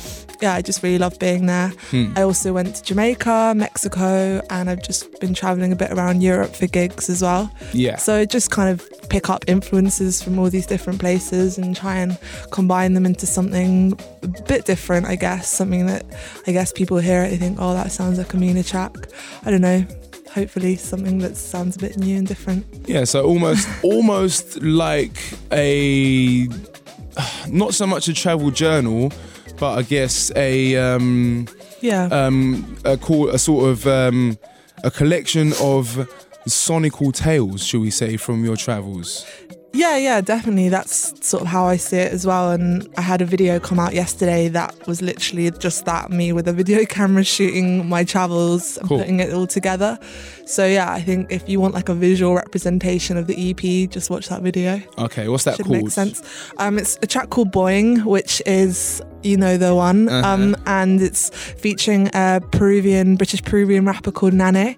yeah, 0.41 0.53
I 0.53 0.61
just 0.61 0.81
really 0.83 0.97
love 0.97 1.19
being 1.19 1.45
there. 1.45 1.69
Hmm. 1.91 2.13
I 2.15 2.21
also 2.21 2.53
went 2.53 2.75
to 2.75 2.83
Jamaica, 2.83 3.53
Mexico, 3.55 4.41
and 4.49 4.69
I've 4.69 4.81
just 4.81 5.19
been 5.19 5.33
traveling 5.33 5.71
a 5.71 5.75
bit 5.75 5.91
around 5.91 6.21
Europe 6.21 6.55
for 6.55 6.67
gigs 6.67 7.09
as 7.09 7.21
well. 7.21 7.51
yeah. 7.73 7.97
So 7.97 8.25
just 8.25 8.51
kind 8.51 8.69
of 8.69 8.87
pick 9.09 9.29
up 9.29 9.43
influences 9.47 10.21
from 10.21 10.39
all 10.39 10.49
these 10.49 10.65
different 10.65 10.99
places 10.99 11.57
and 11.57 11.75
try 11.75 11.95
and 11.97 12.17
combine 12.51 12.93
them 12.93 13.05
into 13.05 13.25
something 13.25 13.99
a 14.23 14.27
bit 14.43 14.65
different, 14.65 15.07
I 15.07 15.15
guess. 15.15 15.49
Something 15.49 15.87
that 15.87 16.05
I 16.47 16.51
guess 16.51 16.71
people 16.71 16.97
hear 16.97 17.23
it, 17.23 17.31
they 17.31 17.37
think, 17.37 17.57
oh, 17.59 17.73
that 17.73 17.91
sounds 17.91 18.17
like 18.17 18.33
a 18.33 18.37
Mina 18.37 18.63
track. 18.63 18.95
I 19.43 19.51
don't 19.51 19.61
know. 19.61 19.85
Hopefully, 20.33 20.75
something 20.75 21.17
that 21.19 21.35
sounds 21.35 21.75
a 21.75 21.79
bit 21.79 21.97
new 21.97 22.15
and 22.17 22.27
different. 22.27 22.63
Yeah, 22.85 23.03
so 23.03 23.25
almost 23.25 23.67
almost 23.83 24.61
like 24.61 25.17
a 25.51 26.47
not 27.49 27.73
so 27.73 27.87
much 27.87 28.07
a 28.07 28.13
travel 28.13 28.51
journal, 28.51 29.11
but 29.59 29.77
I 29.77 29.81
guess 29.83 30.31
a 30.35 30.75
um 30.77 31.47
Yeah. 31.81 32.05
um 32.05 32.77
a 32.85 32.97
call 32.97 33.29
a 33.29 33.37
sort 33.37 33.69
of 33.69 33.87
um 33.87 34.37
a 34.83 34.91
collection 34.91 35.53
of 35.61 36.07
sonical 36.47 37.13
tales, 37.13 37.63
shall 37.65 37.81
we 37.81 37.91
say, 37.91 38.17
from 38.17 38.43
your 38.45 38.55
travels. 38.55 39.25
Yeah, 39.71 39.97
yeah, 39.97 40.19
definitely. 40.21 40.69
That's 40.69 41.13
sort 41.25 41.41
of 41.41 41.47
how 41.47 41.65
I 41.65 41.77
see 41.77 41.97
it 41.97 42.11
as 42.11 42.25
well. 42.25 42.51
And 42.51 42.87
I 42.97 43.01
had 43.01 43.21
a 43.21 43.25
video 43.25 43.59
come 43.59 43.79
out 43.79 43.93
yesterday 43.93 44.47
that 44.49 44.75
was 44.87 45.01
literally 45.01 45.51
just 45.51 45.85
that 45.85 46.09
me 46.09 46.33
with 46.33 46.47
a 46.47 46.53
video 46.53 46.85
camera 46.89 47.23
shooting 47.23 47.87
my 47.87 48.03
travels 48.03 48.77
and 48.77 48.87
putting 48.87 49.19
it 49.19 49.31
all 49.31 49.45
together. 49.47 49.99
So, 50.45 50.65
yeah, 50.65 50.91
I 50.91 51.01
think 51.01 51.31
if 51.31 51.47
you 51.47 51.59
want 51.61 51.75
like 51.75 51.87
a 51.89 51.93
visual 51.93 52.33
representation 52.33 53.15
of 53.17 53.27
the 53.27 53.51
EP, 53.51 53.87
just 53.91 54.09
watch 54.09 54.27
that 54.29 54.41
video. 54.41 54.81
Okay, 54.97 55.27
what's 55.27 55.43
that 55.43 55.57
Should 55.57 55.67
called? 55.67 55.77
make 55.83 55.91
sense. 55.91 56.23
Um, 56.57 56.79
it's 56.79 56.97
a 57.03 57.07
track 57.07 57.29
called 57.29 57.51
Boing, 57.51 58.03
which 58.05 58.41
is 58.47 59.03
you 59.21 59.35
know 59.37 59.57
the 59.57 59.75
one, 59.75 60.07
Uh-huh. 60.09 60.27
um, 60.27 60.55
and 60.65 61.01
it's 61.01 61.29
featuring 61.29 62.09
a 62.15 62.41
Peruvian, 62.51 63.17
British 63.17 63.43
Peruvian 63.43 63.85
rapper 63.85 64.11
called 64.11 64.33
Nane, 64.33 64.75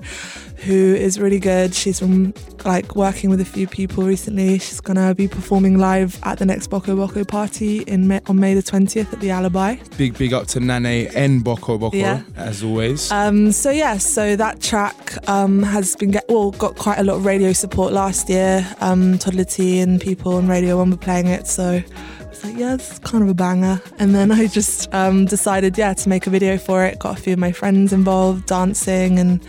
who 0.65 0.93
is 0.95 1.19
really 1.19 1.39
good. 1.39 1.73
She's 1.73 1.99
from 1.99 2.33
like 2.65 2.95
working 2.95 3.29
with 3.29 3.41
a 3.41 3.45
few 3.45 3.67
people 3.67 4.03
recently. 4.03 4.59
She's 4.59 4.79
gonna 4.79 5.15
be 5.15 5.27
performing 5.27 5.77
live 5.79 6.19
at 6.23 6.37
the 6.39 6.45
next 6.45 6.67
Boko 6.67 6.95
Boko 6.95 7.23
party 7.23 7.79
in 7.81 8.07
May, 8.07 8.21
on 8.27 8.39
May 8.39 8.53
the 8.53 8.61
twentieth 8.61 9.11
at 9.13 9.19
the 9.19 9.31
Alibi. 9.31 9.77
Big 9.97 10.17
big 10.17 10.33
up 10.33 10.47
to 10.47 10.59
Nane 10.59 11.09
and 11.15 11.43
Boko 11.43 11.77
Boko 11.77 11.97
Yeah. 11.97 12.21
as 12.35 12.63
always. 12.63 13.11
Um, 13.11 13.51
so 13.51 13.71
yeah, 13.71 13.97
so 13.97 14.35
that 14.35 14.61
track 14.61 15.17
um, 15.27 15.63
has 15.63 15.95
been 15.95 16.11
get, 16.11 16.25
well 16.29 16.51
got 16.51 16.75
quite 16.75 16.99
a 16.99 17.03
lot 17.03 17.15
of 17.15 17.25
radio 17.25 17.53
support 17.53 17.91
last 17.93 18.29
year. 18.29 18.65
Um, 18.81 19.17
Toddla 19.17 19.51
T 19.51 19.79
and 19.79 19.99
people 19.99 20.35
on 20.35 20.47
Radio 20.47 20.77
One 20.77 20.91
were 20.91 20.97
playing 20.97 21.27
it, 21.27 21.47
so 21.47 21.63
I 21.81 22.25
was 22.29 22.43
like, 22.43 22.57
yeah, 22.57 22.75
it's 22.75 22.99
kind 22.99 23.23
of 23.23 23.29
a 23.29 23.33
banger. 23.33 23.81
And 23.99 24.13
then 24.15 24.31
I 24.31 24.47
just 24.47 24.93
um, 24.93 25.25
decided, 25.25 25.77
yeah, 25.77 25.93
to 25.93 26.09
make 26.09 26.27
a 26.27 26.29
video 26.29 26.57
for 26.57 26.85
it. 26.85 26.99
Got 26.99 27.17
a 27.17 27.21
few 27.21 27.33
of 27.33 27.39
my 27.39 27.51
friends 27.51 27.91
involved, 27.91 28.45
dancing, 28.45 29.19
and 29.19 29.41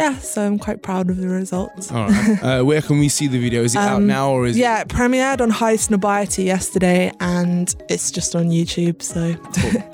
yeah, 0.00 0.18
so 0.18 0.42
I'm 0.46 0.58
quite 0.58 0.82
proud 0.82 1.10
of 1.10 1.18
the 1.18 1.28
results. 1.28 1.92
All 1.92 2.08
right. 2.08 2.42
uh, 2.42 2.62
where 2.64 2.82
can 2.82 2.98
we 2.98 3.08
see 3.08 3.26
the 3.28 3.38
video? 3.38 3.62
Is 3.62 3.74
it 3.74 3.78
out 3.78 3.96
Um, 3.98 4.06
now 4.06 4.30
or 4.32 4.46
is 4.46 4.56
it? 4.56 4.60
Yeah, 4.60 4.84
premiered 4.84 5.40
on 5.40 5.50
Highsnobiety 5.50 6.44
yesterday, 6.44 7.12
and 7.20 7.74
it's 7.88 8.10
just 8.10 8.34
on 8.34 8.46
YouTube. 8.50 9.02
So 9.02 9.34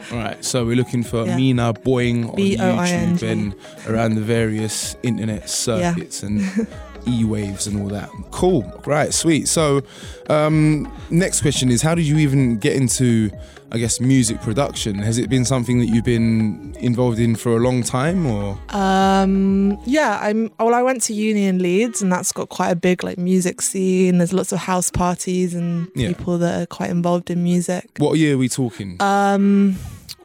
All 0.16 0.18
right, 0.22 0.44
so 0.44 0.64
we're 0.64 0.76
looking 0.76 1.02
for 1.02 1.26
Yeah. 1.26 1.36
Mina 1.36 1.74
Boing 1.74 2.28
on 2.30 2.36
B-O-I-N-G. 2.36 3.26
YouTube 3.26 3.30
and 3.32 3.54
around 3.88 4.14
the 4.14 4.20
various 4.22 4.96
internet 5.02 5.50
circuits 5.50 6.22
and 6.22 6.40
e-waves 7.08 7.66
and 7.66 7.80
all 7.80 7.88
that. 7.88 8.08
Cool, 8.30 8.62
right, 8.86 9.12
sweet. 9.14 9.48
So, 9.48 9.82
um, 10.28 10.90
next 11.10 11.40
question 11.40 11.70
is, 11.70 11.82
how 11.82 11.94
did 11.94 12.06
you 12.06 12.18
even 12.18 12.58
get 12.58 12.74
into, 12.76 13.30
I 13.72 13.78
guess, 13.78 14.00
music 14.00 14.40
production? 14.40 14.94
Has 14.98 15.18
it 15.18 15.28
been 15.28 15.44
something 15.44 15.80
that 15.80 15.86
you've 15.86 16.04
been 16.04 16.74
involved 16.78 17.18
in 17.18 17.34
for 17.34 17.56
a 17.56 17.58
long 17.60 17.82
time, 17.82 18.24
or? 18.24 18.58
Um, 18.70 19.78
yeah, 19.84 20.18
I'm. 20.22 20.50
Well, 20.60 20.74
I 20.74 20.82
went 20.82 21.02
to 21.04 21.12
uni 21.12 21.46
in 21.46 21.58
Leeds, 21.60 22.00
and 22.00 22.10
that's 22.12 22.30
got 22.32 22.48
quite 22.48 22.70
a 22.70 22.76
big 22.76 23.02
like 23.02 23.18
music 23.18 23.60
scene. 23.60 24.18
There's 24.18 24.32
lots 24.32 24.52
of 24.52 24.58
house 24.60 24.90
parties 24.90 25.54
and 25.54 25.88
Yeah. 25.96 26.08
people 26.08 26.38
that 26.38 26.62
are 26.62 26.66
quite 26.66 26.90
involved 26.90 27.28
in 27.30 27.42
music. 27.42 27.90
What 27.98 28.18
year 28.18 28.34
are 28.34 28.38
we 28.38 28.48
talking? 28.48 28.96
Um, 29.00 29.76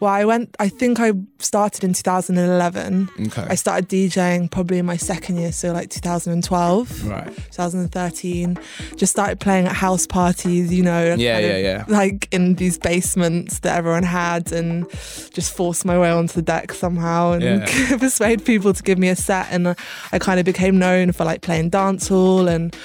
well, 0.01 0.09
I 0.11 0.25
went. 0.25 0.55
I 0.59 0.67
think 0.67 0.99
I 0.99 1.13
started 1.37 1.83
in 1.83 1.93
2011. 1.93 3.07
okay, 3.27 3.45
I 3.47 3.55
started 3.55 3.87
DJing 3.87 4.49
probably 4.49 4.79
in 4.79 4.85
my 4.85 4.97
second 4.97 5.37
year, 5.37 5.51
so 5.51 5.71
like 5.71 5.89
2012, 5.91 7.07
right. 7.07 7.27
2013. 7.51 8.57
Just 8.97 9.11
started 9.11 9.39
playing 9.39 9.67
at 9.67 9.73
house 9.73 10.07
parties, 10.07 10.73
you 10.73 10.81
know. 10.83 11.15
Yeah, 11.17 11.37
yeah, 11.37 11.47
of, 11.47 11.63
yeah. 11.63 11.85
Like 11.87 12.27
in 12.33 12.55
these 12.55 12.77
basements 12.79 13.59
that 13.59 13.77
everyone 13.77 14.03
had, 14.03 14.51
and 14.51 14.89
just 15.33 15.55
forced 15.55 15.85
my 15.85 15.97
way 15.99 16.09
onto 16.09 16.33
the 16.33 16.41
deck 16.41 16.73
somehow 16.73 17.33
and 17.33 17.43
Yeah. 17.43 17.97
persuade 17.99 18.43
people 18.43 18.73
to 18.73 18.81
give 18.83 18.97
me 18.97 19.07
a 19.09 19.15
set. 19.15 19.47
And 19.51 19.75
I 20.11 20.19
kind 20.19 20.39
of 20.39 20.45
became 20.45 20.79
known 20.79 21.11
for 21.11 21.25
like 21.25 21.41
playing 21.41 21.71
dancehall 21.71 22.49
and. 22.49 22.75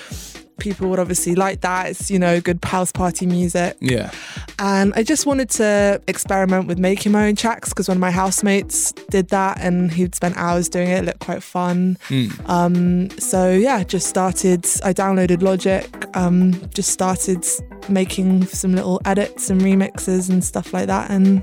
People 0.59 0.89
would 0.89 0.99
obviously 0.99 1.35
like 1.35 1.61
that. 1.61 1.91
It's, 1.91 2.11
you 2.11 2.19
know, 2.19 2.41
good 2.41 2.59
house 2.65 2.91
party 2.93 3.27
music. 3.27 3.77
Yeah, 3.81 4.11
And 4.59 4.93
I 4.97 5.03
just 5.03 5.27
wanted 5.27 5.51
to 5.51 6.01
experiment 6.09 6.67
with 6.67 6.79
making 6.79 7.13
my 7.13 7.29
own 7.29 7.37
tracks 7.37 7.69
because 7.71 7.89
one 7.89 7.99
of 7.99 8.01
my 8.01 8.11
housemates 8.11 8.93
did 9.11 9.29
that 9.29 9.61
and 9.61 9.93
he'd 9.93 10.15
spent 10.15 10.37
hours 10.37 10.69
doing 10.69 10.89
it. 10.89 10.99
It 11.01 11.05
looked 11.05 11.21
quite 11.21 11.43
fun. 11.43 11.99
Mm. 12.09 12.49
Um, 12.49 13.11
so 13.19 13.51
yeah, 13.51 13.85
just 13.85 14.07
started. 14.07 14.65
I 14.85 14.93
downloaded 14.93 15.43
Logic. 15.43 15.87
Um, 16.17 16.53
just 16.73 16.91
started 16.91 17.45
making 17.89 18.47
some 18.47 18.75
little 18.75 19.01
edits 19.05 19.51
and 19.51 19.61
remixes 19.61 20.31
and 20.31 20.43
stuff 20.43 20.73
like 20.73 20.87
that, 20.87 21.11
and 21.11 21.43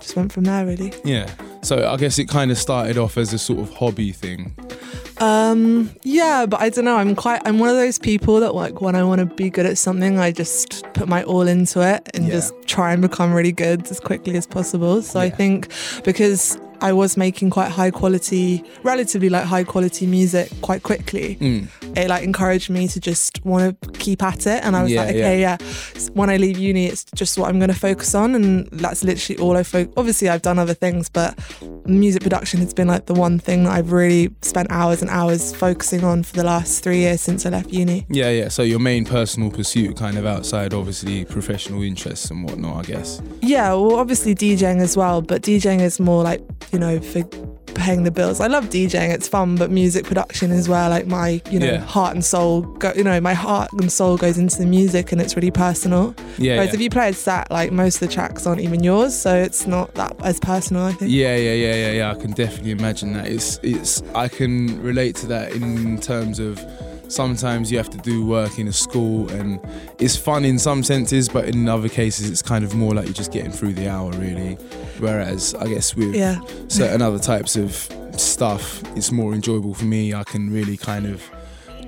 just 0.00 0.14
went 0.16 0.32
from 0.32 0.44
there 0.44 0.64
really. 0.64 0.92
yeah. 1.04 1.28
So 1.62 1.88
I 1.88 1.96
guess 1.96 2.18
it 2.20 2.28
kind 2.28 2.52
of 2.52 2.58
started 2.58 2.96
off 2.96 3.18
as 3.18 3.32
a 3.32 3.38
sort 3.38 3.58
of 3.58 3.74
hobby 3.74 4.12
thing. 4.12 4.54
Um, 5.18 5.90
yeah, 6.02 6.46
but 6.46 6.60
I 6.60 6.68
don't 6.68 6.84
know. 6.84 6.96
I'm 6.96 7.14
quite. 7.14 7.40
I'm 7.44 7.58
one 7.58 7.68
of 7.68 7.76
those 7.76 7.98
people 7.98 8.40
that 8.40 8.54
like 8.54 8.80
when 8.80 8.94
I 8.94 9.02
want 9.02 9.20
to 9.20 9.26
be 9.26 9.50
good 9.50 9.66
at 9.66 9.78
something, 9.78 10.18
I 10.18 10.30
just 10.32 10.84
put 10.94 11.08
my 11.08 11.22
all 11.24 11.46
into 11.48 11.80
it 11.80 12.08
and 12.14 12.24
Yeah. 12.26 12.32
just 12.32 12.54
try 12.66 12.92
and 12.92 13.00
become 13.02 13.32
really 13.32 13.52
good 13.52 13.86
as 13.90 14.00
quickly 14.00 14.36
as 14.36 14.46
possible. 14.46 15.00
So 15.02 15.18
I 15.20 15.30
think 15.30 15.68
because 16.04 16.58
I 16.80 16.92
was 16.92 17.16
making 17.16 17.50
quite 17.50 17.70
high 17.70 17.90
quality, 17.90 18.62
relatively 18.82 19.28
like 19.28 19.44
high 19.44 19.64
quality 19.64 20.06
music 20.06 20.50
quite 20.62 20.82
quickly, 20.82 21.36
Mm. 21.40 21.68
it 21.96 22.08
like 22.08 22.22
encouraged 22.22 22.70
me 22.70 22.86
to 22.88 23.00
just 23.00 23.44
want 23.44 23.80
to 23.82 23.90
keep 23.92 24.22
at 24.22 24.46
it. 24.46 24.62
And 24.64 24.76
I 24.76 24.82
was 24.82 24.92
Yeah, 24.92 25.00
like, 25.02 25.16
okay, 25.16 25.40
yeah. 25.40 25.56
when 26.14 26.30
I 26.30 26.36
leave 26.36 26.58
uni, 26.58 26.86
it's 26.86 27.04
just 27.14 27.38
what 27.38 27.48
I'm 27.48 27.58
going 27.58 27.72
to 27.72 27.78
focus 27.78 28.14
on, 28.14 28.34
and 28.34 28.68
that's 28.72 29.02
literally 29.04 29.38
all 29.40 29.56
I 29.56 29.62
focus. 29.62 29.92
Obviously, 29.96 30.28
I've 30.28 30.42
done 30.42 30.58
other 30.58 30.74
things, 30.74 31.08
but 31.08 31.38
music 31.86 32.22
production 32.22 32.60
has 32.60 32.74
been 32.74 32.88
like 32.88 33.06
the 33.06 33.14
one 33.14 33.38
thing 33.38 33.64
that 33.64 33.72
I've 33.72 33.92
really 33.92 34.30
spent 34.42 34.70
hours 34.70 35.00
and 35.02 35.10
hours 35.10 35.54
focusing 35.54 36.04
on 36.04 36.22
for 36.24 36.34
the 36.34 36.44
last 36.44 36.82
three 36.82 36.98
years 36.98 37.20
since 37.20 37.46
I 37.46 37.50
left 37.50 37.70
uni. 37.70 38.06
Yeah, 38.10 38.30
yeah. 38.30 38.48
So 38.48 38.62
your 38.62 38.80
main 38.80 39.04
personal 39.04 39.50
pursuit, 39.50 39.96
kind 39.96 40.18
of 40.18 40.26
outside, 40.26 40.74
obviously 40.74 41.24
professional 41.24 41.82
interests 41.82 42.30
and 42.30 42.44
whatnot, 42.44 42.84
I 42.84 42.92
guess. 42.92 43.20
Yeah, 43.40 43.70
well, 43.74 43.96
obviously 43.96 44.34
DJing 44.34 44.80
as 44.80 44.96
well, 44.96 45.22
but 45.22 45.42
DJing 45.42 45.80
is 45.80 45.98
more 46.00 46.22
like 46.22 46.42
you 46.72 46.78
know 46.78 47.00
for 47.00 47.22
paying 47.74 48.04
the 48.04 48.10
bills. 48.10 48.40
I 48.40 48.46
love 48.46 48.70
DJing; 48.70 49.12
it's 49.12 49.28
fun, 49.28 49.54
but 49.56 49.70
music 49.70 50.04
production 50.06 50.50
is 50.50 50.68
where 50.68 50.88
like 50.88 51.06
my 51.06 51.40
you 51.50 51.58
know 51.58 51.72
Yeah. 51.72 51.78
heart 51.80 52.14
and 52.14 52.24
soul 52.24 52.62
go. 52.62 52.92
You 52.96 53.04
know, 53.04 53.20
my 53.20 53.34
heart 53.34 53.70
and 53.74 53.92
soul 53.92 54.16
goes 54.16 54.38
into 54.38 54.56
the 54.58 54.66
music, 54.66 55.12
and 55.12 55.20
it's 55.20 55.36
really 55.36 55.50
personal. 55.50 56.14
Yeah, 56.38 56.54
Whereas 56.54 56.68
yeah. 56.68 56.74
if 56.74 56.80
you 56.80 56.90
play 56.90 57.10
a 57.10 57.12
set, 57.12 57.50
like 57.50 57.72
most 57.72 57.96
of 58.02 58.08
the 58.08 58.14
tracks 58.14 58.46
aren't 58.46 58.60
even 58.62 58.82
yours, 58.82 59.14
so 59.16 59.34
it's 59.36 59.66
not 59.66 59.94
that 59.94 60.16
as 60.22 60.40
personal. 60.40 60.84
I 60.84 60.92
think. 60.92 61.10
Yeah, 61.12 61.36
yeah, 61.36 61.52
yeah, 61.52 61.74
yeah, 61.74 61.92
yeah. 61.92 62.10
I 62.12 62.14
can 62.14 62.32
definitely 62.32 62.70
imagine 62.72 63.12
that. 63.12 63.26
It's, 63.26 63.60
it's. 63.62 64.02
I 64.14 64.28
can 64.28 64.80
relate 64.82 65.16
to 65.16 65.26
that 65.26 65.52
in 65.52 66.00
terms 66.00 66.38
of 66.38 66.58
sometimes 67.08 67.70
you 67.70 67.78
have 67.78 67.90
to 67.90 67.98
do 67.98 68.24
work 68.24 68.58
in 68.58 68.68
a 68.68 68.72
school, 68.72 69.28
and 69.30 69.60
it's 69.98 70.16
fun 70.16 70.44
in 70.44 70.58
some 70.58 70.82
senses, 70.82 71.28
but 71.28 71.46
in 71.46 71.68
other 71.68 71.88
cases, 71.88 72.30
it's 72.30 72.42
kind 72.42 72.64
of 72.64 72.74
more 72.74 72.94
like 72.94 73.04
you're 73.06 73.14
just 73.14 73.32
getting 73.32 73.50
through 73.52 73.74
the 73.74 73.88
hour, 73.88 74.10
really. 74.12 74.54
Whereas 74.98 75.54
I 75.54 75.66
guess 75.68 75.94
with 75.94 76.14
Yeah. 76.14 76.40
certain 76.68 77.02
other 77.02 77.18
types 77.18 77.56
of 77.56 77.88
stuff, 78.16 78.82
it's 78.96 79.12
more 79.12 79.34
enjoyable 79.34 79.74
for 79.74 79.84
me. 79.84 80.14
I 80.14 80.24
can 80.24 80.50
really 80.52 80.76
kind 80.76 81.06
of 81.06 81.22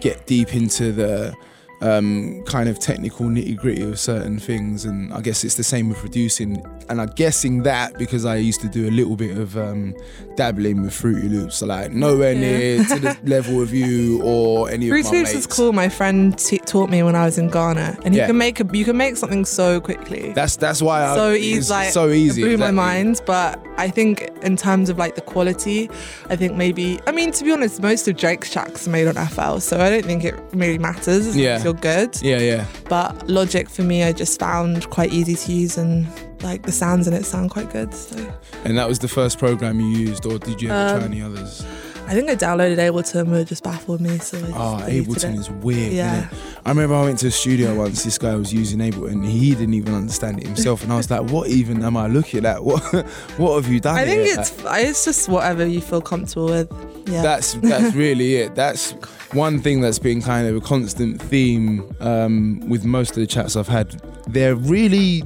get 0.00 0.26
deep 0.26 0.54
into 0.54 0.92
the 0.92 1.34
um, 1.80 2.42
kind 2.44 2.68
of 2.68 2.78
technical 2.80 3.26
nitty 3.26 3.56
gritty 3.56 3.82
of 3.82 3.98
certain 4.00 4.38
things, 4.38 4.84
and 4.84 5.12
I 5.14 5.20
guess 5.20 5.44
it's 5.44 5.54
the 5.54 5.62
same 5.64 5.88
with 5.88 5.98
producing. 5.98 6.62
And 6.90 7.00
I'm 7.00 7.08
guessing 7.08 7.62
that 7.64 7.98
because 7.98 8.24
I 8.24 8.36
used 8.36 8.60
to 8.62 8.68
do 8.68 8.88
a 8.88 8.90
little 8.90 9.14
bit 9.16 9.36
of 9.36 9.56
um, 9.58 9.94
dabbling 10.36 10.82
with 10.82 10.94
Fruity 10.94 11.28
Loops, 11.28 11.56
so 11.56 11.66
like 11.66 11.92
nowhere 11.92 12.34
near 12.34 12.82
to 12.84 12.98
the 12.98 13.18
level 13.24 13.60
of 13.60 13.74
you 13.74 14.22
or 14.22 14.70
any 14.70 14.88
Fruity 14.88 15.06
of 15.08 15.12
my 15.12 15.18
Loops 15.18 15.34
mates. 15.34 15.38
is 15.40 15.46
cool. 15.46 15.72
My 15.72 15.88
friend 15.88 16.38
t- 16.38 16.58
taught 16.58 16.88
me 16.90 17.02
when 17.02 17.14
I 17.14 17.24
was 17.26 17.36
in 17.38 17.48
Ghana, 17.50 17.98
and 18.04 18.14
you 18.14 18.20
Yeah. 18.20 18.26
can 18.28 18.38
make 18.38 18.60
a 18.60 18.66
you 18.72 18.84
can 18.84 18.96
make 18.96 19.16
something 19.16 19.44
so 19.44 19.80
quickly. 19.80 20.32
That's 20.32 20.56
that's 20.56 20.80
why 20.80 21.04
I, 21.04 21.14
so 21.14 21.30
it's 21.32 21.44
easy, 21.44 21.70
like 21.72 21.90
so 21.92 22.08
easy. 22.10 22.42
It 22.42 22.44
blew 22.46 22.56
my 22.58 22.70
mind, 22.70 23.20
but 23.26 23.62
I 23.76 23.90
think 23.90 24.30
in 24.42 24.56
terms 24.56 24.88
of 24.88 24.96
like 24.98 25.14
the 25.14 25.20
quality, 25.20 25.90
I 26.30 26.36
think 26.36 26.54
maybe 26.56 26.98
I 27.06 27.12
mean 27.12 27.32
to 27.32 27.44
be 27.44 27.52
honest, 27.52 27.82
most 27.82 28.08
of 28.08 28.16
Drake's 28.16 28.50
tracks 28.50 28.86
are 28.86 28.90
made 28.90 29.06
on 29.08 29.14
FL, 29.28 29.58
so 29.58 29.80
I 29.80 29.90
don't 29.90 30.04
think 30.06 30.24
it 30.24 30.34
really 30.52 30.78
matters 30.78 31.26
as 31.26 31.36
Yeah. 31.36 31.56
as 31.56 31.64
you're 31.64 31.74
good. 31.74 32.16
Yeah, 32.22 32.38
yeah. 32.38 32.64
But 32.88 33.28
Logic 33.28 33.68
for 33.68 33.82
me, 33.82 34.04
I 34.04 34.12
just 34.12 34.38
found 34.40 34.88
quite 34.90 35.12
easy 35.12 35.34
to 35.34 35.52
use 35.52 35.76
and 35.76 36.06
like 36.42 36.62
the 36.62 36.72
sounds 36.72 37.06
in 37.06 37.14
it 37.14 37.24
sound 37.24 37.50
quite 37.50 37.70
good. 37.72 37.92
So 37.94 38.16
And 38.64 38.76
that 38.78 38.88
was 38.88 38.98
the 38.98 39.08
first 39.08 39.38
program 39.38 39.80
you 39.80 39.86
used, 39.88 40.26
or 40.26 40.38
did 40.38 40.60
you 40.62 40.70
ever 40.70 40.96
try 40.98 41.04
Um, 41.06 41.12
any 41.12 41.22
others? 41.22 41.64
I 42.06 42.12
think 42.12 42.30
I 42.30 42.36
downloaded 42.36 42.78
Ableton, 42.78 43.28
but 43.28 43.40
it 43.40 43.48
just 43.48 43.62
baffled 43.62 44.00
me. 44.00 44.16
So 44.18 44.38
Oh, 44.54 44.80
Ableton 44.82 45.34
it. 45.34 45.40
is 45.40 45.50
weird. 45.50 45.92
Yeah. 45.92 46.26
I 46.64 46.70
remember 46.70 46.94
I 46.94 47.02
went 47.02 47.18
to 47.18 47.26
a 47.26 47.30
studio 47.30 47.74
once. 47.74 48.02
This 48.02 48.16
guy 48.16 48.34
was 48.34 48.50
using 48.52 48.78
Ableton. 48.78 49.26
He 49.26 49.50
didn't 49.54 49.74
even 49.74 49.94
understand 49.94 50.38
it 50.40 50.46
himself, 50.46 50.82
and 50.82 50.90
I 50.90 50.96
was 50.96 51.10
like, 51.10 51.28
"What 51.30 51.48
even 51.50 51.84
am 51.84 51.98
I 51.98 52.06
looking 52.06 52.46
at? 52.46 52.64
What, 52.64 52.82
what 53.36 53.62
have 53.62 53.70
you 53.70 53.78
done?" 53.80 53.96
I 53.96 54.06
think 54.06 54.22
here?" 54.22 54.40
it's 54.40 54.52
it's 54.66 55.04
just 55.04 55.28
whatever 55.28 55.66
you 55.66 55.82
feel 55.82 56.00
comfortable 56.00 56.46
with. 56.46 56.72
Yeah. 57.06 57.20
That's 57.22 57.54
that's 57.54 57.94
really 58.04 58.36
it. 58.36 58.54
That's 58.54 58.92
one 59.32 59.60
thing 59.60 59.82
that's 59.82 59.98
been 59.98 60.22
kind 60.22 60.48
of 60.48 60.56
a 60.56 60.60
constant 60.62 61.20
theme 61.20 61.94
um, 62.00 62.60
with 62.70 62.86
most 62.86 63.10
of 63.10 63.16
the 63.16 63.26
chats 63.26 63.54
I've 63.54 63.68
had. 63.68 64.00
They're 64.26 64.56
really, 64.56 65.24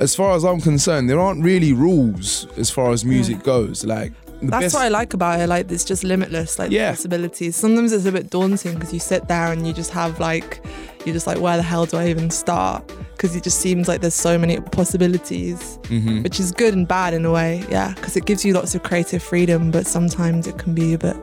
as 0.00 0.14
far 0.14 0.34
as 0.36 0.44
I'm 0.44 0.60
concerned, 0.60 1.08
there 1.10 1.20
aren't 1.20 1.42
really 1.42 1.72
rules 1.72 2.46
as 2.56 2.70
far 2.70 2.92
as 2.92 3.04
music 3.04 3.42
goes. 3.42 3.84
Like 3.84 4.12
That's 4.40 4.64
best, 4.66 4.74
what 4.74 4.84
I 4.84 4.88
like 4.88 5.14
about 5.14 5.40
it. 5.40 5.48
Like, 5.48 5.70
it's 5.72 5.84
just 5.84 6.04
limitless, 6.04 6.58
like 6.58 6.70
Yeah. 6.70 6.90
the 6.92 6.96
possibilities. 6.96 7.56
Sometimes 7.56 7.92
it's 7.92 8.04
a 8.06 8.12
bit 8.12 8.30
daunting 8.30 8.74
because 8.74 8.92
you 8.92 9.00
sit 9.00 9.26
there 9.28 9.50
and 9.52 9.66
you 9.66 9.72
just 9.72 9.90
have 9.90 10.20
like, 10.20 10.64
you're 11.04 11.12
just 11.14 11.26
like, 11.26 11.40
where 11.40 11.56
the 11.56 11.62
hell 11.62 11.86
do 11.86 11.96
I 11.96 12.08
even 12.08 12.30
start? 12.30 12.86
Because 13.16 13.34
it 13.34 13.42
just 13.42 13.58
seems 13.60 13.88
like 13.88 14.00
there's 14.00 14.14
so 14.14 14.38
many 14.38 14.60
possibilities, 14.60 15.78
Mhm. 15.84 16.22
which 16.22 16.38
is 16.38 16.52
good 16.52 16.74
and 16.74 16.86
bad 16.86 17.14
in 17.14 17.24
a 17.24 17.32
way. 17.32 17.64
Yeah, 17.68 17.94
because 17.94 18.16
it 18.16 18.24
gives 18.26 18.44
you 18.44 18.52
lots 18.54 18.74
of 18.76 18.82
creative 18.84 19.22
freedom, 19.22 19.70
but 19.72 19.86
sometimes 19.86 20.46
it 20.46 20.56
can 20.58 20.74
be 20.74 20.94
a 20.94 20.98
bit 20.98 21.16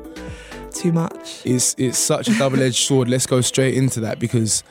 too 0.74 0.92
much. 0.92 1.40
it's 1.46 1.74
it's 1.78 1.98
such 1.98 2.28
a 2.28 2.38
double-edged 2.38 2.76
sword. 2.86 3.08
Let's 3.08 3.26
go 3.26 3.40
straight 3.40 3.76
into 3.76 4.02
that 4.02 4.20
because 4.20 4.62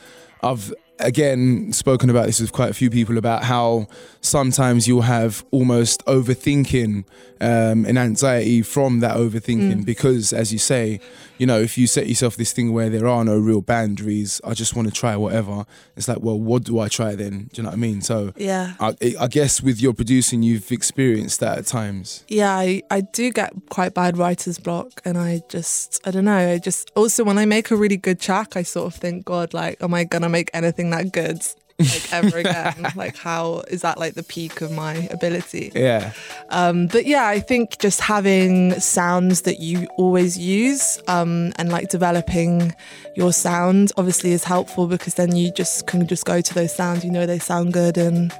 I've 0.42 0.74
again 1.00 1.72
spoken 1.72 2.08
about 2.10 2.26
this 2.26 2.40
with 2.40 2.52
quite 2.52 2.70
a 2.70 2.74
few 2.74 2.88
people 2.90 3.18
about 3.18 3.44
how 3.44 3.88
sometimes 4.20 4.86
you'll 4.86 5.02
have 5.02 5.44
almost 5.50 6.04
overthinking 6.06 7.04
um, 7.40 7.84
and 7.84 7.98
anxiety 7.98 8.62
from 8.62 9.00
that 9.00 9.16
overthinking 9.16 9.80
Mm. 9.80 9.84
because, 9.84 10.32
as 10.32 10.52
you 10.52 10.58
say, 10.58 11.00
you 11.36 11.46
know, 11.46 11.58
if 11.60 11.76
you 11.76 11.86
set 11.88 12.06
yourself 12.06 12.36
this 12.36 12.52
thing 12.52 12.72
where 12.72 12.88
there 12.88 13.08
are 13.08 13.24
no 13.24 13.36
real 13.36 13.60
boundaries, 13.60 14.40
I 14.44 14.54
just 14.54 14.76
want 14.76 14.86
to 14.88 14.94
try 14.94 15.16
whatever. 15.16 15.66
It's 15.96 16.06
like, 16.06 16.20
well, 16.20 16.38
what 16.38 16.62
do 16.62 16.78
I 16.78 16.88
try 16.88 17.16
then? 17.16 17.48
Do 17.52 17.56
you 17.56 17.62
know 17.64 17.70
what 17.70 17.74
I 17.74 17.78
mean? 17.78 18.00
So. 18.02 18.32
Yeah. 18.36 18.74
I, 18.78 18.94
I 19.18 19.26
guess 19.26 19.60
with 19.60 19.80
your 19.80 19.92
producing, 19.94 20.42
you've 20.42 20.70
experienced 20.70 21.40
that 21.40 21.58
at 21.58 21.66
times. 21.66 22.24
Yeah, 22.28 22.54
I, 22.54 22.82
I 22.90 23.00
do 23.00 23.30
get 23.32 23.52
quite 23.68 23.94
bad 23.94 24.16
writer's 24.16 24.58
block 24.58 25.02
and 25.04 25.18
I 25.18 25.42
just 25.48 26.00
I 26.06 26.10
don't 26.12 26.24
know, 26.26 26.52
I 26.52 26.58
just 26.58 26.90
also 26.94 27.24
when 27.24 27.36
I 27.38 27.46
make 27.46 27.70
a 27.70 27.76
really 27.76 27.96
good 27.96 28.20
track 28.20 28.56
I 28.56 28.62
sort 28.62 28.94
of 28.94 29.00
think, 29.00 29.24
God, 29.24 29.52
like, 29.52 29.82
am 29.82 29.92
I 29.92 30.04
gonna 30.04 30.28
make 30.28 30.50
anything 30.54 30.83
that 30.90 31.12
good 31.12 31.42
like 31.78 32.12
ever 32.12 32.38
again? 32.38 32.86
like 32.96 33.16
how 33.16 33.62
is 33.68 33.82
that 33.82 33.98
like 33.98 34.14
the 34.14 34.22
peak 34.22 34.60
of 34.60 34.70
my 34.70 34.94
ability? 35.10 35.72
Yeah. 35.74 36.12
Um, 36.50 36.86
but 36.86 37.06
yeah, 37.06 37.26
I 37.26 37.40
think 37.40 37.78
just 37.78 38.00
having 38.00 38.78
sounds 38.80 39.42
that 39.42 39.60
you 39.60 39.86
always 39.96 40.38
use 40.38 41.00
um, 41.08 41.52
and 41.56 41.70
like 41.70 41.88
developing 41.88 42.74
your 43.16 43.32
sound 43.32 43.92
obviously 43.96 44.32
is 44.32 44.44
helpful 44.44 44.86
because 44.86 45.14
then 45.14 45.34
you 45.36 45.52
just 45.52 45.86
can 45.86 46.06
just 46.06 46.24
go 46.24 46.40
to 46.40 46.54
those 46.54 46.74
sounds, 46.74 47.04
you 47.04 47.10
know 47.10 47.26
they 47.26 47.38
sound 47.38 47.72
good 47.72 47.98
and 47.98 48.32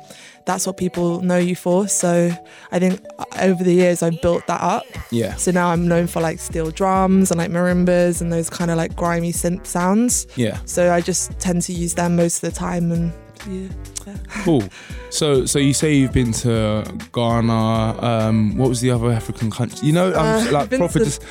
that's 0.47 0.66
what 0.66 0.76
people 0.76 1.20
know 1.22 1.38
you 1.38 1.57
for. 1.57 1.88
So 1.88 2.30
I 2.70 2.78
think 2.78 3.01
over 3.40 3.64
the 3.64 3.72
years 3.72 4.03
I've 4.03 4.20
built 4.20 4.47
that 4.47 4.61
up. 4.61 4.84
Yeah. 5.11 5.34
So 5.36 5.51
now 5.51 5.68
I'm 5.70 5.88
known 5.88 6.07
for 6.07 6.20
like 6.20 6.38
steel 6.38 6.70
drums 6.70 7.30
and 7.30 7.38
like 7.38 7.51
marimbas 7.51 8.20
and 8.20 8.32
those 8.32 8.51
kind 8.51 8.70
of 8.70 8.76
like 8.76 8.95
grimy 8.95 9.32
synth 9.32 9.66
sounds. 9.66 10.26
Yeah. 10.36 10.59
So 10.66 10.92
I 10.92 11.01
just 11.01 11.38
tend 11.40 11.62
to 11.62 11.72
use 11.72 11.95
them 11.95 12.16
most 12.16 12.42
of 12.42 12.53
the 12.53 12.59
time 12.59 12.92
and 12.92 13.12
yeah. 13.49 13.68
yeah. 14.07 14.16
Cool. 14.45 14.64
So, 15.11 15.47
so 15.47 15.61
you 15.61 15.74
say 15.74 15.95
you've 15.95 16.12
been 16.12 16.32
to 16.32 16.82
Ghana. 17.12 18.03
Um, 18.03 18.57
what 18.57 18.68
was 18.68 18.80
the 18.80 18.90
other 18.90 19.12
African 19.12 19.49
country? 19.49 19.86
You 19.86 19.92
know, 19.92 20.12
I'm 20.12 20.49
Uh, 20.49 20.51
like 20.51 20.70
proper. 20.70 20.99
Just, 20.99 21.22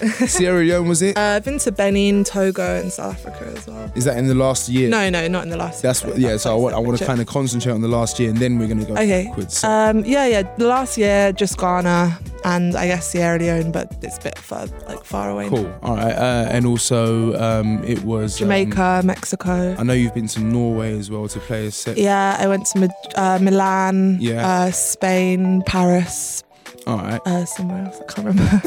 Sierra 0.26 0.60
Leone 0.60 0.88
was 0.88 1.02
it? 1.02 1.16
Uh, 1.16 1.20
I've 1.36 1.44
been 1.44 1.58
to 1.60 1.72
Benin, 1.72 2.24
Togo, 2.24 2.80
and 2.80 2.92
South 2.92 3.14
Africa 3.26 3.52
as 3.56 3.66
well. 3.66 3.92
Is 3.94 4.04
that 4.04 4.16
in 4.18 4.26
the 4.28 4.34
last 4.34 4.68
year? 4.68 4.88
No, 4.88 5.08
no, 5.10 5.28
not 5.28 5.42
in 5.44 5.50
the 5.50 5.56
last. 5.56 5.82
That's 5.82 6.02
what. 6.04 6.18
Yeah. 6.18 6.36
So 6.36 6.52
I 6.52 6.56
want. 6.56 6.74
I 6.74 6.78
want 6.78 6.98
to 6.98 7.04
kind 7.04 7.20
of 7.20 7.26
concentrate 7.26 7.72
on 7.72 7.80
the 7.82 7.88
last 7.88 8.18
year, 8.18 8.30
and 8.30 8.38
then 8.38 8.58
we're 8.58 8.68
gonna 8.68 8.84
go 8.84 8.94
Okay. 8.94 9.26
backwards. 9.26 9.58
So- 9.58 9.68
Um, 9.68 10.04
yeah, 10.04 10.26
yeah. 10.26 10.42
The 10.56 10.66
last 10.66 10.96
year, 10.98 11.32
just 11.32 11.58
Ghana 11.58 12.18
and 12.44 12.74
I 12.76 12.86
guess 12.86 13.10
Sierra 13.10 13.38
Leone, 13.38 13.70
but 13.70 13.92
it's 14.02 14.16
a 14.16 14.22
bit 14.22 14.38
far, 14.38 14.66
like 14.88 15.04
far 15.04 15.30
away. 15.30 15.44
now. 15.50 15.56
cool. 15.56 15.74
All 15.82 15.96
right. 15.96 16.14
Uh, 16.14 16.46
and 16.50 16.64
also, 16.64 17.34
um, 17.38 17.84
it 17.84 18.02
was 18.04 18.34
um, 18.40 18.46
Jamaica, 18.46 19.02
Mexico. 19.04 19.76
I 19.78 19.82
know 19.82 19.92
you've 19.92 20.14
been 20.14 20.28
to 20.28 20.40
Norway 20.40 20.98
as 20.98 21.10
well 21.10 21.28
to 21.28 21.38
play 21.40 21.66
a 21.66 21.70
set. 21.70 21.98
Yeah, 21.98 22.36
I 22.38 22.46
went 22.46 22.64
to 22.66 22.78
Mad- 22.78 22.90
uh, 23.14 23.38
Milan, 23.42 24.16
Yeah. 24.20 24.48
uh, 24.48 24.70
Spain, 24.70 25.62
Paris, 25.66 26.42
All 26.90 26.96
right. 26.98 27.20
uh, 27.24 27.44
somewhere 27.44 27.84
else. 27.84 28.00
I 28.00 28.12
can't 28.12 28.26
remember. 28.26 28.62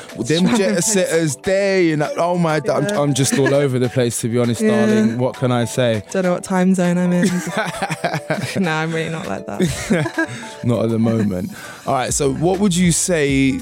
Well, 0.14 0.24
them 0.24 0.56
jet 0.56 0.82
setters 0.84 1.36
there, 1.36 1.80
you 1.80 1.96
know. 1.96 2.12
Oh 2.16 2.36
my, 2.36 2.60
I'm, 2.70 2.84
I'm 2.96 3.14
just 3.14 3.38
all 3.38 3.54
over 3.54 3.78
the 3.78 3.88
place 3.88 4.20
to 4.20 4.28
be 4.28 4.38
honest, 4.38 4.60
Yeah. 4.60 4.86
darling. 4.86 5.18
What 5.18 5.36
can 5.36 5.50
I 5.52 5.64
say? 5.64 6.02
Don't 6.10 6.24
know 6.24 6.32
what 6.32 6.44
time 6.44 6.74
zone 6.74 6.98
I'm 6.98 7.12
in. 7.12 7.26
no, 8.62 8.70
I'm 8.72 8.92
really 8.92 9.10
not 9.10 9.26
like 9.26 9.46
that. 9.46 10.60
Not 10.64 10.84
at 10.84 10.90
the 10.90 10.98
moment. 10.98 11.50
All 11.86 11.94
right. 11.94 12.12
So, 12.12 12.34
what 12.34 12.58
would 12.60 12.74
you 12.76 12.92
say, 12.92 13.60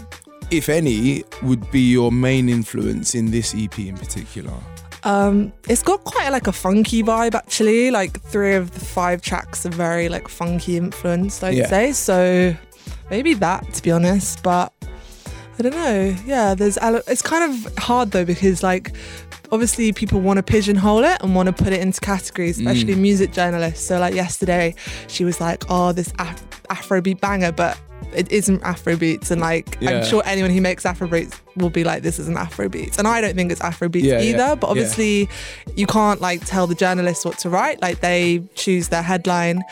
if 0.50 0.68
any, 0.68 1.22
would 1.42 1.70
be 1.70 1.80
your 1.82 2.10
main 2.10 2.48
influence 2.48 3.14
in 3.14 3.30
this 3.30 3.54
EP 3.56 3.78
in 3.78 3.96
particular? 3.96 4.52
Um, 5.04 5.52
it's 5.68 5.82
got 5.82 6.02
quite 6.04 6.30
like 6.30 6.46
a 6.48 6.52
funky 6.52 7.02
vibe 7.02 7.34
actually. 7.34 7.90
Like 7.92 8.20
three 8.22 8.54
of 8.56 8.72
the 8.72 8.80
five 8.80 9.22
tracks 9.22 9.64
are 9.64 9.70
very 9.70 10.08
like 10.08 10.26
funky 10.28 10.76
influenced, 10.76 11.44
I'd 11.44 11.54
Yeah. 11.54 11.66
say. 11.68 11.92
So 11.92 12.56
maybe 13.10 13.34
that 13.34 13.72
to 13.74 13.82
be 13.82 13.90
honest, 13.90 14.42
but 14.42 14.72
I 15.58 15.62
don't 15.62 15.74
know. 15.74 16.14
Yeah, 16.26 16.54
there's 16.54 16.78
it's 17.06 17.22
kind 17.22 17.50
of 17.50 17.78
hard 17.78 18.10
though 18.10 18.24
because 18.24 18.62
like 18.62 18.92
obviously 19.52 19.92
people 19.92 20.20
want 20.20 20.36
to 20.38 20.42
pigeonhole 20.42 21.04
it 21.04 21.22
and 21.22 21.34
want 21.34 21.46
to 21.46 21.52
put 21.52 21.72
it 21.72 21.80
into 21.80 22.00
categories, 22.00 22.58
especially 22.58 22.94
Mm. 22.94 22.98
music 22.98 23.32
journalists. 23.32 23.86
So 23.86 23.98
like 23.98 24.14
yesterday, 24.14 24.74
she 25.08 25.24
was 25.24 25.40
like, 25.40 25.64
"Oh, 25.70 25.92
this 25.92 26.12
Af- 26.18 26.44
Afrobeat 26.68 27.20
banger," 27.20 27.52
but 27.52 27.78
it 28.14 28.30
isn't 28.30 28.62
Afrobeats, 28.62 29.30
and 29.30 29.40
like 29.40 29.76
Yeah. 29.80 29.90
I'm 29.90 30.04
sure 30.04 30.22
anyone 30.24 30.50
who 30.50 30.60
makes 30.60 30.84
Afrobeats 30.84 31.34
will 31.56 31.70
be 31.70 31.84
like, 31.84 32.02
this 32.02 32.18
isn't 32.18 32.36
Afrobeats, 32.36 32.98
and 32.98 33.06
I 33.08 33.20
don't 33.20 33.34
think 33.34 33.52
it's 33.52 33.60
Afrobeats 33.60 34.02
Yeah, 34.02 34.20
yeah, 34.20 34.34
either. 34.34 34.56
But 34.56 34.66
yeah. 34.66 34.70
obviously, 34.70 35.28
you 35.74 35.86
can't 35.86 36.20
like 36.20 36.44
tell 36.44 36.66
the 36.66 36.74
journalists 36.74 37.24
what 37.24 37.38
to 37.38 37.50
write. 37.50 37.80
Like 37.82 38.00
they 38.00 38.42
choose 38.54 38.88
their 38.88 39.02
headline. 39.02 39.62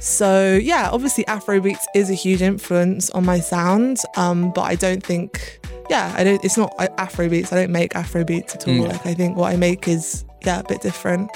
So 0.00 0.58
yeah, 0.62 0.90
obviously 0.92 1.24
Afrobeats 1.24 1.84
is 1.94 2.08
a 2.10 2.14
huge 2.14 2.40
influence 2.42 3.10
on 3.10 3.24
my 3.24 3.40
sound, 3.40 3.98
um, 4.16 4.52
but 4.52 4.62
I 4.62 4.76
don't 4.76 5.02
think, 5.02 5.58
yeah, 5.90 6.14
I 6.16 6.22
don't. 6.22 6.44
It's 6.44 6.56
not 6.56 6.72
uh, 6.78 6.86
Afrobeats. 6.98 7.52
I 7.52 7.56
don't 7.56 7.72
make 7.72 7.92
Afrobeats 7.94 8.54
at 8.54 8.68
all. 8.68 8.74
Mm. 8.74 8.88
Like 8.90 9.06
I 9.06 9.14
think 9.14 9.36
what 9.36 9.52
I 9.52 9.56
make 9.56 9.88
is 9.88 10.24
yeah 10.44 10.60
a 10.60 10.64
bit 10.64 10.80
different. 10.80 11.30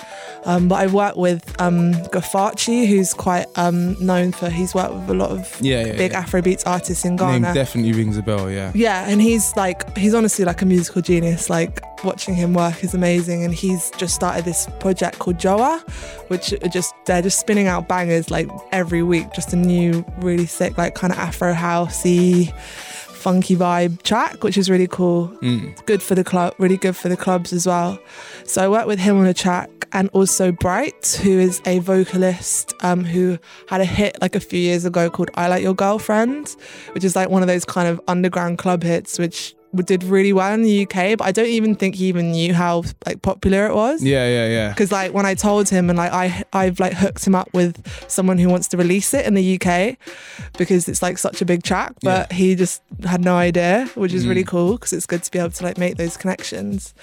Um, 0.44 0.68
but 0.68 0.76
I 0.76 0.86
work 0.86 1.16
with 1.16 1.60
um, 1.60 1.92
Gafacci, 2.10 2.86
who's 2.86 3.14
quite 3.14 3.46
um, 3.56 3.96
known 4.04 4.32
for. 4.32 4.50
He's 4.50 4.74
worked 4.74 4.94
with 4.94 5.10
a 5.10 5.14
lot 5.14 5.30
of 5.30 5.56
Yeah, 5.60 5.86
yeah, 5.86 5.96
big 5.96 6.12
yeah. 6.12 6.24
Afrobeats 6.24 6.66
artists 6.66 7.04
in 7.04 7.16
Ghana. 7.16 7.40
Name 7.40 7.54
definitely 7.54 7.92
rings 7.92 8.16
a 8.16 8.22
bell. 8.22 8.50
Yeah. 8.50 8.72
Yeah, 8.74 9.08
and 9.08 9.20
he's 9.20 9.54
like 9.56 9.96
he's 9.96 10.14
honestly 10.14 10.44
like 10.44 10.62
a 10.62 10.66
musical 10.66 11.02
genius. 11.02 11.48
Like 11.48 11.82
watching 12.04 12.34
him 12.34 12.54
work 12.54 12.82
is 12.82 12.94
amazing, 12.94 13.44
and 13.44 13.54
he's 13.54 13.90
just 13.96 14.14
started 14.14 14.44
this 14.44 14.68
project 14.80 15.18
called 15.18 15.38
Joa, 15.38 15.82
which 16.28 16.52
are 16.52 16.68
just 16.68 16.94
they're 17.06 17.22
just 17.22 17.38
spinning 17.38 17.66
out 17.66 17.88
bangers 17.88 18.30
like 18.30 18.48
every 18.72 19.02
week, 19.02 19.32
just 19.32 19.52
a 19.52 19.56
new 19.56 20.04
really 20.18 20.46
sick 20.46 20.76
like 20.78 20.94
kind 20.94 21.12
of 21.12 21.18
Afro 21.18 21.52
housey, 21.54 22.52
funky 23.22 23.56
vibe 23.56 24.02
track, 24.02 24.42
which 24.42 24.58
is 24.58 24.68
really 24.68 24.88
cool. 24.88 25.28
Mm. 25.42 25.86
Good 25.86 26.02
for 26.02 26.14
the 26.14 26.24
club, 26.24 26.54
really 26.58 26.76
good 26.76 26.96
for 26.96 27.08
the 27.08 27.16
clubs 27.16 27.52
as 27.52 27.66
well. 27.66 27.98
So 28.44 28.64
I 28.64 28.68
worked 28.68 28.88
with 28.88 28.98
him 28.98 29.16
on 29.18 29.26
a 29.26 29.34
track, 29.34 29.70
and 29.92 30.08
also 30.12 30.50
Bright, 30.52 31.20
who 31.22 31.38
is 31.38 31.60
a 31.66 31.78
vocalist 31.78 32.74
um, 32.80 33.04
who 33.04 33.38
had 33.68 33.80
a 33.80 33.84
hit 33.84 34.18
like 34.20 34.34
a 34.34 34.40
few 34.40 34.58
years 34.58 34.84
ago 34.84 35.08
called 35.08 35.30
"I 35.34 35.48
Like 35.48 35.62
Your 35.62 35.74
Girlfriend," 35.74 36.56
which 36.92 37.04
is 37.04 37.14
like 37.14 37.28
one 37.28 37.42
of 37.42 37.48
those 37.48 37.64
kind 37.64 37.88
of 37.88 38.00
underground 38.08 38.58
club 38.58 38.82
hits, 38.82 39.18
which 39.18 39.54
did 39.74 40.04
really 40.04 40.32
well 40.32 40.52
in 40.52 40.62
the 40.62 40.82
UK. 40.82 41.16
But 41.16 41.22
I 41.22 41.32
don't 41.32 41.46
even 41.46 41.74
think 41.74 41.94
he 41.94 42.06
even 42.06 42.32
knew 42.32 42.52
how 42.52 42.84
like 43.06 43.22
popular 43.22 43.66
it 43.66 43.74
was. 43.74 44.02
Yeah, 44.02 44.26
yeah, 44.26 44.48
yeah. 44.48 44.68
Because 44.70 44.92
like 44.92 45.14
when 45.14 45.24
I 45.24 45.34
told 45.34 45.68
him 45.68 45.88
and 45.88 45.96
like 45.96 46.12
I 46.12 46.44
I've 46.52 46.78
like 46.78 46.94
hooked 46.94 47.26
him 47.26 47.34
up 47.34 47.48
with 47.54 47.80
someone 48.10 48.38
who 48.38 48.48
wants 48.48 48.68
to 48.68 48.76
release 48.76 49.14
it 49.14 49.24
in 49.24 49.34
the 49.34 49.58
UK 49.58 49.96
because 50.58 50.88
it's 50.88 51.02
like 51.02 51.18
such 51.18 51.40
a 51.40 51.44
big 51.44 51.62
track, 51.62 51.94
but 52.02 52.32
he 52.32 52.54
just 52.54 52.82
had 53.04 53.24
no 53.24 53.36
idea, 53.36 53.88
which 53.94 54.12
is 54.12 54.26
really 54.26 54.44
cool 54.44 54.72
because 54.72 54.92
it's 54.92 55.06
good 55.06 55.22
to 55.22 55.30
be 55.30 55.38
able 55.38 55.50
to 55.50 55.64
like 55.64 55.78
make 55.78 55.96
those 55.96 56.16
connections. 56.16 56.94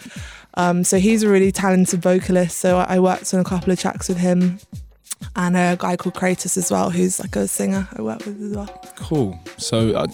Um, 0.56 0.84
so 0.84 0.98
he's 1.00 1.24
a 1.24 1.30
really 1.30 1.52
talented 1.52 2.02
vocalist. 2.02 2.58
So 2.58 2.78
I 2.78 3.00
I 3.00 3.02
worked 3.02 3.34
on 3.34 3.40
a 3.40 3.46
couple 3.46 3.72
of 3.72 3.80
tracks 3.80 4.10
with 4.10 4.18
him. 4.18 4.60
And 5.36 5.56
a 5.56 5.76
guy 5.78 5.96
called 5.96 6.16
Kratos 6.16 6.58
as 6.58 6.72
well, 6.72 6.90
who's 6.90 7.20
like 7.20 7.36
a 7.36 7.48
singer 7.48 7.88
I 7.96 8.02
work 8.02 8.26
with 8.26 8.42
as 8.42 8.56
well. 8.56 8.68
Cool. 8.96 9.40
So 9.58 9.98
I, 9.98 10.06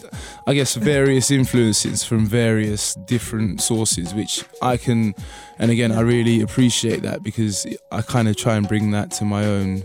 I 0.47 0.53
guess 0.53 0.75
various 0.75 1.31
influences 1.31 2.03
from 2.03 2.25
various 2.25 2.95
different 3.05 3.61
sources, 3.61 4.13
which 4.13 4.43
I 4.61 4.77
can, 4.77 5.15
and 5.57 5.71
again, 5.71 5.91
I 5.91 6.01
really 6.01 6.41
appreciate 6.41 7.01
that 7.03 7.23
because 7.23 7.65
I 7.91 8.01
kind 8.01 8.27
of 8.27 8.35
try 8.35 8.55
and 8.55 8.67
bring 8.67 8.91
that 8.91 9.11
to 9.11 9.25
my 9.25 9.45
own 9.45 9.83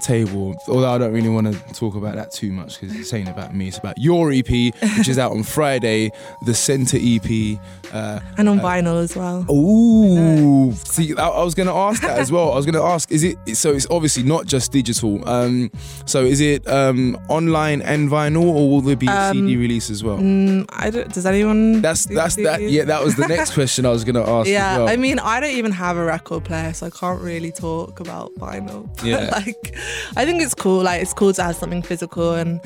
table. 0.00 0.54
Although 0.68 0.92
I 0.92 0.98
don't 0.98 1.12
really 1.12 1.28
want 1.28 1.52
to 1.52 1.74
talk 1.74 1.94
about 1.94 2.14
that 2.16 2.30
too 2.32 2.52
much 2.52 2.80
because 2.80 2.94
it's 2.96 3.12
ain't 3.12 3.28
about 3.28 3.54
me. 3.54 3.68
It's 3.68 3.78
about 3.78 3.98
your 3.98 4.32
EP, 4.32 4.48
which 4.48 5.08
is 5.08 5.18
out 5.18 5.32
on 5.32 5.42
Friday, 5.42 6.10
the 6.46 6.52
Sentah 6.52 6.98
EP. 7.00 7.58
Uh, 7.92 8.20
And 8.38 8.48
on 8.48 8.60
vinyl 8.60 9.02
as 9.02 9.14
well. 9.16 9.44
Ooh, 9.50 10.72
see, 10.72 11.14
I, 11.16 11.28
I 11.28 11.44
was 11.44 11.54
going 11.54 11.66
to 11.68 11.74
ask 11.74 12.02
that 12.02 12.18
as 12.18 12.30
well. 12.32 12.52
I 12.52 12.56
was 12.56 12.66
going 12.66 12.74
to 12.74 12.82
ask, 12.82 13.10
is 13.12 13.22
it 13.24 13.36
so? 13.56 13.72
It's 13.72 13.86
obviously 13.90 14.22
not 14.22 14.46
just 14.46 14.72
digital. 14.72 15.26
Um, 15.28 15.70
so 16.06 16.24
is 16.24 16.40
it 16.40 16.66
um, 16.68 17.16
online 17.28 17.82
and 17.82 18.08
vinyl, 18.08 18.44
or 18.44 18.70
will 18.70 18.80
there 18.80 18.96
be 18.96 19.06
a 19.08 19.30
CD 19.32 19.56
release 19.56 19.90
as 19.90 20.02
well? 20.02 20.18
Mm, 20.18 20.66
I 20.70 20.90
don't, 20.90 21.12
does 21.12 21.26
anyone? 21.26 21.80
That's 21.82 22.06
do 22.06 22.14
that's 22.14 22.36
that. 22.36 22.62
Yeah, 22.62 22.84
that 22.84 23.02
was 23.04 23.16
the 23.16 23.26
next 23.28 23.52
question 23.54 23.84
I 23.86 23.90
was 23.90 24.04
going 24.04 24.14
to 24.14 24.28
ask. 24.28 24.48
Yeah, 24.48 24.72
as 24.72 24.78
well. 24.78 24.88
I 24.88 24.96
mean, 24.96 25.18
I 25.18 25.40
don't 25.40 25.50
even 25.54 25.72
have 25.72 25.96
a 25.96 26.04
record 26.04 26.44
player, 26.44 26.72
so 26.72 26.86
I 26.86 26.90
can't 26.90 27.20
really 27.20 27.52
talk 27.52 28.00
about 28.00 28.34
vinyl. 28.36 28.88
But 28.96 29.04
Yeah. 29.12 29.30
like, 29.32 29.76
I 30.16 30.24
think 30.24 30.42
it's 30.42 30.54
cool. 30.54 30.82
Like, 30.82 31.02
it's 31.02 31.12
cool 31.14 31.32
to 31.32 31.42
have 31.42 31.56
something 31.56 31.82
physical, 31.82 32.34
and 32.34 32.60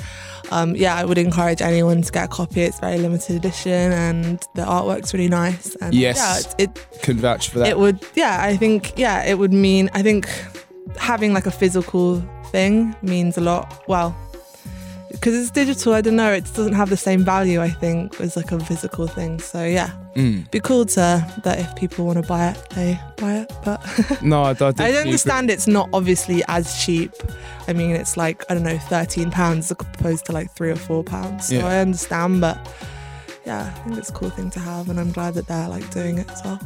um, 0.51 0.75
yeah, 0.77 0.95
I 0.97 1.05
would 1.05 1.19
encourage 1.19 1.61
anyone 1.63 2.03
to 2.03 2.13
get 2.13 2.25
a 2.25 2.29
copy. 2.29 2.63
It's 2.63 2.81
very 2.81 2.99
limited 2.99 3.37
edition, 3.37 3.93
and 3.93 4.39
the 4.55 4.63
artwork's 4.63 5.13
really 5.15 5.29
nice. 5.29 5.75
And 5.77 5.95
Yes. 5.95 6.17
yeah, 6.59 6.65
it, 6.65 6.79
it 6.93 7.03
can 7.03 7.17
vouch 7.19 7.49
for 7.51 7.59
that. 7.61 7.69
it 7.69 7.79
would. 7.79 7.99
Yeah, 8.15 8.39
I 8.43 8.57
think. 8.57 8.93
Yeah, 8.97 9.25
it 9.25 9.39
would 9.39 9.53
mean. 9.53 9.91
I 9.95 10.03
think 10.03 10.29
having 10.99 11.33
like 11.35 11.47
a 11.47 11.51
physical 11.51 12.21
thing 12.51 12.95
means 13.03 13.37
a 13.39 13.41
lot. 13.41 13.83
Well. 13.89 14.17
Because 15.17 15.35
it's 15.35 15.51
digital, 15.51 15.93
I 15.95 16.01
don't 16.01 16.17
know. 16.17 16.33
It 16.33 16.45
doesn't 16.55 16.75
have 16.75 16.89
the 16.91 16.97
same 16.97 17.25
value, 17.25 17.61
I 17.61 17.69
think, 17.71 18.21
as 18.21 18.37
like 18.37 18.53
a 18.53 18.61
physical 18.61 19.07
thing. 19.09 19.41
So 19.41 19.65
yeah, 19.65 19.91
Mm. 20.15 20.51
be 20.51 20.61
cool 20.61 20.87
to 20.87 21.27
that 21.45 21.59
if 21.59 21.75
people 21.77 22.07
want 22.07 22.17
to 22.23 22.27
buy 22.27 22.51
it, 22.51 22.71
they 22.71 22.99
buy 23.17 23.35
it. 23.39 23.53
But 23.65 23.81
No, 24.23 24.43
I, 24.45 24.53
don't. 24.55 24.81
I, 24.81 24.85
I 24.85 24.87
definitely 24.89 24.99
understand 25.11 25.51
it's 25.51 25.67
not 25.67 25.89
obviously 25.93 26.43
as 26.49 26.83
cheap. 26.83 27.13
I 27.69 27.73
mean, 27.73 27.91
it's 27.91 28.17
like 28.17 28.45
I 28.51 28.55
don't 28.55 28.63
know, 28.63 28.79
thirteen 28.79 29.31
pounds 29.31 29.67
as 29.71 29.73
opposed 29.73 30.25
to 30.27 30.33
like 30.33 30.51
three 30.53 30.71
or 30.71 30.77
four 30.77 31.03
pounds. 31.05 31.49
So 31.49 31.57
Yeah. 31.57 31.67
I 31.67 31.79
understand, 31.81 32.41
but 32.41 32.57
yeah, 33.47 33.73
I 33.75 33.79
think 33.85 33.97
it's 33.99 34.11
a 34.11 34.13
cool 34.13 34.29
thing 34.31 34.51
to 34.51 34.61
have, 34.61 34.91
and 34.91 34.99
I'm 35.01 35.13
glad 35.13 35.35
that 35.35 35.47
they're 35.47 35.69
like 35.69 35.89
doing 35.91 36.19
it 36.19 36.29
as 36.31 36.43
well. 36.45 36.61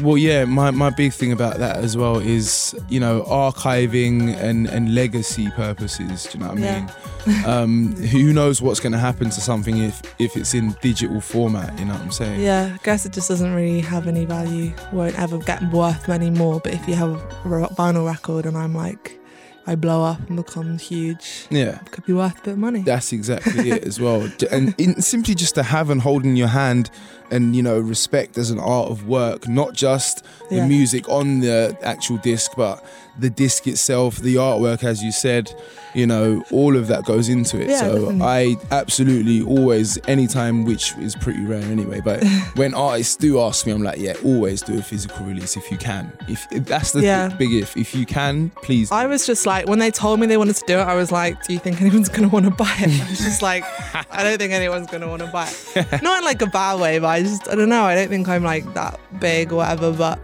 Well, 0.00 0.16
yeah, 0.16 0.46
my, 0.46 0.70
my 0.70 0.88
big 0.88 1.12
thing 1.12 1.32
about 1.32 1.58
that 1.58 1.76
as 1.76 1.96
well 1.98 2.18
is 2.18 2.74
you 2.88 2.98
know 2.98 3.22
archiving 3.28 4.34
and 4.36 4.66
and 4.66 4.94
legacy 4.94 5.50
purposes. 5.50 6.24
Do 6.24 6.38
you 6.38 6.44
know 6.44 6.50
what 6.50 6.58
I 6.58 6.60
Yeah. 6.62 6.80
mean? 7.26 7.44
um, 7.44 7.92
who 8.12 8.32
knows 8.32 8.62
what's 8.62 8.80
going 8.80 8.92
to 8.92 8.98
happen 8.98 9.28
to 9.30 9.40
something 9.40 9.76
if 9.78 10.00
if 10.18 10.36
it's 10.36 10.54
in 10.54 10.74
digital 10.80 11.20
format? 11.20 11.78
You 11.78 11.84
know 11.84 11.92
what 11.92 12.02
I'm 12.02 12.10
saying? 12.10 12.40
Yeah, 12.40 12.74
I 12.74 12.84
guess 12.84 13.04
it 13.06 13.12
just 13.12 13.28
doesn't 13.28 13.54
really 13.54 13.80
have 13.80 14.06
any 14.06 14.24
value. 14.24 14.72
Won't 14.92 15.18
ever 15.18 15.38
get 15.38 15.62
worth 15.70 16.08
many 16.08 16.30
more. 16.30 16.60
But 16.60 16.72
if 16.74 16.88
you 16.88 16.94
have 16.94 17.10
a 17.12 17.68
vinyl 17.76 18.06
record, 18.06 18.46
and 18.46 18.56
I'm 18.56 18.74
like, 18.74 19.18
I 19.66 19.74
blow 19.76 20.02
up 20.04 20.18
and 20.28 20.36
become 20.36 20.78
huge, 20.78 21.46
Yeah. 21.50 21.80
it 21.80 21.90
could 21.92 22.04
be 22.04 22.12
worth 22.12 22.38
a 22.40 22.42
bit 22.42 22.52
of 22.52 22.58
money. 22.58 22.82
That's 22.82 23.12
exactly 23.12 23.70
it 23.70 23.84
as 23.84 24.00
well. 24.00 24.28
And 24.50 24.74
in, 24.78 25.00
simply 25.00 25.34
just 25.34 25.54
to 25.54 25.62
have 25.62 25.88
and 25.90 26.00
hold 26.00 26.24
in 26.24 26.36
your 26.36 26.48
hand 26.48 26.90
and, 27.30 27.54
you 27.56 27.62
know, 27.62 27.78
respect 27.78 28.36
as 28.38 28.50
an 28.50 28.58
art 28.58 28.90
of 28.90 29.06
work, 29.06 29.48
not 29.48 29.72
just 29.74 30.24
the 30.50 30.56
Yeah. 30.56 30.66
music 30.66 31.08
on 31.08 31.40
the 31.40 31.76
actual 31.82 32.16
disc, 32.18 32.52
but 32.56 32.84
the 33.18 33.28
disc 33.30 33.66
itself, 33.66 34.16
the 34.18 34.36
artwork, 34.36 34.82
as 34.84 35.02
you 35.02 35.12
said, 35.12 35.54
you 35.94 36.06
know, 36.06 36.42
all 36.50 36.74
of 36.76 36.86
that 36.86 37.04
goes 37.04 37.28
into 37.28 37.60
it. 37.60 37.68
Yeah, 37.68 37.80
so 37.80 37.92
definitely. 37.94 38.22
I 38.22 38.56
absolutely 38.70 39.42
always, 39.42 39.98
anytime, 40.08 40.64
which 40.64 40.94
is 40.98 41.14
pretty 41.16 41.44
rare 41.44 41.60
anyway, 41.62 42.00
but 42.02 42.24
when 42.56 42.72
artists 42.72 43.16
do 43.16 43.38
ask 43.40 43.66
me, 43.66 43.72
I'm 43.72 43.82
like, 43.82 43.98
yeah, 43.98 44.14
always 44.24 44.62
do 44.62 44.78
a 44.78 44.82
physical 44.82 45.26
release 45.26 45.56
if 45.58 45.70
you 45.70 45.76
can. 45.76 46.10
If, 46.28 46.46
if 46.50 46.64
that's 46.64 46.92
the 46.92 47.02
Yeah. 47.02 47.28
big 47.28 47.52
if. 47.52 47.76
If 47.76 47.94
you 47.94 48.06
can, 48.06 48.50
please. 48.62 48.90
I 48.90 49.06
was 49.06 49.26
just 49.26 49.44
like, 49.44 49.68
when 49.68 49.78
they 49.78 49.90
told 49.90 50.18
me 50.20 50.26
they 50.26 50.38
wanted 50.38 50.56
to 50.56 50.64
do 50.66 50.78
it, 50.78 50.82
I 50.82 50.94
was 50.94 51.12
like, 51.12 51.42
do 51.46 51.52
you 51.52 51.58
think 51.58 51.80
anyone's 51.82 52.08
going 52.08 52.22
to 52.22 52.28
want 52.28 52.46
to 52.46 52.50
buy 52.50 52.74
it? 52.78 53.00
I 53.06 53.10
was 53.10 53.18
just 53.18 53.42
like, 53.42 53.62
I 54.10 54.22
don't 54.24 54.38
think 54.38 54.52
anyone's 54.54 54.86
going 54.86 55.02
to 55.02 55.08
want 55.08 55.20
to 55.20 55.28
buy 55.28 55.50
it. 55.76 56.02
Not 56.02 56.18
in 56.20 56.24
like 56.24 56.40
a 56.40 56.46
bad 56.46 56.80
way, 56.80 56.98
but 56.98 57.08
I 57.08 57.21
just, 57.22 57.48
I 57.48 57.54
don't 57.54 57.68
know. 57.68 57.84
I 57.84 57.94
don't 57.94 58.08
think 58.08 58.28
I'm 58.28 58.44
like 58.44 58.72
that 58.74 58.98
big 59.20 59.52
or 59.52 59.56
whatever. 59.56 59.92
But 59.92 60.18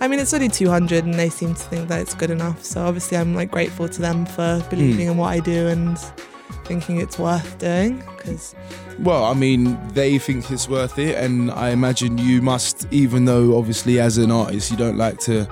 I 0.00 0.08
mean, 0.08 0.18
it's 0.18 0.34
only 0.34 0.48
200 0.48 1.04
and 1.04 1.14
they 1.14 1.28
seem 1.28 1.54
to 1.54 1.62
think 1.62 1.88
that 1.88 2.00
it's 2.00 2.14
good 2.14 2.30
enough. 2.30 2.64
So 2.64 2.84
obviously, 2.84 3.16
I'm 3.16 3.34
like 3.34 3.50
grateful 3.50 3.88
to 3.88 4.00
them 4.00 4.26
for 4.26 4.58
hmm. 4.58 4.70
believing 4.70 5.08
in 5.08 5.16
what 5.16 5.28
I 5.28 5.40
do 5.40 5.68
and 5.68 5.98
thinking 6.64 7.00
it's 7.00 7.18
worth 7.18 7.58
doing 7.58 8.02
because 8.16 8.54
Well, 8.98 9.24
I 9.24 9.34
mean, 9.34 9.78
they 9.88 10.18
think 10.18 10.50
it's 10.50 10.68
worth 10.68 10.98
it, 10.98 11.16
and 11.16 11.50
I 11.50 11.70
imagine 11.70 12.18
you 12.18 12.40
must, 12.40 12.86
even 12.90 13.24
though 13.24 13.56
obviously 13.56 14.00
as 14.00 14.18
an 14.18 14.30
artist 14.30 14.70
you 14.70 14.76
don't 14.76 14.96
like 14.96 15.18
to 15.20 15.48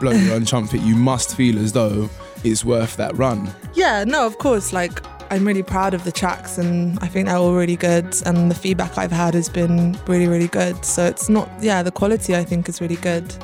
blow 0.00 0.12
your 0.12 0.34
own 0.34 0.44
trumpet, 0.52 0.80
you 0.80 0.96
must 0.96 1.36
feel 1.36 1.58
as 1.58 1.72
though 1.72 2.08
it's 2.44 2.64
worth 2.64 2.96
that 2.96 3.16
run. 3.16 3.50
Yeah, 3.74 4.04
no, 4.04 4.26
of 4.26 4.38
course. 4.38 4.72
Like, 4.72 5.02
I'm 5.30 5.46
really 5.46 5.62
proud 5.62 5.94
of 5.94 6.04
the 6.04 6.12
tracks 6.12 6.58
and 6.58 6.98
I 7.00 7.06
think 7.06 7.26
they're 7.26 7.36
all 7.36 7.54
really 7.54 7.76
good. 7.76 8.14
And 8.26 8.50
the 8.50 8.54
feedback 8.54 8.98
I've 8.98 9.12
had 9.12 9.34
has 9.34 9.48
been 9.48 9.98
really, 10.06 10.28
really 10.28 10.48
good. 10.48 10.84
So 10.84 11.04
it's 11.04 11.28
not, 11.28 11.48
yeah, 11.60 11.82
the 11.82 11.90
quality 11.90 12.36
I 12.36 12.44
think 12.44 12.68
is 12.68 12.80
really 12.80 12.96
good. 12.96 13.34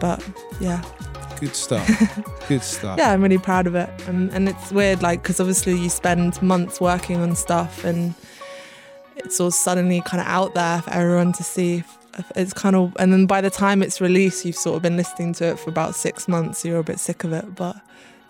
But 0.00 0.26
yeah, 0.60 0.82
Good 1.40 1.56
stuff. 1.56 1.86
Good 2.48 2.62
stuff. 2.62 2.98
yeah, 2.98 3.12
I'm 3.12 3.22
really 3.22 3.38
proud 3.38 3.66
of 3.66 3.74
it. 3.74 3.90
And, 4.06 4.30
and 4.32 4.48
it's 4.48 4.70
weird, 4.72 5.02
like, 5.02 5.22
because 5.22 5.40
obviously 5.40 5.76
you 5.76 5.90
spend 5.90 6.40
months 6.40 6.80
working 6.80 7.20
on 7.20 7.34
stuff 7.34 7.84
and 7.84 8.14
it's 9.16 9.40
all 9.40 9.50
suddenly 9.50 10.00
kind 10.02 10.20
of 10.20 10.26
out 10.26 10.54
there 10.54 10.80
for 10.82 10.90
everyone 10.90 11.32
to 11.34 11.42
see. 11.42 11.84
It's 12.36 12.52
kind 12.52 12.76
of, 12.76 12.96
and 12.98 13.12
then 13.12 13.26
by 13.26 13.40
the 13.40 13.50
time 13.50 13.82
it's 13.82 14.00
released, 14.00 14.44
you've 14.44 14.56
sort 14.56 14.76
of 14.76 14.82
been 14.82 14.96
listening 14.96 15.32
to 15.34 15.46
it 15.46 15.58
for 15.58 15.70
about 15.70 15.96
six 15.96 16.28
months. 16.28 16.60
So 16.60 16.68
you're 16.68 16.78
a 16.78 16.84
bit 16.84 17.00
sick 17.00 17.24
of 17.24 17.32
it, 17.32 17.54
but 17.54 17.76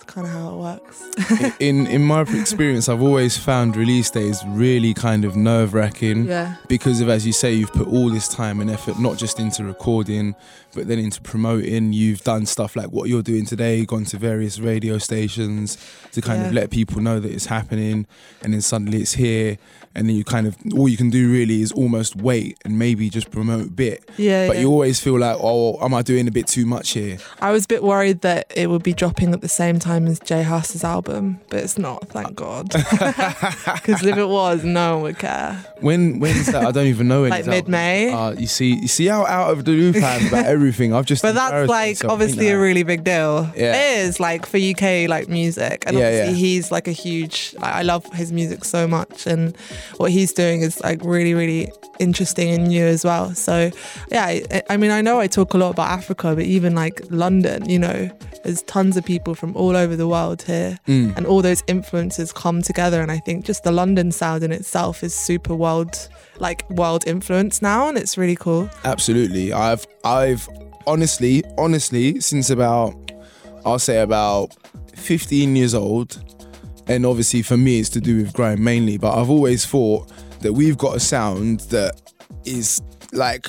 kind 0.06 0.26
of 0.26 0.32
how 0.32 0.48
it 0.50 0.56
works. 0.56 1.54
in 1.60 1.86
in 1.86 2.02
my 2.02 2.22
experience, 2.22 2.88
I've 2.88 3.02
always 3.02 3.36
found 3.36 3.76
release 3.76 4.10
days 4.10 4.42
really 4.46 4.94
kind 4.94 5.24
of 5.24 5.36
nerve 5.36 5.74
wracking. 5.74 6.26
Yeah. 6.26 6.56
Because 6.68 7.00
of 7.00 7.08
as 7.08 7.26
you 7.26 7.32
say, 7.32 7.52
you've 7.52 7.72
put 7.72 7.88
all 7.88 8.10
this 8.10 8.28
time 8.28 8.60
and 8.60 8.70
effort 8.70 8.98
not 8.98 9.16
just 9.18 9.38
into 9.40 9.64
recording, 9.64 10.34
but 10.74 10.88
then 10.88 10.98
into 10.98 11.20
promoting. 11.20 11.92
You've 11.92 12.22
done 12.22 12.46
stuff 12.46 12.76
like 12.76 12.88
what 12.92 13.08
you're 13.08 13.22
doing 13.22 13.46
today, 13.46 13.84
gone 13.84 14.04
to 14.06 14.16
various 14.18 14.58
radio 14.58 14.98
stations 14.98 15.76
to 16.12 16.20
kind 16.20 16.42
Yeah. 16.42 16.48
of 16.48 16.54
let 16.54 16.70
people 16.70 17.00
know 17.00 17.20
that 17.20 17.30
it's 17.30 17.46
happening, 17.46 18.06
and 18.42 18.52
then 18.54 18.60
suddenly 18.60 18.98
it's 19.02 19.14
here, 19.14 19.58
and 19.94 20.08
then 20.08 20.16
you 20.16 20.24
kind 20.24 20.46
of 20.46 20.56
all 20.76 20.88
you 20.88 20.96
can 20.96 21.10
do 21.10 21.30
really 21.30 21.62
is 21.62 21.72
almost 21.72 22.16
wait 22.16 22.58
and 22.64 22.78
maybe 22.78 23.08
just 23.10 23.30
promote 23.30 23.66
a 23.68 23.70
bit. 23.70 24.08
Yeah, 24.16 24.46
But 24.48 24.56
yeah. 24.56 24.62
you 24.62 24.70
always 24.70 25.00
feel 25.00 25.18
like, 25.18 25.36
oh, 25.40 25.78
am 25.84 25.94
I 25.94 26.02
doing 26.02 26.26
a 26.28 26.30
bit 26.30 26.46
too 26.46 26.66
much 26.66 26.90
here? 26.90 27.18
I 27.40 27.52
was 27.52 27.64
a 27.64 27.68
bit 27.68 27.82
worried 27.82 28.20
that 28.22 28.52
it 28.56 28.68
would 28.70 28.82
be 28.82 28.92
dropping 28.92 29.32
at 29.32 29.40
the 29.40 29.48
same 29.48 29.78
time 29.78 30.06
as 30.06 30.18
J 30.20 30.42
Hus's 30.42 30.84
album, 30.84 31.40
but 31.50 31.60
it's 31.60 31.78
not, 31.78 32.08
thank 32.08 32.34
God. 32.34 32.72
Because 33.84 34.04
if 34.04 34.16
it 34.16 34.28
was, 34.28 34.64
no 34.64 34.94
one 34.94 35.02
would 35.02 35.18
care. 35.18 35.64
When 35.80 36.18
when's 36.20 36.46
that? 36.46 36.64
I 36.64 36.70
don't 36.70 36.86
even 36.86 37.08
know. 37.08 37.22
when 37.22 37.30
Like 37.34 37.40
it's 37.40 37.48
out. 37.48 37.52
mid-May. 37.52 38.10
Uh, 38.12 38.30
you 38.32 38.46
see, 38.46 38.74
you 38.80 38.88
see 38.88 39.06
how 39.06 39.26
out 39.26 39.50
of 39.52 39.64
the 39.64 39.72
loop 39.72 39.96
I 39.96 40.16
am 40.16 40.28
about 40.28 40.46
everything. 40.46 40.94
I've 40.94 41.06
just. 41.06 41.22
But 41.22 41.34
that's 41.34 41.68
like 41.68 41.90
myself, 41.96 42.12
obviously 42.12 42.48
a 42.48 42.58
really 42.58 42.82
big 42.82 43.04
deal. 43.04 43.50
Yeah. 43.56 43.74
It 43.74 43.98
is 44.06 44.20
like 44.20 44.46
for 44.46 44.56
UK 44.58 45.08
like 45.08 45.28
music, 45.28 45.84
and 45.86 45.96
Yeah, 45.98 46.06
obviously 46.06 46.32
yeah. 46.32 46.38
he's 46.38 46.72
like 46.72 46.88
a 46.88 46.92
huge. 46.92 47.54
I 47.60 47.80
I 47.80 47.82
love 47.82 48.06
his 48.14 48.32
music 48.32 48.64
so 48.64 48.86
much, 48.86 49.26
and 49.26 49.56
what 49.96 50.10
he's 50.10 50.32
doing 50.32 50.62
is 50.62 50.80
like 50.80 51.00
really, 51.04 51.34
really 51.34 51.70
interesting 51.98 52.50
and 52.50 52.68
new 52.68 52.84
as 52.84 53.04
well. 53.04 53.34
So 53.34 53.70
yeah, 54.10 54.24
I, 54.26 54.62
I 54.70 54.76
mean, 54.76 54.90
I 54.90 55.00
know 55.00 55.20
I 55.20 55.26
talk 55.26 55.54
a 55.54 55.58
lot 55.58 55.70
about 55.70 55.88
Africa, 55.90 56.34
but 56.34 56.44
even 56.44 56.74
like 56.74 57.00
London, 57.10 57.68
you 57.68 57.78
know, 57.78 58.10
there's 58.42 58.62
tons 58.62 58.96
of 58.96 59.04
people 59.04 59.34
from 59.34 59.56
all 59.56 59.74
over 59.76 59.96
the 59.96 60.06
world 60.08 60.42
here, 60.42 60.78
Mm. 60.86 61.16
and 61.16 61.26
all 61.26 61.40
those 61.40 61.62
influences 61.66 62.32
come 62.32 62.60
together. 62.62 63.00
And 63.00 63.10
I 63.10 63.18
think 63.18 63.44
just 63.46 63.64
the 63.64 63.72
London 63.72 64.12
sound 64.12 64.42
in 64.44 64.52
itself 64.52 65.02
is 65.02 65.14
super 65.14 65.54
world, 65.54 66.08
like 66.38 66.68
world 66.70 67.04
influence 67.06 67.62
now, 67.62 67.88
and 67.88 67.96
it's 67.96 68.18
really 68.18 68.36
cool. 68.36 68.68
Absolutely. 68.84 69.52
I've 69.52 69.86
I've 70.04 70.46
honestly, 70.86 71.42
honestly, 71.56 72.20
since 72.20 72.50
about 72.50 72.94
I'll 73.64 73.78
say 73.78 74.00
about 74.00 74.50
15 74.94 75.56
years 75.56 75.74
old, 75.74 76.22
and 76.88 77.04
obviously 77.06 77.42
for 77.42 77.56
me 77.56 77.78
it's 77.80 77.88
to 77.90 78.00
do 78.00 78.16
with 78.18 78.32
grime 78.32 78.62
mainly, 78.62 78.98
but 78.98 79.16
I've 79.18 79.30
always 79.30 79.64
thought 79.66 80.10
that 80.40 80.52
we've 80.52 80.76
got 80.78 80.96
a 80.96 81.00
sound 81.00 81.60
that 81.70 82.00
is 82.44 82.82
like 83.12 83.46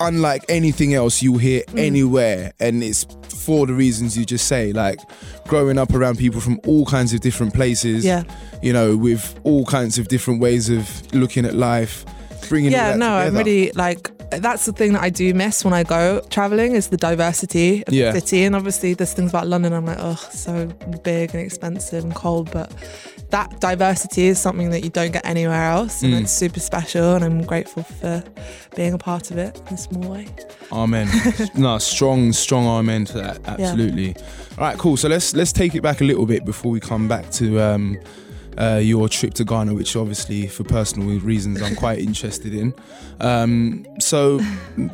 unlike 0.00 0.44
anything 0.48 0.94
else 0.94 1.22
you'll 1.22 1.38
hear 1.38 1.62
Mm. 1.68 1.78
anywhere 1.78 2.52
and 2.60 2.82
it's 2.82 3.06
for 3.28 3.66
the 3.66 3.74
reasons 3.74 4.16
you 4.16 4.24
just 4.24 4.46
say 4.48 4.72
like 4.72 4.98
growing 5.46 5.78
up 5.78 5.92
around 5.94 6.16
people 6.18 6.40
from 6.40 6.58
all 6.66 6.84
kinds 6.86 7.12
of 7.12 7.20
different 7.20 7.52
places 7.54 8.04
Yeah. 8.04 8.24
you 8.62 8.72
know 8.72 8.96
with 8.96 9.38
all 9.44 9.64
kinds 9.66 9.98
of 9.98 10.08
different 10.08 10.40
ways 10.40 10.68
of 10.70 10.86
looking 11.14 11.44
at 11.44 11.54
life 11.54 12.04
bringing 12.48 12.72
yeah 12.72 12.94
no 12.96 13.10
i'm 13.12 13.36
really 13.36 13.72
like 13.72 14.10
that's 14.38 14.64
the 14.66 14.72
thing 14.72 14.92
that 14.92 15.02
i 15.02 15.10
do 15.10 15.34
miss 15.34 15.64
when 15.64 15.74
i 15.74 15.82
go 15.82 16.20
traveling 16.30 16.72
is 16.72 16.88
the 16.88 16.96
diversity 16.96 17.82
of 17.86 17.92
Yeah. 17.92 18.12
the 18.12 18.20
city 18.20 18.44
and 18.44 18.54
obviously 18.54 18.94
there's 18.94 19.12
things 19.12 19.30
about 19.30 19.46
london 19.48 19.72
i'm 19.72 19.86
like 19.86 19.98
oh 20.00 20.14
so 20.30 20.66
big 21.02 21.34
and 21.34 21.42
expensive 21.44 22.04
and 22.04 22.14
cold 22.14 22.50
but 22.52 22.72
that 23.30 23.60
diversity 23.60 24.26
is 24.26 24.40
something 24.40 24.70
that 24.70 24.82
you 24.82 24.90
don't 24.90 25.12
get 25.12 25.24
anywhere 25.24 25.70
else 25.70 26.02
and 26.02 26.14
Mm. 26.14 26.22
it's 26.22 26.32
super 26.32 26.60
special 26.60 27.14
and 27.14 27.24
i'm 27.24 27.42
grateful 27.44 27.82
for 27.82 28.22
being 28.76 28.92
a 28.92 28.98
part 28.98 29.30
of 29.30 29.38
it 29.38 29.60
in 29.68 29.74
a 29.74 29.78
small 29.78 30.10
way 30.10 30.26
Amen. 30.72 31.08
no, 31.56 31.78
strong, 31.78 32.32
strong 32.32 32.64
amen 32.64 33.04
to 33.06 33.14
that. 33.14 33.40
Absolutely. 33.44 34.14
All 34.56 34.58
right, 34.66 34.78
cool. 34.78 34.96
So 34.96 35.08
let's 35.08 35.34
let's 35.34 35.52
take 35.52 35.74
it 35.74 35.80
back 35.82 36.00
a 36.00 36.04
little 36.04 36.26
bit 36.26 36.44
before 36.44 36.70
we 36.70 36.78
come 36.78 37.08
back 37.08 37.28
to 37.32 37.60
um, 37.60 37.98
uh, 38.58 38.76
your 38.82 39.08
trip 39.08 39.34
to 39.34 39.44
Ghana, 39.44 39.74
which 39.74 39.96
obviously 39.96 40.46
for 40.46 40.64
personal 40.64 41.18
reasons 41.20 41.62
I'm 41.62 41.76
quite 41.76 41.98
interested 42.08 42.54
in. 42.54 42.74
Um, 43.20 43.86
so 43.98 44.40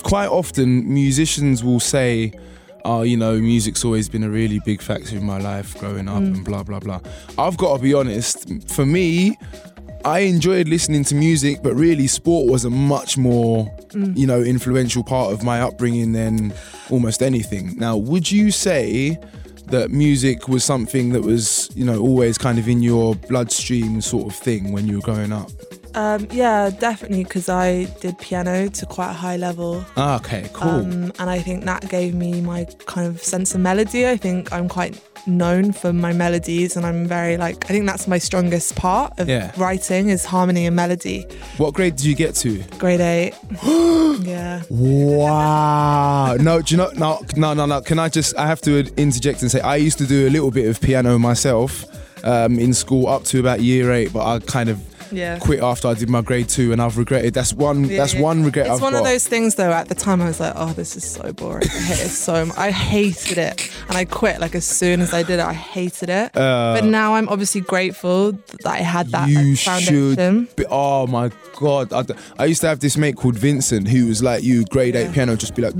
quite 0.02 0.28
often 0.28 0.92
musicians 0.92 1.62
will 1.64 1.80
say. 1.80 2.32
Oh, 2.88 3.02
you 3.02 3.16
know, 3.16 3.36
music's 3.40 3.84
always 3.84 4.08
been 4.08 4.22
a 4.22 4.28
really 4.30 4.60
big 4.64 4.80
factor 4.80 5.16
in 5.16 5.24
my 5.26 5.38
life 5.40 5.76
growing 5.80 6.06
up 6.08 6.18
and 6.18 6.44
blah 6.44 6.62
blah 6.62 6.78
blah. 6.78 7.00
I've 7.36 7.56
got 7.56 7.78
to 7.78 7.82
be 7.82 7.92
honest, 7.94 8.48
for 8.68 8.86
me, 8.86 9.36
I 10.04 10.20
enjoyed 10.20 10.68
listening 10.68 11.02
to 11.06 11.16
music, 11.16 11.64
but 11.64 11.74
really 11.74 12.06
sport 12.06 12.48
was 12.48 12.64
a 12.64 12.70
much 12.70 13.18
more, 13.18 13.66
Mm. 13.90 14.16
you 14.16 14.26
know, 14.28 14.40
influential 14.40 15.02
part 15.02 15.32
of 15.32 15.42
my 15.42 15.60
upbringing 15.62 16.12
than 16.12 16.52
almost 16.88 17.24
anything. 17.24 17.74
Now, 17.76 17.96
would 17.96 18.30
you 18.30 18.52
say 18.52 19.18
that 19.66 19.90
music 19.90 20.48
was 20.48 20.64
something 20.64 21.10
that 21.12 21.22
was, 21.22 21.70
you 21.74 21.84
know, 21.84 22.00
always 22.00 22.38
kind 22.38 22.58
of 22.58 22.68
in 22.68 22.82
your 22.82 23.14
bloodstream 23.14 24.00
sort 24.00 24.26
of 24.28 24.34
thing 24.38 24.72
when 24.72 24.86
you 24.86 24.96
were 24.96 25.02
growing 25.02 25.32
up? 25.32 25.50
um, 25.94 26.26
yeah 26.30 26.68
definitely 26.68 27.24
because 27.24 27.48
i 27.48 27.84
did 28.02 28.18
piano 28.18 28.68
to 28.68 28.84
quite 28.84 29.08
a 29.08 29.14
high 29.14 29.38
level 29.38 29.82
Ah, 29.96 30.16
okay, 30.16 30.46
cool. 30.52 30.68
Um, 30.68 31.10
and 31.18 31.30
I 31.30 31.38
think 31.38 31.64
that 31.64 31.88
gave 31.88 32.14
me 32.14 32.42
my 32.42 32.66
kind 32.84 33.06
of 33.06 33.22
sense 33.22 33.54
of 33.54 33.62
melody. 33.62 34.06
I 34.06 34.18
think 34.18 34.52
I'm 34.52 34.68
quite 34.68 35.00
known 35.26 35.72
for 35.72 35.92
my 35.92 36.12
melodies, 36.12 36.76
and 36.76 36.86
I'm 36.86 37.06
very 37.06 37.36
like 37.36 37.64
I 37.64 37.68
think 37.68 37.86
that's 37.86 38.06
my 38.08 38.18
strongest 38.18 38.76
part 38.76 39.18
of 39.18 39.28
Yeah. 39.28 39.52
writing 39.56 40.08
is 40.08 40.24
harmony 40.24 40.66
and 40.66 40.76
melody. 40.76 41.26
what 41.56 41.74
grade 41.74 41.96
did 41.96 42.04
you 42.06 42.14
get 42.14 42.34
to? 42.36 42.62
Grade 42.78 43.00
eight. 43.00 43.34
yeah. 44.24 44.62
Wow. 44.70 46.36
no, 46.40 46.62
do 46.62 46.74
you 46.74 46.78
know? 46.78 46.90
No, 46.96 47.20
no, 47.36 47.54
no, 47.54 47.66
no. 47.66 47.80
Can 47.80 47.98
I 47.98 48.08
just? 48.08 48.36
I 48.36 48.46
have 48.46 48.60
to 48.62 48.78
interject 48.96 49.42
and 49.42 49.50
say 49.50 49.60
I 49.60 49.76
used 49.76 49.98
to 49.98 50.06
do 50.06 50.28
a 50.28 50.30
little 50.30 50.50
bit 50.50 50.68
of 50.68 50.80
piano 50.80 51.18
myself 51.18 51.84
um, 52.24 52.58
in 52.58 52.72
school 52.74 53.06
up 53.08 53.24
to 53.24 53.40
about 53.40 53.60
year 53.60 53.92
eight, 53.92 54.12
but 54.12 54.24
I 54.26 54.38
kind 54.40 54.68
of 54.68 54.80
Yeah. 55.16 55.38
quit 55.38 55.60
after 55.62 55.88
I 55.88 55.94
did 55.94 56.08
my 56.10 56.20
grade 56.22 56.48
two, 56.48 56.72
and 56.72 56.80
I've 56.80 56.98
regretted. 56.98 57.34
That's 57.34 57.52
one. 57.52 57.84
Yeah, 57.84 57.98
that's 57.98 58.14
yeah. 58.14 58.20
one 58.20 58.44
regret 58.44 58.66
It's 58.66 58.76
I've 58.76 58.82
one 58.82 58.92
got. 58.92 58.98
of 59.00 59.04
those 59.04 59.26
things 59.26 59.54
though. 59.54 59.72
At 59.72 59.88
the 59.88 59.94
time, 59.94 60.20
I 60.20 60.26
was 60.26 60.40
like, 60.40 60.52
"Oh, 60.56 60.72
this 60.72 60.96
is 60.96 61.04
so 61.04 61.32
boring. 61.32 61.64
I 61.64 61.78
hate 61.78 62.04
it 62.06 62.08
so. 62.10 62.46
Much. 62.46 62.56
I 62.58 62.70
hated 62.70 63.38
it, 63.38 63.70
and 63.88 63.96
I 63.96 64.04
quit 64.04 64.40
like 64.40 64.54
as 64.54 64.64
soon 64.66 65.00
as 65.00 65.12
I 65.14 65.22
did 65.22 65.40
it. 65.40 65.46
I 65.46 65.52
hated 65.52 66.10
it. 66.10 66.36
Uh, 66.36 66.74
but 66.78 66.84
now 66.84 67.14
I'm 67.14 67.28
obviously 67.28 67.60
grateful 67.62 68.32
that 68.32 68.66
I 68.66 68.78
had 68.78 69.08
that 69.10 69.28
you 69.28 69.50
like, 69.50 69.58
foundation. 69.58 70.16
should. 70.46 70.56
Be, 70.56 70.66
oh 70.68 71.06
my 71.06 71.30
god! 71.58 71.92
I 72.38 72.44
used 72.44 72.60
to 72.60 72.68
have 72.68 72.80
this 72.80 72.96
mate 72.96 73.16
called 73.16 73.36
Vincent 73.36 73.88
who 73.88 74.06
was 74.06 74.22
like 74.22 74.42
you, 74.42 74.64
grade 74.66 74.96
eight 74.96 75.12
piano, 75.12 75.36
just 75.36 75.54
be 75.54 75.62
like 75.62 75.74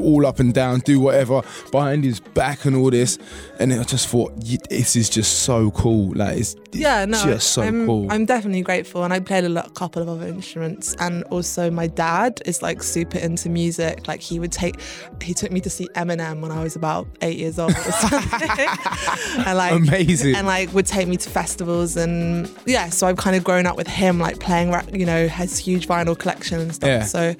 all 0.00 0.26
up 0.26 0.40
and 0.40 0.52
down, 0.52 0.80
do 0.80 1.00
whatever 1.00 1.42
behind 1.70 2.04
his 2.04 2.20
back 2.20 2.64
and 2.64 2.76
all 2.76 2.90
this, 2.90 3.18
and 3.58 3.70
then 3.70 3.78
I 3.80 3.84
just 3.84 4.08
thought 4.08 4.32
this 4.68 4.96
is 4.96 5.08
just 5.08 5.40
so 5.44 5.70
cool. 5.70 6.12
Like 6.14 6.38
it's 6.38 6.56
yeah, 6.72 7.04
no, 7.04 7.22
just 7.22 7.52
so 7.52 7.61
I'm, 7.68 7.86
cool. 7.86 8.12
I'm 8.12 8.24
definitely 8.24 8.62
grateful, 8.62 9.04
and 9.04 9.12
I 9.12 9.20
played 9.20 9.44
a 9.44 9.48
lot, 9.48 9.74
couple 9.74 10.02
of 10.02 10.08
other 10.08 10.26
instruments, 10.26 10.94
and 10.98 11.24
also 11.24 11.70
my 11.70 11.86
dad 11.86 12.40
is 12.44 12.62
like 12.62 12.82
super 12.82 13.18
into 13.18 13.48
music. 13.48 14.06
Like 14.06 14.20
he 14.20 14.38
would 14.38 14.52
take, 14.52 14.80
he 15.20 15.34
took 15.34 15.50
me 15.50 15.60
to 15.60 15.70
see 15.70 15.88
Eminem 15.94 16.40
when 16.40 16.52
I 16.52 16.62
was 16.62 16.76
about 16.76 17.06
eight 17.22 17.38
years 17.38 17.58
old, 17.58 17.72
or 17.72 17.92
something. 17.92 18.50
and 19.46 19.56
like 19.56 19.72
Amazing. 19.72 20.36
and 20.36 20.46
like 20.46 20.72
would 20.72 20.86
take 20.86 21.08
me 21.08 21.16
to 21.16 21.30
festivals, 21.30 21.96
and 21.96 22.50
yeah, 22.66 22.88
so 22.88 23.06
I've 23.06 23.16
kind 23.16 23.36
of 23.36 23.44
grown 23.44 23.66
up 23.66 23.76
with 23.76 23.88
him, 23.88 24.18
like 24.18 24.40
playing, 24.40 24.74
you 24.92 25.06
know, 25.06 25.28
has 25.28 25.58
huge 25.58 25.86
vinyl 25.86 26.18
collection 26.18 26.60
and 26.60 26.74
stuff. 26.74 26.88
Yeah. 26.88 27.04
So 27.04 27.34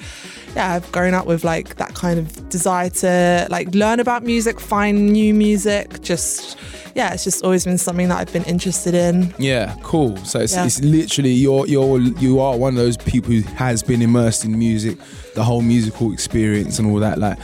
yeah, 0.55 0.75
I've 0.75 0.91
grown 0.93 1.15
up 1.15 1.27
with 1.27 1.45
like 1.45 1.77
that 1.77 1.95
kind 1.95 2.19
of 2.19 2.49
desire 2.49 2.91
to 2.91 3.47
like 3.51 3.75
learn 3.75 4.01
about 4.01 4.23
music, 4.23 4.61
find 4.61 5.13
new 5.13 5.35
music, 5.35 6.03
just 6.03 6.59
yeah, 6.95 7.15
it's 7.15 7.25
just 7.25 7.43
always 7.45 7.65
been 7.65 7.79
something 7.79 8.09
that 8.09 8.19
I've 8.19 8.33
been 8.33 8.45
interested 8.45 8.95
in. 8.95 9.35
Yeah, 9.39 9.75
cool. 9.83 10.02
So 10.25 10.41
it's, 10.41 10.55
Yeah. 10.55 10.67
it's 10.67 10.81
literally 10.83 11.33
you're 11.33 11.67
you're 11.67 11.99
you 12.01 12.41
are 12.41 12.57
one 12.57 12.71
of 12.77 12.81
those 12.85 12.97
people 12.97 13.31
who 13.33 13.43
has 13.55 13.83
been 13.83 14.03
immersed 14.03 14.45
in 14.45 14.59
music, 14.59 14.97
the 15.35 15.45
whole 15.45 15.63
musical 15.63 16.13
experience 16.13 16.79
and 16.79 16.89
all 16.91 17.01
that. 17.01 17.19
Like, 17.19 17.39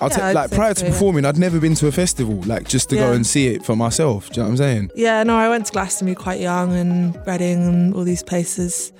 I'll 0.00 0.08
Yeah, 0.10 0.26
I'd 0.28 0.34
like 0.34 0.50
prior 0.50 0.74
so, 0.74 0.80
to 0.80 0.86
yeah. 0.86 0.92
performing, 0.92 1.24
I'd 1.24 1.38
never 1.38 1.58
been 1.60 1.74
to 1.76 1.86
a 1.86 1.92
festival, 1.92 2.36
like 2.46 2.64
just 2.68 2.88
to 2.90 2.96
go 2.96 3.12
and 3.12 3.24
see 3.26 3.46
it 3.54 3.64
for 3.64 3.76
myself. 3.76 4.30
Do 4.30 4.32
you 4.32 4.36
know 4.42 4.44
what 4.44 4.50
I'm 4.52 4.56
saying? 4.66 4.90
Yeah, 4.96 5.22
no, 5.22 5.36
I 5.36 5.48
went 5.48 5.66
to 5.66 5.72
Glastonbury 5.72 6.16
quite 6.16 6.40
young 6.40 6.72
and 6.74 7.16
Reading 7.26 7.60
and 7.68 7.94
all 7.94 8.04
these 8.04 8.22
places. 8.22 8.92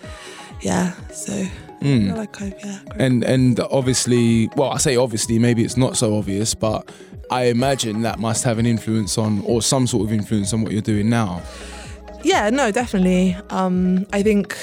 Yeah, 0.61 0.93
so 1.13 1.33
Mm. 1.83 2.17
like 2.17 2.37
yeah. 2.65 2.79
And 2.97 3.25
and 3.25 3.59
obviously, 3.79 4.49
well, 4.57 4.71
I 4.71 4.79
say 4.79 4.95
obviously, 4.97 5.39
maybe 5.41 5.65
it's 5.65 5.77
not 5.77 5.97
so 5.97 6.17
obvious, 6.17 6.55
but 6.55 6.89
I 7.29 7.47
imagine 7.47 8.03
that 8.03 8.21
must 8.21 8.45
have 8.45 8.59
an 8.61 8.67
influence 8.67 9.19
on, 9.19 9.43
or 9.45 9.63
some 9.63 9.87
sort 9.89 10.05
of 10.07 10.13
influence 10.13 10.53
on 10.55 10.63
what 10.63 10.71
you're 10.71 10.81
doing 10.95 11.09
now. 11.09 11.43
Yeah, 12.25 12.51
no, 12.51 12.71
definitely. 12.71 13.37
Um, 13.51 14.07
I 14.13 14.23
think, 14.23 14.57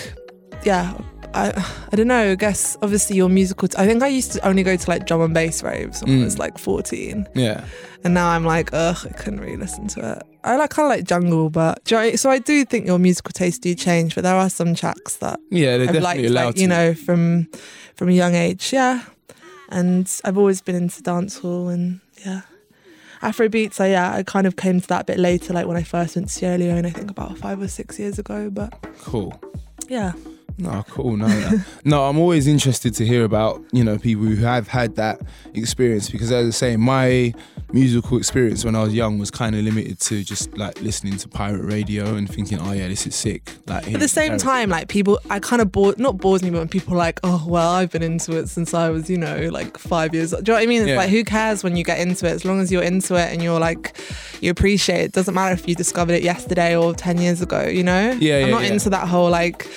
yeah, 0.63 0.93
I, 1.33 1.51
I 1.91 1.95
don't 1.95 2.07
know. 2.07 2.31
I 2.31 2.35
guess 2.35 2.77
obviously 2.81 3.15
your 3.17 3.29
musical. 3.29 3.67
T- 3.67 3.77
I 3.77 3.85
think 3.85 4.01
I 4.01 4.07
used 4.07 4.31
to 4.33 4.47
only 4.47 4.63
go 4.63 4.75
to 4.75 4.89
like 4.89 5.05
drum 5.05 5.21
and 5.21 5.33
bass 5.33 5.61
raves 5.63 6.01
when 6.01 6.11
I 6.11 6.21
Mm. 6.21 6.23
was 6.23 6.39
like 6.39 6.57
14, 6.57 7.27
Yeah. 7.35 7.65
and 8.03 8.13
now 8.13 8.29
I'm 8.29 8.45
like, 8.45 8.69
ugh, 8.73 8.97
I 9.05 9.13
couldn't 9.13 9.41
really 9.41 9.57
listen 9.57 9.87
to 9.89 10.13
it. 10.13 10.23
I 10.43 10.55
like 10.55 10.69
kind 10.69 10.85
of 10.91 10.97
like 10.97 11.05
jungle, 11.05 11.49
but 11.49 11.83
do 11.83 11.95
you 11.95 12.01
know- 12.11 12.15
so 12.15 12.29
I 12.31 12.39
do 12.39 12.63
think 12.65 12.87
your 12.87 12.97
musical 12.97 13.31
taste 13.33 13.61
do 13.61 13.75
change. 13.75 14.15
But 14.15 14.23
there 14.23 14.35
are 14.35 14.49
some 14.49 14.73
tracks 14.73 15.17
that 15.17 15.39
Yeah, 15.51 15.77
they're 15.77 15.87
I've 15.89 15.93
definitely 15.93 16.29
liked, 16.29 16.29
allowed 16.31 16.45
like 16.45 16.55
to. 16.55 16.61
you 16.61 16.67
know, 16.67 16.93
from 16.93 17.47
from 17.95 18.07
a 18.09 18.13
young 18.13 18.35
age. 18.35 18.71
Yeah, 18.71 19.01
and 19.69 20.09
I've 20.23 20.37
always 20.37 20.61
been 20.61 20.75
into 20.75 21.03
dancehall, 21.03 21.71
and 21.73 21.99
yeah, 22.25 22.41
Afrobeats, 23.21 23.73
so 23.73 23.85
yeah, 23.85 24.13
I 24.13 24.23
kind 24.23 24.47
of 24.47 24.55
came 24.55 24.79
to 24.79 24.87
that 24.87 25.01
a 25.01 25.03
bit 25.05 25.19
later, 25.19 25.53
like 25.53 25.65
when 25.67 25.75
I 25.77 25.83
first 25.83 26.15
went 26.15 26.29
to 26.29 26.33
Sierra 26.33 26.57
Leone, 26.57 26.85
I 26.85 26.89
think 26.91 27.11
about 27.11 27.37
five 27.37 27.61
or 27.61 27.67
six 27.67 27.99
years 27.99 28.17
ago. 28.17 28.49
But 28.49 28.73
Cool. 29.01 29.33
yeah, 29.89 30.13
No, 30.59 30.83
cool. 30.89 31.15
No, 31.17 31.27
no. 31.27 31.51
no, 31.85 32.05
I'm 32.05 32.17
always 32.19 32.45
interested 32.47 32.93
to 32.95 33.05
hear 33.05 33.23
about 33.23 33.63
you 33.71 33.83
know 33.83 33.97
people 33.97 34.25
who 34.25 34.35
have 34.37 34.67
had 34.67 34.95
that 34.97 35.21
experience 35.53 36.09
because, 36.09 36.31
as 36.31 36.47
I 36.47 36.51
say, 36.51 36.77
my 36.77 37.33
musical 37.71 38.17
experience 38.17 38.65
when 38.65 38.75
I 38.75 38.83
was 38.83 38.93
young 38.93 39.19
was 39.19 39.29
kind 39.29 39.55
of 39.55 39.61
limited 39.63 39.99
to 40.01 40.23
just 40.23 40.57
like 40.57 40.81
listening 40.81 41.17
to 41.17 41.27
pirate 41.27 41.63
radio 41.63 42.15
and 42.15 42.27
thinking, 42.29 42.59
oh 42.59 42.71
yeah, 42.71 42.87
this 42.87 43.05
is 43.07 43.15
sick. 43.15 43.51
Like 43.67 43.87
at 43.91 43.99
the 43.99 44.07
same 44.07 44.37
time, 44.37 44.69
like 44.69 44.87
people, 44.87 45.19
I 45.29 45.39
kind 45.39 45.61
of 45.61 45.71
bore, 45.71 45.93
not 45.97 46.17
bores 46.17 46.41
me, 46.43 46.49
but 46.49 46.59
when 46.59 46.67
people 46.67 46.93
are 46.95 46.97
like, 46.97 47.19
oh 47.23 47.45
well, 47.47 47.71
I've 47.71 47.91
been 47.91 48.03
into 48.03 48.37
it 48.37 48.49
since 48.49 48.73
I 48.73 48.89
was, 48.89 49.09
you 49.09 49.17
know, 49.17 49.49
like 49.51 49.77
five 49.77 50.13
years. 50.13 50.33
old." 50.33 50.43
Do 50.43 50.51
you 50.51 50.53
know 50.55 50.59
what 50.61 50.63
I 50.63 50.67
mean? 50.67 50.81
It's 50.81 50.89
Yeah. 50.89 50.97
like 50.97 51.09
who 51.09 51.23
cares 51.23 51.63
when 51.63 51.75
you 51.77 51.83
get 51.83 51.99
into 51.99 52.25
it, 52.27 52.31
as 52.31 52.43
long 52.45 52.59
as 52.59 52.71
you're 52.71 52.83
into 52.83 53.15
it 53.15 53.31
and 53.31 53.41
you're 53.43 53.59
like, 53.59 53.95
you 54.41 54.49
appreciate 54.51 55.01
it. 55.01 55.05
it 55.05 55.11
doesn't 55.13 55.33
matter 55.33 55.53
if 55.53 55.67
you 55.67 55.75
discovered 55.75 56.13
it 56.13 56.23
yesterday 56.23 56.75
or 56.75 56.93
ten 56.93 57.19
years 57.21 57.41
ago. 57.41 57.65
You 57.67 57.83
know? 57.83 58.17
Yeah, 58.19 58.37
I'm 58.39 58.45
yeah, 58.45 58.49
not 58.49 58.63
yeah. 58.63 58.73
into 58.73 58.89
that 58.89 59.07
whole 59.07 59.29
like 59.29 59.67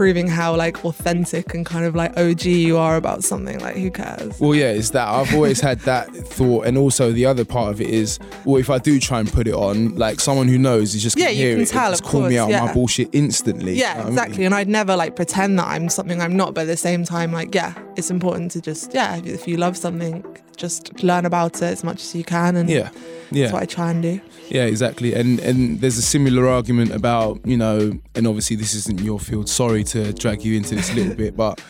proving 0.00 0.26
how 0.26 0.56
like 0.56 0.82
authentic 0.86 1.52
and 1.52 1.66
kind 1.66 1.84
of 1.84 1.94
like 1.94 2.10
OG 2.18 2.46
you 2.46 2.78
are 2.78 2.96
about 2.96 3.22
something. 3.22 3.58
Like 3.60 3.76
who 3.76 3.90
cares? 3.90 4.40
Well, 4.40 4.54
yeah, 4.54 4.70
it's 4.70 4.88
that 4.92 5.06
I've 5.06 5.34
always 5.34 5.60
had 5.60 5.78
that 5.80 6.08
thought, 6.10 6.64
and 6.66 6.78
also 6.78 7.12
the 7.12 7.26
other 7.26 7.44
part 7.44 7.70
of 7.70 7.82
it 7.82 7.90
is, 7.90 8.18
well, 8.46 8.56
if 8.56 8.70
I 8.70 8.78
do 8.78 8.98
try 8.98 9.20
and 9.20 9.30
put 9.30 9.46
it 9.46 9.52
on, 9.52 9.94
like 9.96 10.18
someone 10.18 10.48
who 10.48 10.56
knows 10.56 10.94
is 10.94 11.02
just 11.02 11.18
Yeah, 11.18 11.26
gonna 11.26 11.36
you 11.36 11.44
hear 11.44 11.54
can 11.56 11.62
it, 11.64 11.68
tell, 11.68 11.86
and 11.88 11.92
just 11.92 12.02
call 12.04 12.22
me 12.22 12.38
out 12.38 12.44
on 12.44 12.50
yeah. 12.50 12.64
my 12.64 12.72
bullshit 12.72 13.10
instantly. 13.12 13.74
you 13.74 13.82
know 13.82 13.88
Yeah, 13.88 13.92
I 13.92 13.98
mean? 14.04 14.08
exactly. 14.08 14.44
And 14.46 14.54
I'd 14.54 14.68
never 14.70 14.96
like 14.96 15.16
pretend 15.16 15.58
that 15.58 15.66
I'm 15.68 15.90
something 15.90 16.18
I'm 16.22 16.34
not, 16.34 16.54
but 16.54 16.62
at 16.62 16.68
the 16.68 16.78
same 16.78 17.04
time, 17.04 17.30
like, 17.32 17.54
yeah, 17.54 17.74
it's 17.96 18.10
important 18.10 18.52
to 18.52 18.62
just, 18.62 18.94
yeah, 18.94 19.16
if- 19.18 19.26
if 19.26 19.46
you 19.46 19.58
love 19.58 19.76
something, 19.76 20.24
just 20.56 21.02
learn 21.02 21.26
about 21.26 21.56
it 21.56 21.62
as 21.64 21.84
much 21.84 22.00
as 22.02 22.14
you 22.14 22.24
can. 22.24 22.56
And 22.56 22.70
Yeah, 22.70 22.88
yeah. 23.30 23.42
that's 23.42 23.52
what 23.52 23.62
I 23.62 23.66
try 23.66 23.90
and 23.90 24.02
do. 24.02 24.18
Yeah, 24.50 24.64
exactly. 24.64 25.14
And 25.14 25.38
and 25.40 25.80
there's 25.80 25.96
a 25.98 26.02
similar 26.02 26.48
argument 26.48 26.90
about, 26.92 27.40
you 27.46 27.56
know, 27.56 27.92
and 28.14 28.26
obviously 28.26 28.56
this 28.56 28.74
isn't 28.74 29.00
your 29.00 29.18
field. 29.20 29.48
Sorry 29.48 29.84
to 29.84 30.12
drag 30.12 30.44
you 30.44 30.56
into 30.56 30.74
this 30.74 30.90
a 30.90 30.94
little 30.94 31.14
bit, 31.14 31.36
but 31.36 31.62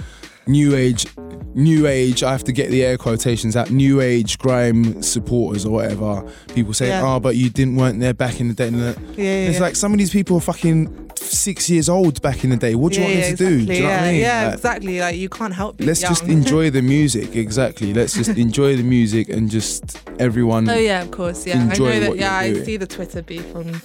new 0.47 0.75
age 0.75 1.07
new 1.55 1.87
age, 1.89 2.23
I 2.23 2.31
have 2.31 2.45
to 2.45 2.53
get 2.53 2.71
the 2.71 2.85
air 2.85 2.97
quotations 2.97 3.57
out, 3.57 3.71
new 3.71 4.01
age 4.01 4.39
grime 4.39 5.03
supporters 5.03 5.67
or 5.67 5.73
whatever. 5.73 6.23
People 6.55 6.73
say, 6.73 6.89
Yeah. 6.89 7.03
"Oh, 7.05 7.19
but 7.21 7.35
you 7.37 7.51
didn't 7.51 7.75
weren't 7.77 7.99
there 8.01 8.15
back 8.15 8.41
in 8.41 8.49
the 8.49 8.55
day." 8.55 8.69
And 8.69 8.79
Yeah, 8.79 8.95
yeah, 9.17 9.25
It's 9.49 9.57
yeah. 9.57 9.61
like 9.61 9.75
some 9.77 9.93
of 9.93 9.99
these 9.99 10.11
people 10.11 10.37
are 10.37 10.41
fucking 10.41 11.11
6 11.31 11.71
years 11.71 11.89
old 11.89 12.21
back 12.23 12.45
in 12.45 12.51
the 12.51 12.57
day. 12.57 12.75
What 12.75 12.93
do 12.93 13.01
you 13.01 13.07
yeah, 13.09 13.15
want 13.15 13.31
me 13.31 13.37
to 13.37 13.37
do? 13.37 13.67
Do 13.67 13.73
exactly. 13.73 13.77
you 13.77 13.83
know 13.83 13.89
yeah, 13.89 13.97
what 13.97 14.03
I 14.09 14.13
mean? 14.13 14.21
yeah, 14.21 14.45
Like, 14.47 14.55
exactly. 14.55 15.01
Like 15.01 15.17
you 15.17 15.29
can't 15.29 15.55
help. 15.55 15.77
Let's 15.81 16.01
just 16.01 16.25
enjoy 16.39 16.71
the 16.71 16.83
music. 16.83 17.37
Exactly. 17.37 17.93
Let's 17.95 18.15
just 18.15 18.31
enjoy 18.31 18.77
the 18.77 18.83
music 18.83 19.29
and 19.29 19.51
just 19.51 19.99
everyone 20.19 20.69
Oh 20.69 20.75
yeah, 20.75 21.03
of 21.03 21.11
course. 21.11 21.47
Yeah, 21.47 21.59
I 21.71 21.77
know 21.77 22.01
that. 22.01 22.17
Yeah, 22.17 22.35
I 22.37 22.53
see 22.55 22.77
the 22.77 22.87
Twitter 22.87 23.23
beef 23.23 23.55
on 23.55 23.81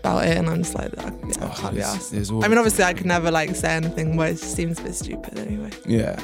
about 0.00 0.24
it, 0.26 0.36
and 0.36 0.48
I'm 0.48 0.62
just 0.62 0.74
like, 0.74 0.96
I, 0.98 1.04
yeah, 1.04 1.10
I 1.40 1.44
Oh, 1.46 1.54
can't 1.56 1.74
be 1.74 1.82
asked. 1.82 2.12
I 2.14 2.48
mean, 2.48 2.58
obviously, 2.58 2.84
I 2.84 2.92
could 2.92 3.06
never 3.06 3.30
like 3.30 3.54
say 3.54 3.74
anything, 3.76 4.16
but 4.16 4.30
it 4.30 4.38
just 4.38 4.54
seems 4.56 4.80
a 4.80 4.82
bit 4.82 4.94
stupid 4.94 5.38
anyway. 5.38 5.70
Yeah, 5.86 6.16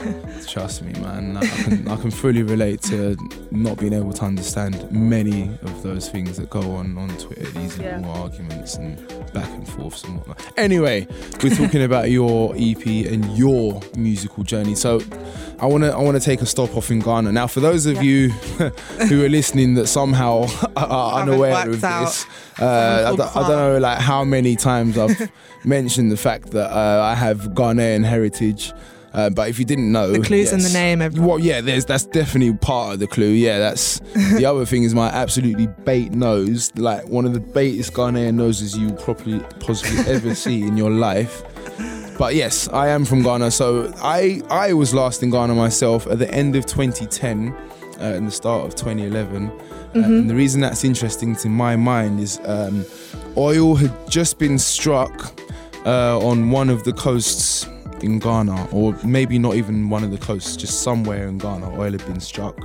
trust 0.48 0.82
me, 0.82 0.92
man. 1.00 1.36
I 1.36 1.46
can, 1.46 1.88
I 1.88 1.96
can 1.96 2.10
fully 2.10 2.42
relate 2.42 2.80
to 2.82 3.16
not 3.50 3.78
being 3.78 3.92
able 3.92 4.12
to 4.14 4.24
understand 4.24 4.90
many 4.90 5.50
of 5.62 5.82
those 5.82 6.08
things 6.08 6.36
that 6.38 6.48
go 6.50 6.60
on 6.76 6.96
on 6.96 7.08
Twitter. 7.18 7.50
These 7.50 7.78
Yeah. 7.78 7.96
little 7.98 8.12
arguments 8.12 8.76
and 8.76 8.96
back 9.32 9.48
and 9.50 9.68
forths 9.80 10.04
and 10.04 10.18
whatnot. 10.18 10.52
Anyway, 10.56 11.06
we're 11.42 11.54
talking 11.54 11.82
about 11.82 12.10
your 12.10 12.54
EP 12.56 12.84
and 12.86 13.36
your 13.36 13.80
musical 13.96 14.44
journey. 14.44 14.74
So, 14.74 15.00
I 15.58 15.66
want 15.66 15.84
to 15.84 15.92
I 15.92 15.98
want 15.98 16.16
to 16.18 16.24
take 16.24 16.40
a 16.42 16.46
stop 16.46 16.76
off 16.76 16.90
in 16.90 17.00
Ghana. 17.00 17.32
Now, 17.32 17.46
for 17.46 17.60
those 17.60 17.86
of 17.86 17.96
Yeah. 17.96 18.02
you 18.02 18.28
who 19.08 19.24
are 19.24 19.28
listening 19.28 19.74
that 19.74 19.86
somehow 19.88 20.46
are 20.76 21.20
unaware 21.22 21.68
of 21.68 21.80
this, 21.80 22.26
uh, 22.60 23.12
I, 23.12 23.16
don't, 23.16 23.34
don't 23.34 23.48
know 23.48 23.78
like 23.78 23.98
how 23.98 24.24
many 24.24 24.56
times 24.56 24.96
I've 24.98 25.30
mentioned 25.64 26.10
the 26.12 26.16
fact 26.16 26.50
that 26.52 26.70
uh, 26.70 27.02
I 27.02 27.14
have 27.14 27.38
Ghanaian 27.54 28.04
heritage. 28.04 28.72
Uh, 29.12 29.28
but 29.28 29.48
if 29.48 29.58
you 29.58 29.64
didn't 29.64 29.90
know, 29.90 30.12
The 30.12 30.20
clues 30.20 30.52
in 30.52 30.60
the 30.60 30.68
name, 30.70 31.02
everyone. 31.02 31.28
Well, 31.28 31.38
yeah, 31.40 31.60
there's 31.60 31.84
that's 31.84 32.04
definitely 32.04 32.56
part 32.56 32.94
of 32.94 33.00
the 33.00 33.06
clue. 33.08 33.30
Yeah, 33.30 33.58
that's 33.58 33.98
the 34.36 34.46
other 34.46 34.64
thing 34.64 34.84
is 34.84 34.94
my 34.94 35.08
absolutely 35.08 35.66
bait 35.84 36.12
nose, 36.12 36.70
like 36.76 37.08
one 37.08 37.24
of 37.24 37.32
the 37.34 37.40
baitest 37.40 37.92
Ghanaian 37.92 38.34
noses 38.34 38.76
you 38.76 38.92
probably 38.92 39.40
possibly 39.58 39.98
ever 40.14 40.34
see 40.34 40.62
in 40.62 40.76
your 40.76 40.90
life. 40.90 41.42
But 42.18 42.34
yes, 42.34 42.68
I 42.68 42.88
am 42.88 43.04
from 43.04 43.22
Ghana, 43.22 43.50
so 43.50 43.92
I 43.96 44.42
I 44.50 44.72
was 44.74 44.94
last 44.94 45.22
in 45.22 45.30
Ghana 45.30 45.54
myself 45.54 46.06
at 46.06 46.18
the 46.18 46.30
end 46.32 46.54
of 46.54 46.66
2010 46.66 47.48
uh, 47.52 48.02
and 48.02 48.26
the 48.26 48.30
start 48.30 48.66
of 48.66 48.74
2011. 48.74 49.46
Uh, 49.48 49.50
Mm-hmm. 49.90 50.04
and 50.04 50.30
the 50.30 50.36
reason 50.36 50.60
that's 50.60 50.84
interesting 50.84 51.34
to 51.34 51.48
my 51.48 51.74
mind 51.74 52.20
is 52.20 52.38
um, 52.44 52.84
oil 53.36 53.74
had 53.74 53.90
just 54.08 54.38
been 54.38 54.56
struck 54.56 55.32
uh, 55.84 56.16
on 56.20 56.52
one 56.52 56.70
of 56.70 56.84
the 56.84 56.92
coasts 56.92 57.66
in 58.02 58.18
Ghana, 58.18 58.68
or 58.72 58.94
maybe 59.04 59.38
not 59.38 59.54
even 59.56 59.90
one 59.90 60.04
of 60.04 60.10
the 60.10 60.18
coasts, 60.18 60.56
just 60.56 60.82
somewhere 60.82 61.28
in 61.28 61.38
Ghana. 61.38 61.78
Oil 61.78 61.92
had 61.92 62.06
been 62.06 62.20
struck. 62.20 62.58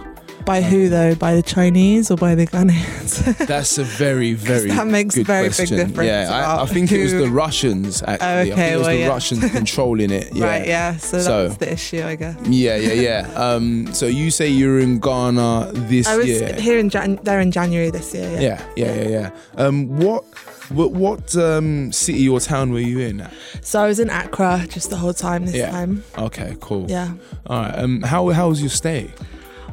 By 0.46 0.62
who 0.62 0.89
though? 0.89 1.16
By 1.16 1.34
the 1.36 1.41
Chinese 1.41 2.12
or 2.12 2.18
by 2.18 2.36
the 2.36 2.46
Ghanaians? 2.46 3.36
That's 3.48 3.80
a 3.80 3.84
very, 3.84 4.34
very 4.34 4.70
that 4.70 4.86
makes 4.86 5.16
good 5.16 5.26
very 5.26 5.50
big 5.50 5.70
difference 5.70 5.98
Yeah, 6.08 6.30
I, 6.32 6.62
I 6.62 6.66
think 6.68 6.91
it 6.91 7.02
was 7.02 7.14
the 7.14 7.28
Russians. 7.30 8.04
Actually, 8.04 8.28
I 8.28 8.43
think 8.43 8.54
okay, 8.54 8.74
it 8.74 8.78
was 8.78 8.86
well, 8.88 8.96
the 8.96 9.02
yeah. 9.02 9.08
Russians 9.08 9.52
controlling 9.60 10.12
it. 10.12 10.36
Yeah. 10.36 10.46
Right. 10.46 10.68
Yeah. 10.68 10.98
So, 10.98 11.20
So- 11.20 11.48
that's 11.48 11.58
the 11.58 11.72
issue, 11.74 12.04
I 12.04 12.16
guess. 12.16 12.38
Yeah, 12.48 12.76
yeah, 12.78 12.93
yeah. 12.93 13.32
Um, 13.56 13.93
so 13.93 14.06
you 14.06 14.32
say 14.32 14.48
you're 14.50 14.80
in 14.80 15.00
Ghana 15.00 15.72
this 15.74 16.08
I 16.08 16.18
was 16.18 16.28
year? 16.28 16.54
here 16.54 16.78
in 16.80 16.89
Jan- 16.89 17.20
there 17.24 17.39
in 17.39 17.52
January 17.52 17.89
this 17.89 18.14
year. 18.14 18.30
Yeah. 18.39 18.39
Yeah, 18.76 18.93
yeah, 18.93 18.93
yeah, 18.93 19.10
yeah. 19.10 19.30
Um, 19.66 19.98
what, 19.98 20.24
what, 20.70 20.91
what 20.91 21.36
um, 21.38 21.91
city 21.91 22.28
or 22.30 22.39
town 22.39 22.72
were 22.72 22.80
you 22.80 23.00
in? 23.00 23.22
At? 23.22 23.34
So 23.62 23.82
I 23.82 23.88
was 23.88 24.00
in 24.00 24.10
Accra 24.10 24.66
just 24.70 24.89
the 24.89 24.96
whole 24.98 25.14
time 25.14 25.46
this 25.46 25.56
Yeah. 25.56 25.72
time. 25.72 26.04
Okay, 26.18 26.56
cool. 26.60 26.86
Yeah. 26.89 27.14
All 27.48 27.62
right. 27.62 27.78
Um, 27.78 28.02
how 28.04 28.30
how 28.30 28.50
was 28.50 28.62
your 28.62 28.70
stay? 28.70 29.10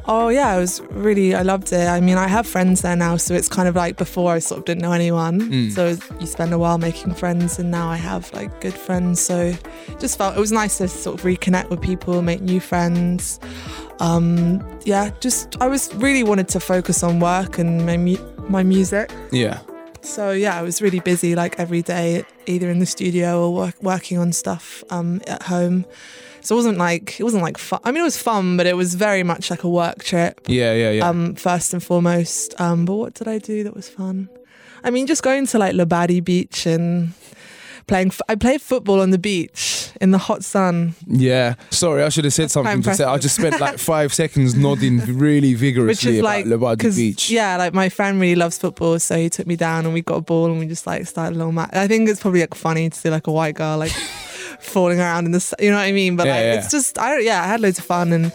Oh 0.05 0.27
yeah, 0.27 0.55
it 0.55 0.59
was 0.59 0.81
really. 0.91 1.33
I 1.33 1.43
loved 1.43 1.71
it. 1.71 1.87
I 1.87 2.01
mean, 2.01 2.17
I 2.17 2.27
have 2.27 2.45
friends 2.45 2.81
there 2.81 2.95
now, 2.95 3.15
so 3.17 3.33
it's 3.33 3.47
kind 3.47 3.69
of 3.69 3.75
like 3.75 3.95
before 3.95 4.33
I 4.33 4.39
sort 4.39 4.59
of 4.59 4.65
didn't 4.65 4.81
know 4.81 4.91
anyone. 4.91 5.39
Mm. 5.41 5.71
So 5.71 5.97
you 6.19 6.27
spend 6.27 6.53
a 6.53 6.57
while 6.57 6.77
making 6.77 7.13
friends, 7.13 7.57
and 7.57 7.71
now 7.71 7.89
I 7.89 7.95
have 7.95 8.31
like 8.33 8.59
good 8.59 8.73
friends. 8.73 9.21
So 9.21 9.53
just 9.99 10.17
felt 10.17 10.35
it 10.35 10.39
was 10.39 10.51
nice 10.51 10.77
to 10.79 10.87
sort 10.89 11.19
of 11.19 11.25
reconnect 11.25 11.69
with 11.69 11.81
people, 11.81 12.21
make 12.21 12.41
new 12.41 12.59
friends. 12.59 13.39
Um, 13.99 14.61
yeah, 14.83 15.11
just 15.21 15.61
I 15.61 15.67
was 15.67 15.93
really 15.95 16.23
wanted 16.23 16.49
to 16.49 16.59
focus 16.59 17.01
on 17.03 17.19
work 17.21 17.57
and 17.57 17.85
my 17.85 17.95
mu- 17.95 18.33
my 18.49 18.63
music. 18.63 19.09
Yeah. 19.31 19.61
So 20.01 20.31
yeah, 20.31 20.59
I 20.59 20.63
was 20.63 20.81
really 20.81 20.99
busy 20.99 21.33
like 21.33 21.57
every 21.59 21.81
day, 21.81 22.25
either 22.45 22.69
in 22.69 22.79
the 22.79 22.85
studio 22.85 23.41
or 23.41 23.53
work, 23.53 23.81
working 23.81 24.17
on 24.17 24.33
stuff 24.33 24.83
um, 24.89 25.21
at 25.27 25.43
home. 25.43 25.85
So 26.43 26.55
it 26.55 26.57
wasn't 26.57 26.77
like 26.77 27.19
it 27.19 27.23
wasn't 27.23 27.43
like 27.43 27.57
fun. 27.57 27.79
I 27.83 27.91
mean, 27.91 28.01
it 28.01 28.05
was 28.05 28.21
fun, 28.21 28.57
but 28.57 28.65
it 28.65 28.75
was 28.75 28.95
very 28.95 29.23
much 29.23 29.49
like 29.49 29.63
a 29.63 29.69
work 29.69 30.03
trip. 30.03 30.41
Yeah, 30.47 30.73
yeah, 30.73 30.91
yeah. 30.91 31.07
Um, 31.09 31.35
first 31.35 31.73
and 31.73 31.81
foremost. 31.83 32.59
Um, 32.59 32.85
but 32.85 32.95
what 32.95 33.13
did 33.13 33.27
I 33.27 33.37
do 33.39 33.63
that 33.63 33.73
was 33.75 33.87
fun? 33.89 34.29
I 34.83 34.89
mean, 34.89 35.07
just 35.07 35.23
going 35.23 35.47
to 35.47 35.57
like 35.57 35.73
Labadi 35.73 36.21
Beach 36.23 36.65
and 36.65 37.13
playing. 37.87 38.07
F- 38.09 38.21
I 38.27 38.35
played 38.35 38.61
football 38.61 38.99
on 38.99 39.11
the 39.11 39.17
beach 39.17 39.89
in 40.01 40.11
the 40.11 40.17
hot 40.17 40.43
sun, 40.43 40.95
yeah. 41.07 41.55
Sorry, 41.69 42.03
I 42.03 42.09
should 42.09 42.25
have 42.25 42.33
said 42.33 42.51
something. 42.51 42.81
Just 42.81 42.99
I 42.99 43.17
just 43.17 43.35
spent 43.35 43.61
like 43.61 43.77
five 43.77 44.13
seconds 44.13 44.55
nodding 44.55 44.99
really 45.17 45.53
vigorously 45.53 46.19
about 46.19 46.25
like 46.27 46.45
Labadi 46.45 46.93
Beach. 46.95 47.29
Yeah, 47.29 47.55
like 47.55 47.73
my 47.73 47.87
friend 47.87 48.19
really 48.19 48.35
loves 48.35 48.57
football, 48.57 48.99
so 48.99 49.15
he 49.17 49.29
took 49.29 49.47
me 49.47 49.55
down 49.55 49.85
and 49.85 49.93
we 49.93 50.01
got 50.01 50.15
a 50.15 50.21
ball 50.21 50.47
and 50.47 50.59
we 50.59 50.67
just 50.67 50.85
like 50.85 51.07
started 51.07 51.35
a 51.35 51.37
little 51.37 51.53
match. 51.53 51.69
I 51.73 51.87
think 51.87 52.09
it's 52.09 52.19
probably 52.19 52.41
like 52.41 52.53
funny 52.55 52.89
to 52.89 52.97
see 52.97 53.09
like 53.09 53.27
a 53.27 53.31
white 53.31 53.55
girl 53.55 53.77
like 53.77 53.93
falling 54.63 54.99
around 54.99 55.25
in 55.25 55.31
the, 55.31 55.55
you 55.59 55.69
know 55.69 55.77
what 55.77 55.83
I 55.83 55.91
mean? 55.91 56.15
But 56.15 56.27
Yeah, 56.27 56.35
like 56.35 56.43
yeah. 56.43 56.53
it's 56.55 56.71
just 56.71 56.97
I 56.97 57.09
don't. 57.09 57.23
Yeah, 57.23 57.41
I 57.43 57.47
had 57.47 57.59
loads 57.59 57.79
of 57.79 57.85
fun 57.85 58.11
and 58.13 58.31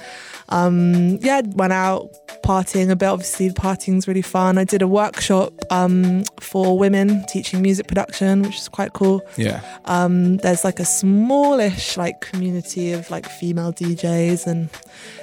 um 0.50 1.18
yeah, 1.20 1.42
went 1.44 1.72
out 1.74 2.08
partying 2.42 2.90
a 2.90 2.96
bit. 2.96 3.06
Obviously, 3.06 3.50
partying's 3.50 4.08
really 4.08 4.22
fun. 4.22 4.56
I 4.56 4.64
did 4.64 4.80
a 4.80 4.88
workshop 4.88 5.52
um 5.70 6.24
for 6.40 6.78
women 6.78 7.22
teaching 7.28 7.60
music 7.60 7.86
production, 7.86 8.42
which 8.42 8.56
is 8.56 8.68
quite 8.68 8.94
cool. 8.94 9.20
Yeah. 9.36 9.60
Um, 9.84 10.38
there's 10.38 10.64
like 10.64 10.80
a 10.80 10.84
smallish 10.86 11.98
like 11.98 12.22
community 12.22 12.92
of 12.92 13.10
like 13.10 13.28
female 13.28 13.72
DJs 13.74 14.46
and 14.46 14.70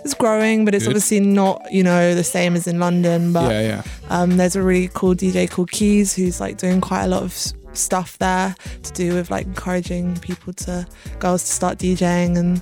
it's 0.03 0.13
growing, 0.13 0.65
but 0.65 0.75
it's 0.75 0.83
Good. 0.85 0.91
obviously 0.91 1.19
not, 1.21 1.61
you 1.71 1.81
know, 1.83 2.13
the 2.13 2.23
same 2.23 2.55
as 2.55 2.67
in 2.67 2.77
London. 2.79 3.33
But 3.33 3.51
yeah, 3.51 3.61
yeah. 3.61 3.83
um, 4.09 4.37
there's 4.37 4.55
a 4.55 4.61
really 4.61 4.89
cool 4.93 5.15
DJ 5.15 5.49
called 5.49 5.71
Keys 5.71 6.15
who's 6.15 6.39
like 6.39 6.57
doing 6.59 6.81
quite 6.81 7.05
a 7.05 7.07
lot 7.07 7.23
of 7.23 7.33
stuff 7.77 8.17
there 8.17 8.55
to 8.83 8.93
do 8.93 9.13
with 9.13 9.29
like 9.31 9.45
encouraging 9.45 10.17
people 10.19 10.53
to 10.53 10.87
girls 11.19 11.43
to 11.43 11.51
start 11.51 11.77
DJing 11.77 12.37
and 12.37 12.61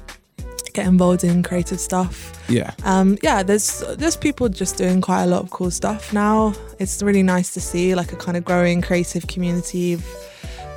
get 0.73 0.87
involved 0.87 1.23
in 1.23 1.43
creative 1.43 1.79
stuff. 1.79 2.31
Yeah. 2.49 2.71
Um, 2.83 3.17
yeah, 3.21 3.43
there's 3.43 3.83
there's 3.97 4.17
people 4.17 4.49
just 4.49 4.77
doing 4.77 5.01
quite 5.01 5.23
a 5.23 5.27
lot 5.27 5.43
of 5.43 5.51
cool 5.51 5.71
stuff 5.71 6.11
now. 6.11 6.53
It's 6.79 7.01
really 7.01 7.23
nice 7.23 7.53
to 7.53 7.61
see 7.61 7.95
like 7.95 8.11
a 8.11 8.15
kind 8.15 8.35
of 8.35 8.43
growing 8.43 8.81
creative 8.81 9.27
community 9.27 9.93
of 9.93 10.05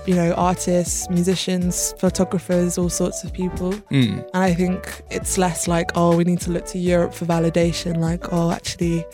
you 0.07 0.15
know 0.15 0.33
artists, 0.35 1.09
musicians, 1.11 1.95
photographers, 1.99 2.79
all 2.79 2.89
sorts 2.91 3.25
of 3.25 3.33
people. 3.33 3.73
Mm. 3.91 4.29
And 4.35 4.43
I 4.43 4.55
think 4.55 5.03
it's 5.11 5.39
less 5.39 5.67
like 5.67 5.91
oh 5.95 6.17
we 6.17 6.25
need 6.25 6.41
to 6.43 6.51
look 6.51 6.67
to 6.67 6.79
Europe 6.79 7.15
for 7.15 7.25
validation. 7.25 7.99
Like 7.99 8.33
oh 8.33 8.51
actually 8.51 9.05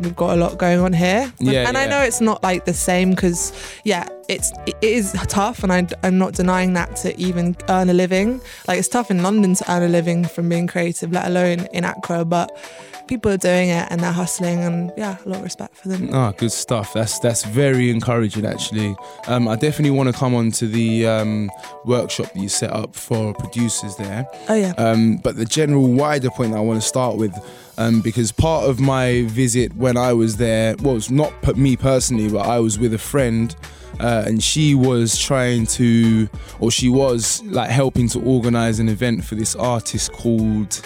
we've 0.00 0.16
got 0.16 0.36
a 0.36 0.40
lot 0.40 0.58
going 0.58 0.78
on 0.78 0.92
here. 0.92 1.32
Yeah, 1.38 1.68
and 1.68 1.76
I 1.76 1.86
know 1.86 2.00
it's 2.00 2.20
not 2.20 2.42
like 2.42 2.64
the 2.64 2.74
same 2.74 3.10
because 3.10 3.52
yeah, 3.84 4.08
it's 4.28 4.52
it 4.66 4.76
is 4.82 5.12
tough, 5.28 5.62
and 5.62 5.72
I, 5.72 5.86
I'm 6.02 6.18
not 6.18 6.34
denying 6.34 6.74
that 6.74 6.96
to 6.96 7.18
even 7.18 7.56
earn 7.68 7.88
a 7.88 7.94
living. 7.94 8.40
Like 8.66 8.78
it's 8.78 8.88
tough 8.88 9.10
in 9.10 9.22
London 9.22 9.54
to 9.54 9.70
earn 9.72 9.82
a 9.82 9.88
living 9.88 10.24
from 10.24 10.48
being 10.48 10.66
creative, 10.66 11.12
let 11.12 11.26
alone 11.26 11.66
in 11.72 11.84
Accra, 11.84 12.24
but. 12.24 12.50
People 13.08 13.32
are 13.32 13.38
doing 13.38 13.70
it 13.70 13.86
and 13.88 14.02
they're 14.02 14.12
hustling, 14.12 14.58
and 14.58 14.92
yeah, 14.94 15.16
a 15.24 15.28
lot 15.30 15.38
of 15.38 15.42
respect 15.44 15.74
for 15.74 15.88
them. 15.88 16.10
Ah, 16.12 16.32
good 16.32 16.52
stuff. 16.52 16.92
That's 16.92 17.18
that's 17.20 17.42
very 17.42 17.88
encouraging, 17.88 18.44
actually. 18.44 18.94
Um, 19.26 19.48
I 19.48 19.56
definitely 19.56 19.92
want 19.92 20.10
to 20.10 20.12
come 20.12 20.34
on 20.34 20.50
to 20.50 20.66
the 20.66 21.06
um, 21.06 21.50
workshop 21.86 22.34
that 22.34 22.38
you 22.38 22.50
set 22.50 22.70
up 22.70 22.94
for 22.94 23.32
producers 23.32 23.96
there. 23.96 24.28
Oh 24.50 24.54
yeah, 24.54 24.74
Um, 24.76 25.16
but 25.16 25.36
the 25.36 25.46
general 25.46 25.90
wider 25.90 26.28
point 26.28 26.52
I 26.52 26.60
want 26.60 26.82
to 26.82 26.86
start 26.86 27.16
with, 27.16 27.34
um, 27.78 28.02
because 28.02 28.30
part 28.30 28.68
of 28.68 28.78
my 28.78 29.22
visit 29.22 29.74
when 29.74 29.96
I 29.96 30.12
was 30.12 30.36
there, 30.36 30.76
well, 30.82 30.94
it's 30.94 31.08
not 31.08 31.32
me 31.56 31.78
personally, 31.78 32.28
but 32.28 32.46
I 32.46 32.58
was 32.58 32.78
with 32.78 32.92
a 32.92 32.98
friend. 32.98 33.56
Uh, 34.00 34.24
and 34.26 34.42
she 34.42 34.74
was 34.74 35.18
trying 35.18 35.66
to, 35.66 36.28
or 36.60 36.70
she 36.70 36.88
was 36.88 37.42
like 37.44 37.70
helping 37.70 38.08
to 38.08 38.20
organize 38.20 38.78
an 38.78 38.88
event 38.88 39.24
for 39.24 39.34
this 39.34 39.56
artist 39.56 40.12
called, 40.12 40.80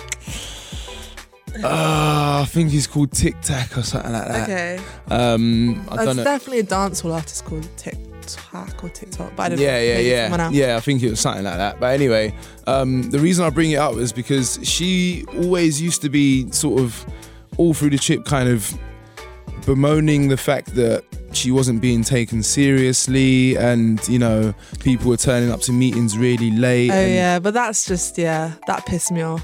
uh, 1.63 2.41
I 2.43 2.47
think 2.49 2.71
he's 2.71 2.87
called 2.87 3.13
Tic 3.13 3.41
Tac 3.43 3.77
or 3.77 3.83
something 3.83 4.13
like 4.13 4.29
that. 4.29 4.43
okay. 4.49 4.81
Um, 5.11 5.85
I 5.91 5.97
That's 5.97 6.07
don't 6.07 6.17
know. 6.17 6.25
definitely 6.25 6.61
a 6.61 6.65
dancehall 6.65 7.13
artist 7.13 7.45
called 7.45 7.69
TikTok 7.77 8.83
or 8.83 8.89
TikTok, 8.89 9.37
but 9.37 9.43
I 9.43 9.49
don't 9.51 9.61
yeah, 9.61 9.73
know. 9.73 9.81
yeah, 9.83 9.99
yeah, 9.99 10.49
yeah. 10.51 10.77
I 10.77 10.81
think 10.81 11.03
it 11.03 11.11
was 11.11 11.21
something 11.21 11.45
like 11.45 11.59
that. 11.59 11.79
But 11.79 11.93
anyway, 11.93 12.35
um, 12.67 13.11
the 13.11 13.19
reason 13.19 13.45
I 13.45 13.51
bring 13.51 13.73
it 13.73 13.77
up 13.77 13.97
is 13.97 14.13
because 14.13 14.59
she 14.63 15.27
always 15.37 15.83
used 15.83 16.01
to 16.03 16.09
be 16.09 16.51
sort 16.51 16.81
of 16.81 17.05
all 17.59 17.75
through 17.75 17.91
the 17.91 17.99
trip, 17.99 18.25
kind 18.25 18.49
of 18.49 18.75
bemoaning 19.65 20.29
the 20.29 20.37
fact 20.37 20.75
that 20.75 21.05
she 21.35 21.51
wasn't 21.51 21.81
being 21.81 22.03
taken 22.03 22.43
seriously, 22.43 23.57
and 23.57 24.07
you 24.09 24.19
know, 24.19 24.55
people 24.81 25.09
were 25.09 25.17
turning 25.17 25.51
up 25.51 25.61
to 25.63 25.73
meetings 25.73 26.17
really 26.17 26.51
late. 26.51 26.91
Oh 26.91 26.95
and 26.95 27.15
yeah, 27.15 27.39
but 27.39 27.55
that's 27.55 27.87
just 27.87 28.19
yeah, 28.19 28.53
that 28.67 28.87
pissed 28.87 29.13
me 29.13 29.23
off. 29.23 29.43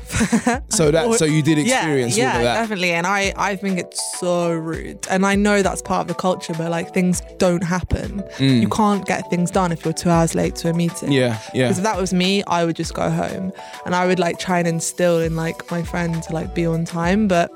So 0.68 0.90
that, 0.90 1.14
so 1.14 1.24
you 1.24 1.42
did 1.42 1.58
experience 1.58 2.16
yeah, 2.16 2.30
all 2.30 2.36
of 2.36 2.42
that. 2.42 2.54
Yeah, 2.54 2.60
definitely, 2.60 2.92
and 2.92 3.06
I 3.06 3.32
I 3.36 3.56
think 3.56 3.78
it's 3.78 4.18
so 4.18 4.52
rude, 4.52 5.06
and 5.10 5.26
I 5.26 5.34
know 5.34 5.62
that's 5.62 5.82
part 5.82 6.02
of 6.02 6.08
the 6.08 6.14
culture, 6.14 6.52
but 6.56 6.70
like 6.70 6.94
things 6.94 7.20
don't 7.38 7.62
happen. 7.62 8.22
You 8.38 8.68
can't 8.68 9.04
get 9.04 9.28
things 9.30 9.50
done 9.50 9.72
if 9.72 9.84
you're 9.84 9.94
two 9.94 10.10
hours 10.10 10.34
late 10.34 10.54
to 10.56 10.70
a 10.70 10.74
meeting. 10.74 11.10
Mm. 11.10 11.14
Yeah, 11.14 11.40
yeah. 11.54 11.64
Because 11.64 11.78
if 11.78 11.84
that 11.84 11.96
was 11.96 12.12
me, 12.12 12.42
I 12.44 12.64
would 12.64 12.76
just 12.76 12.94
go 12.94 13.10
home, 13.10 13.52
and 13.86 13.94
I 13.94 14.06
would 14.06 14.18
like 14.18 14.38
try 14.38 14.58
and 14.58 14.68
instill 14.68 15.20
in 15.20 15.36
like 15.36 15.68
my 15.70 15.82
friend 15.82 16.22
to 16.24 16.32
like 16.32 16.54
be 16.54 16.66
on 16.66 16.84
time, 16.84 17.28
but 17.28 17.50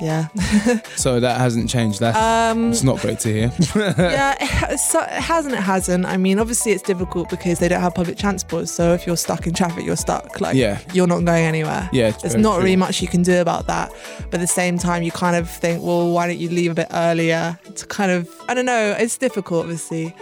yeah, 0.00 0.28
So 0.96 1.20
that 1.20 1.38
hasn't 1.38 1.68
changed. 1.70 2.00
That's 2.00 2.16
um, 2.18 2.70
it's 2.70 2.82
not 2.82 3.00
great 3.00 3.18
to 3.20 3.28
hear. 3.32 3.52
yeah, 3.76 4.36
it, 4.70 4.78
so- 4.78 5.00
it 5.02 5.08
hasn't. 5.10 5.54
It 5.54 5.60
hasn't. 5.62 6.04
I 6.06 6.16
mean, 6.16 6.38
obviously, 6.38 6.72
it's 6.72 6.82
difficult 6.82 7.30
because 7.30 7.58
they 7.58 7.68
don't 7.68 7.80
have 7.80 7.94
public 7.94 8.18
transport. 8.18 8.68
So 8.68 8.92
if 8.92 9.06
you're 9.06 9.16
stuck 9.16 9.46
in 9.46 9.54
traffic, 9.54 9.84
you're 9.84 9.96
stuck. 9.96 10.40
Like, 10.40 10.56
Yeah. 10.56 10.80
you're 10.92 11.06
not 11.06 11.24
going 11.24 11.44
anywhere. 11.44 11.88
Yeah, 11.92 12.08
it's 12.08 12.22
there's 12.22 12.34
not 12.34 12.54
true. 12.56 12.64
really 12.64 12.76
much 12.76 13.00
you 13.02 13.08
can 13.08 13.22
do 13.22 13.40
about 13.40 13.66
that. 13.68 13.92
But 14.30 14.34
at 14.34 14.40
the 14.40 14.46
same 14.46 14.78
time, 14.78 15.02
you 15.02 15.12
kind 15.12 15.36
of 15.36 15.48
think, 15.48 15.82
well, 15.82 16.10
why 16.12 16.26
don't 16.26 16.38
you 16.38 16.48
leave 16.48 16.70
a 16.72 16.74
bit 16.74 16.88
earlier 16.90 17.58
to 17.74 17.86
kind 17.86 18.10
of? 18.10 18.28
I 18.48 18.54
don't 18.54 18.66
know. 18.66 18.96
It's 18.98 19.16
difficult, 19.18 19.62
obviously. 19.64 20.14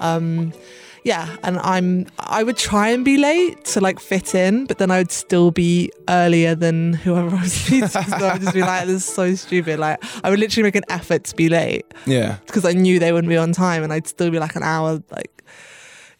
Um, 0.00 0.52
yeah, 1.04 1.36
and 1.42 1.58
I'm 1.58 2.06
I 2.18 2.42
would 2.42 2.56
try 2.56 2.88
and 2.90 3.04
be 3.04 3.16
late 3.16 3.64
to 3.66 3.80
like 3.80 3.98
fit 3.98 4.34
in, 4.34 4.66
but 4.66 4.78
then 4.78 4.90
I 4.90 4.98
would 4.98 5.10
still 5.10 5.50
be 5.50 5.90
earlier 6.08 6.54
than 6.54 6.94
whoever 6.94 7.36
I 7.36 7.42
was 7.42 7.70
meeting. 7.70 7.88
so 7.88 7.98
I 8.00 8.34
would 8.34 8.42
just 8.42 8.54
be 8.54 8.60
like, 8.60 8.86
this 8.86 9.08
is 9.08 9.14
so 9.14 9.34
stupid. 9.34 9.78
Like 9.78 10.02
I 10.22 10.30
would 10.30 10.38
literally 10.38 10.62
make 10.62 10.76
an 10.76 10.84
effort 10.88 11.24
to 11.24 11.36
be 11.36 11.48
late 11.48 11.86
yeah. 12.06 12.36
because 12.46 12.64
I 12.64 12.72
knew 12.72 12.98
they 12.98 13.12
wouldn't 13.12 13.28
be 13.28 13.36
on 13.36 13.52
time, 13.52 13.82
and 13.82 13.92
I'd 13.92 14.06
still 14.06 14.30
be 14.30 14.38
like 14.38 14.54
an 14.54 14.62
hour, 14.62 15.02
like, 15.10 15.42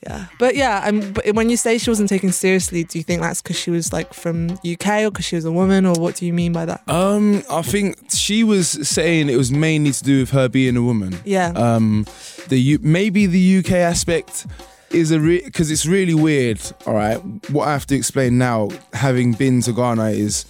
yeah. 0.04 0.26
But 0.40 0.56
yeah, 0.56 0.80
I'm. 0.84 1.12
But 1.12 1.32
when 1.34 1.48
you 1.48 1.56
say 1.56 1.78
she 1.78 1.88
wasn't 1.88 2.08
taken 2.08 2.32
seriously, 2.32 2.82
do 2.82 2.98
you 2.98 3.04
think 3.04 3.22
that's 3.22 3.40
because 3.40 3.56
she 3.56 3.70
was 3.70 3.92
like 3.92 4.12
from 4.12 4.50
UK 4.66 5.04
or 5.04 5.10
because 5.12 5.26
she 5.26 5.36
was 5.36 5.44
a 5.44 5.52
woman, 5.52 5.86
or 5.86 5.94
what 5.94 6.16
do 6.16 6.26
you 6.26 6.32
mean 6.32 6.52
by 6.52 6.64
that? 6.64 6.82
Um, 6.88 7.44
I 7.48 7.62
think 7.62 7.98
she 8.10 8.42
was 8.42 8.68
saying 8.68 9.28
it 9.28 9.36
was 9.36 9.52
mainly 9.52 9.92
to 9.92 10.02
do 10.02 10.20
with 10.20 10.30
her 10.30 10.48
being 10.48 10.76
a 10.76 10.82
woman. 10.82 11.20
Yeah. 11.24 11.50
um 11.50 12.04
the 12.48 12.58
U- 12.58 12.80
maybe 12.82 13.26
the 13.26 13.58
UK 13.58 13.72
aspect 13.72 14.46
is 14.92 15.10
a 15.12 15.18
because 15.18 15.70
it's 15.70 15.86
really 15.86 16.14
weird 16.14 16.60
all 16.86 16.94
right? 16.94 17.16
What 17.50 17.68
I 17.68 17.72
have 17.72 17.86
to 17.86 17.96
explain 17.96 18.38
now 18.38 18.68
having 18.92 19.32
been 19.32 19.60
to 19.62 19.72
Ghana 19.72 20.10
is 20.10 20.44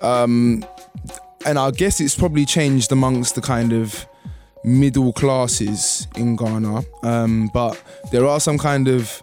um 0.00 0.64
and 1.46 1.58
I 1.58 1.70
guess 1.70 2.00
it's 2.00 2.14
probably 2.14 2.46
changed 2.46 2.92
amongst 2.92 3.34
the 3.34 3.40
kind 3.40 3.72
of 3.72 4.06
middle 4.64 5.12
classes 5.12 6.06
in 6.16 6.36
Ghana 6.36 6.82
um 7.02 7.50
but 7.52 7.80
there 8.12 8.26
are 8.26 8.40
some 8.40 8.58
kind 8.58 8.88
of 8.88 9.22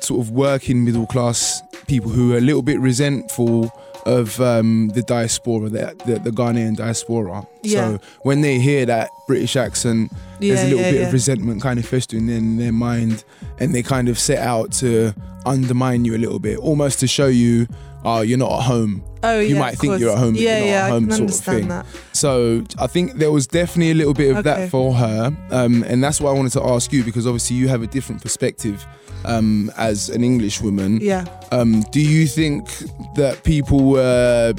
sort 0.00 0.20
of 0.20 0.30
working 0.30 0.84
middle 0.84 1.06
class 1.06 1.62
people 1.86 2.10
who 2.10 2.34
are 2.34 2.38
a 2.38 2.40
little 2.40 2.62
bit 2.62 2.78
resentful 2.80 3.72
of 4.06 4.40
um, 4.40 4.88
the 4.94 5.02
diaspora, 5.02 5.68
the, 5.68 5.96
the, 6.06 6.18
the 6.20 6.30
Ghanaian 6.30 6.76
diaspora. 6.76 7.46
Yeah. 7.62 7.98
So 7.98 8.00
when 8.22 8.40
they 8.40 8.58
hear 8.58 8.86
that 8.86 9.10
British 9.26 9.56
accent, 9.56 10.12
there's 10.38 10.60
a 10.60 10.64
little 10.64 10.78
yeah, 10.78 10.90
bit 10.92 11.00
yeah. 11.00 11.06
of 11.08 11.12
resentment 11.12 11.60
kind 11.60 11.78
of 11.78 11.86
festering 11.86 12.28
in 12.28 12.56
their 12.56 12.72
mind, 12.72 13.24
and 13.58 13.74
they 13.74 13.82
kind 13.82 14.08
of 14.08 14.18
set 14.18 14.38
out 14.38 14.72
to 14.74 15.12
undermine 15.44 16.04
you 16.04 16.14
a 16.14 16.18
little 16.18 16.38
bit, 16.38 16.58
almost 16.58 17.00
to 17.00 17.06
show 17.06 17.26
you, 17.26 17.66
oh, 18.06 18.20
you're 18.22 18.38
not 18.38 18.52
at 18.60 18.62
home. 18.62 19.02
oh, 19.22 19.40
you 19.40 19.54
yeah, 19.54 19.60
might 19.60 19.76
think 19.78 19.90
course. 19.90 20.00
you're 20.00 20.12
at 20.12 20.18
home, 20.18 20.34
Yeah, 20.36 20.42
you're 20.58 20.60
not 20.60 20.66
yeah, 20.66 20.84
at 20.86 20.90
home, 20.90 21.04
I 21.04 21.06
can 21.06 21.10
sort 21.10 21.18
of 21.18 21.20
understand 21.20 21.58
thing. 21.58 21.68
that. 21.68 21.86
So 22.12 22.64
I 22.78 22.86
think 22.86 23.14
there 23.14 23.32
was 23.32 23.46
definitely 23.46 23.90
a 23.90 23.94
little 23.94 24.14
bit 24.14 24.30
of 24.30 24.36
Okay. 24.38 24.50
that 24.62 24.70
for 24.70 24.94
her, 24.94 25.36
um, 25.50 25.82
and 25.84 26.02
that's 26.04 26.20
why 26.20 26.30
I 26.30 26.34
wanted 26.34 26.52
to 26.52 26.62
ask 26.64 26.92
you 26.92 27.02
because 27.04 27.26
obviously 27.26 27.56
you 27.56 27.68
have 27.68 27.82
a 27.82 27.86
different 27.86 28.22
perspective 28.22 28.86
um, 29.24 29.70
as 29.76 30.08
an 30.08 30.22
English 30.22 30.60
woman. 30.62 30.98
Yeah. 31.02 31.24
Um, 31.50 31.82
do 31.90 32.00
you 32.00 32.26
think 32.28 32.68
that 33.16 33.42
people 33.42 33.80
were 33.90 34.54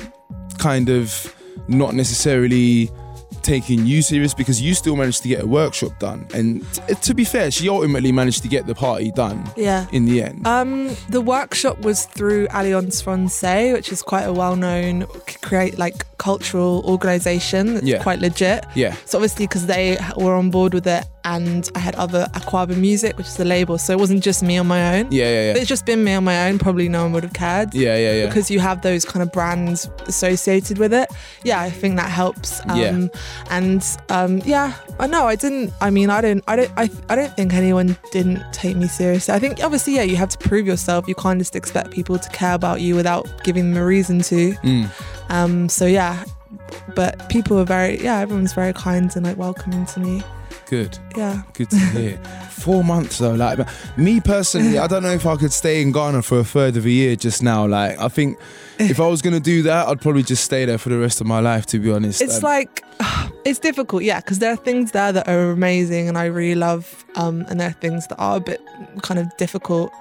kind 0.58 0.90
of 0.90 1.34
not 1.70 1.94
necessarily 1.96 2.90
taking 3.48 3.86
you 3.86 4.02
serious 4.02 4.34
because 4.34 4.62
you 4.62 4.74
still 4.76 4.96
managed 4.96 5.22
to 5.24 5.30
get 5.30 5.42
a 5.44 5.48
workshop 5.48 5.94
done? 6.00 6.28
And 6.34 6.62
t- 6.74 6.94
to 7.08 7.14
be 7.14 7.24
fair, 7.24 7.50
she 7.50 7.70
ultimately 7.70 8.12
managed 8.12 8.42
to 8.44 8.48
get 8.50 8.68
the 8.68 8.76
party 8.76 9.10
done 9.12 9.40
Yeah. 9.56 9.88
in 9.92 10.06
the 10.06 10.22
end. 10.22 10.46
Um, 10.46 10.90
the 11.10 11.22
workshop 11.22 11.80
was 11.82 12.06
through 12.06 12.48
Alliance 12.52 13.02
Française, 13.02 13.74
which 13.74 13.92
is 13.92 14.02
quite 14.04 14.24
a 14.24 14.34
well-known 14.34 15.06
create 15.42 15.78
like 15.80 16.06
cultural 16.18 16.84
organisation 16.86 17.76
that's 17.76 17.86
Yeah. 17.86 18.04
quite 18.04 18.20
legit. 18.20 18.66
yeah, 18.76 18.96
So 19.06 19.18
obviously, 19.18 19.46
because 19.48 19.66
they 19.66 19.98
were 20.18 20.34
on 20.36 20.50
board 20.52 20.74
with 20.74 20.88
it, 20.88 21.06
and 21.36 21.70
I 21.76 21.80
had 21.80 21.94
other 21.96 22.26
Akwaaba 22.34 22.78
Music, 22.78 23.18
which 23.18 23.28
is 23.28 23.36
the 23.36 23.44
label, 23.46 23.78
so 23.78 23.92
it 23.92 24.00
wasn't 24.00 24.24
just 24.24 24.42
me 24.42 24.58
on 24.58 24.66
my 24.68 24.98
own. 25.00 25.12
yeah, 25.12 25.26
yeah, 25.26 25.52
If 25.52 25.56
yeah, 25.56 25.62
it's 25.62 25.70
just 25.70 25.86
been 25.86 26.02
me 26.04 26.14
on 26.14 26.24
my 26.24 26.48
own, 26.48 26.58
probably 26.58 26.88
no 26.88 27.04
one 27.04 27.12
would 27.14 27.24
have 27.24 27.34
cared. 27.34 27.74
yeah, 27.74 27.98
yeah, 27.98 28.14
yeah. 28.14 28.26
Because 28.28 28.50
you 28.50 28.60
have 28.62 28.82
those 28.82 29.04
kind 29.04 29.22
of 29.22 29.32
brands 29.32 29.90
associated 30.06 30.78
with 30.78 30.94
it. 30.94 31.10
Yeah, 31.44 31.60
I 31.60 31.70
think 31.70 31.98
that 31.98 32.10
helps. 32.10 32.62
Um, 32.70 32.78
Yeah. 32.80 33.08
And 33.50 33.84
um, 34.10 34.42
yeah, 34.46 34.74
I 35.00 35.08
know 35.08 35.28
I 35.28 35.36
didn't. 35.36 35.74
I 35.82 35.90
mean, 35.90 36.10
I 36.10 36.22
don't. 36.22 36.44
I 36.48 36.56
don't. 36.56 36.72
I, 36.78 36.90
I 37.10 37.16
don't 37.16 37.34
think 37.36 37.54
anyone 37.54 37.98
didn't 38.12 38.42
take 38.54 38.76
me 38.78 38.88
seriously. 38.88 39.34
I 39.34 39.40
think 39.40 39.62
obviously, 39.64 39.96
yeah, 39.96 40.04
you 40.04 40.16
have 40.16 40.30
to 40.30 40.38
prove 40.38 40.66
yourself. 40.66 41.08
You 41.08 41.16
can't 41.16 41.40
just 41.40 41.56
expect 41.56 41.92
people 41.92 42.18
to 42.18 42.30
care 42.30 42.54
about 42.54 42.80
you 42.82 42.96
without 42.96 43.28
giving 43.44 43.74
them 43.74 43.84
a 43.84 43.86
reason 43.86 44.22
to. 44.32 44.54
Mm. 44.64 44.90
Um, 45.30 45.68
so 45.70 45.86
yeah, 45.86 46.24
but 46.96 47.28
people 47.30 47.58
were 47.58 47.66
very. 47.66 48.02
Yeah, 48.02 48.20
everyone's 48.20 48.54
very 48.54 48.74
kind 48.74 49.14
and 49.16 49.26
like 49.26 49.38
welcoming 49.38 49.86
to 49.88 50.00
me. 50.00 50.24
Good. 50.70 50.98
Yeah. 51.16 51.44
Good 51.54 51.70
to 51.70 51.78
hear. 51.78 52.18
Four 52.52 52.84
months 52.84 53.20
though, 53.20 53.36
like 53.36 53.60
me 53.98 54.20
personally, 54.20 54.78
I 54.80 54.88
don't 54.88 55.04
know 55.04 55.12
if 55.12 55.26
I 55.26 55.36
could 55.38 55.54
stay 55.54 55.82
in 55.82 55.92
Ghana 55.92 56.24
for 56.24 56.40
a 56.40 56.44
third 56.44 56.76
of 56.76 56.86
a 56.86 56.90
year 56.90 57.16
just 57.16 57.42
now. 57.44 57.66
Like, 57.68 57.98
I 58.00 58.08
think 58.10 58.38
if 58.80 59.00
I 59.00 59.08
was 59.08 59.22
gonna 59.22 59.40
do 59.40 59.62
that, 59.64 59.88
I'd 59.88 60.02
probably 60.02 60.24
just 60.24 60.44
stay 60.44 60.66
there 60.66 60.78
for 60.78 60.90
the 60.90 60.98
rest 60.98 61.22
of 61.22 61.28
my 61.28 61.40
life. 61.40 61.66
To 61.68 61.80
be 61.80 61.92
honest, 61.92 62.22
It's 62.22 62.38
Um, 62.38 62.42
like 62.44 62.84
it's 63.46 63.60
difficult, 63.60 64.04
yeah, 64.04 64.20
because 64.20 64.40
there 64.40 64.52
are 64.52 64.58
things 64.58 64.92
there 64.92 65.12
that 65.14 65.28
are 65.30 65.52
amazing 65.52 66.10
and 66.10 66.18
I 66.18 66.26
really 66.26 66.56
love, 66.56 67.06
um, 67.16 67.46
and 67.48 67.60
there 67.62 67.70
are 67.70 67.80
things 67.80 68.08
that 68.08 68.18
are 68.18 68.38
a 68.38 68.42
bit 68.42 68.60
kind 69.04 69.20
of 69.20 69.36
difficult. 69.38 69.92